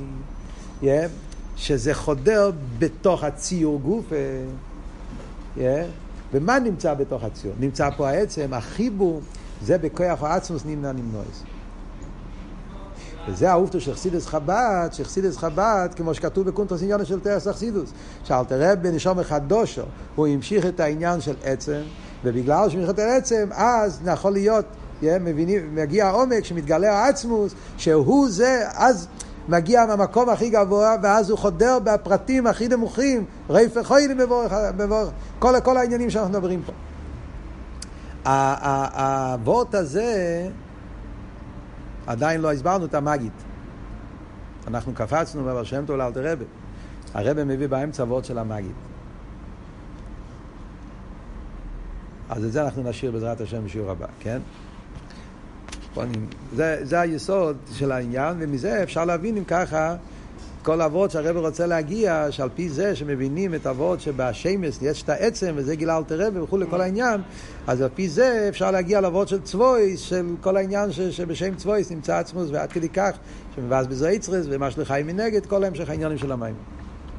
שזה 1.56 1.94
חודר 1.94 2.52
בתוך 2.80 3.24
הציור 3.24 3.80
גוף. 3.80 4.06
Yeah, 5.58 5.60
ומה 6.34 6.60
נמצא 6.60 6.94
בתוך 6.94 7.24
הציור? 7.24 7.54
נמצא 7.60 7.90
פה 7.98 8.10
העצם, 8.10 8.54
החיבור, 8.54 9.22
זה 9.62 9.78
בכוח 9.78 10.24
העצמוס 10.24 10.66
נמנע 10.66 10.92
נמנועס. 10.92 11.44
וזה 13.28 13.52
האופטו 13.52 13.82
של 13.82 13.94
חסידס 13.94 14.28
חב"ד, 14.28 14.90
שחסידס 14.92 15.38
חב"ד, 15.38 15.90
כמו 15.96 16.14
שכתוב 16.14 16.48
בקונטרס 16.48 16.82
עניון 16.84 17.06
של 17.06 17.20
תרס 17.20 17.48
אכסידוס, 17.48 17.92
שאלתר 18.24 18.72
רב 18.72 18.80
בנשום 18.82 19.20
החדושו, 19.20 19.82
הוא 20.16 20.28
המשיך 20.28 20.66
את 20.66 20.80
העניין 20.80 21.22
של 21.22 21.36
עצם, 21.44 21.82
ובגלל 22.24 22.70
שהוא 22.70 22.82
המשיך 22.82 22.94
את 22.94 23.00
העצם, 23.00 23.50
אז 23.52 24.02
יכול 24.14 24.32
להיות 24.32 24.66
מבינים, 25.02 25.76
מגיע 25.76 26.08
העומק 26.08 26.46
שמתגלה 26.46 26.94
העצמוס, 26.94 27.54
שהוא 27.78 28.30
זה, 28.30 28.64
אז 28.74 29.08
מגיע 29.48 29.86
מהמקום 29.86 30.30
הכי 30.30 30.50
גבוה, 30.50 30.96
ואז 31.04 31.30
הוא 31.30 31.40
חודר 31.40 31.78
בפרטים 31.84 32.48
הכי 32.48 32.68
נמוכים, 32.68 33.26
רייפה 33.50 33.84
חוילים 33.84 34.18
מבורך, 34.18 34.54
כל, 35.40 35.60
כל 35.64 35.78
העניינים 35.78 36.10
שאנחנו 36.10 36.32
מדברים 36.32 36.62
פה. 36.66 36.72
הוורט 38.26 39.76
הזה, 39.76 40.50
עדיין 42.08 42.42
לא 42.42 42.52
הסברנו 42.52 42.86
את 42.86 42.94
המגיד. 42.96 43.32
אנחנו 44.68 44.94
קפצנו 44.94 45.44
בבר 45.44 45.64
שם 45.64 45.86
טוב 45.86 45.96
לאלתר 45.96 46.32
רבי. 46.32 46.46
הרבי 47.14 47.44
מביא 47.44 47.68
באמצע 47.68 48.04
וורט 48.04 48.26
של 48.26 48.38
המגיד. 48.38 48.72
אז 52.30 52.46
את 52.46 52.52
זה 52.52 52.64
אנחנו 52.64 52.84
נשאיר 52.84 53.12
בעזרת 53.12 53.42
השם 53.42 53.66
בשיעור 53.66 53.92
הבא, 53.92 54.08
כן? 54.20 54.40
זה, 56.56 56.80
זה 56.84 57.00
היסוד 57.00 57.58
של 57.74 57.92
העניין, 57.92 58.36
ומזה 58.40 58.84
אפשר 58.84 59.06
להבין 59.06 59.38
אם 59.38 59.44
ככה 59.44 59.96
כל 60.64 60.82
אבות 60.82 61.12
שהרבר 61.12 61.46
רוצה 61.46 61.66
להגיע, 61.66 62.28
שעל 62.30 62.50
פי 62.56 62.70
זה 62.70 62.96
שמבינים 62.96 63.56
את 63.56 63.68
אבות 63.68 64.02
שבשמש 64.02 64.78
יש 64.82 65.04
את 65.04 65.10
העצם 65.10 65.54
וזה 65.56 65.76
גילה 65.76 65.98
אלתר 65.98 66.28
רבי 66.28 66.40
וכולי 66.40 66.66
כל 66.70 66.82
העניין, 66.82 67.22
אז 67.68 67.82
על 67.82 67.90
פי 67.96 68.10
זה 68.10 68.46
אפשר 68.50 68.72
להגיע 68.72 69.02
לאבות 69.02 69.28
של 69.28 69.42
צבויס, 69.42 70.00
של 70.00 70.26
כל 70.42 70.58
העניין 70.58 70.92
ש, 70.92 71.00
שבשם 71.00 71.56
צבויס 71.56 71.92
נמצא 71.92 72.18
עצמוס 72.18 72.50
ועד 72.52 72.72
כדי 72.72 72.90
כך 72.90 73.12
שמבאז 73.56 73.88
בזה 73.88 74.12
יצרס 74.12 74.46
ומה 74.50 74.72
שלחיים 74.72 75.08
מנגד, 75.08 75.46
כל 75.46 75.64
המשך 75.64 75.90
העניינים 75.90 76.18
של 76.18 76.32
המים. 76.32 76.56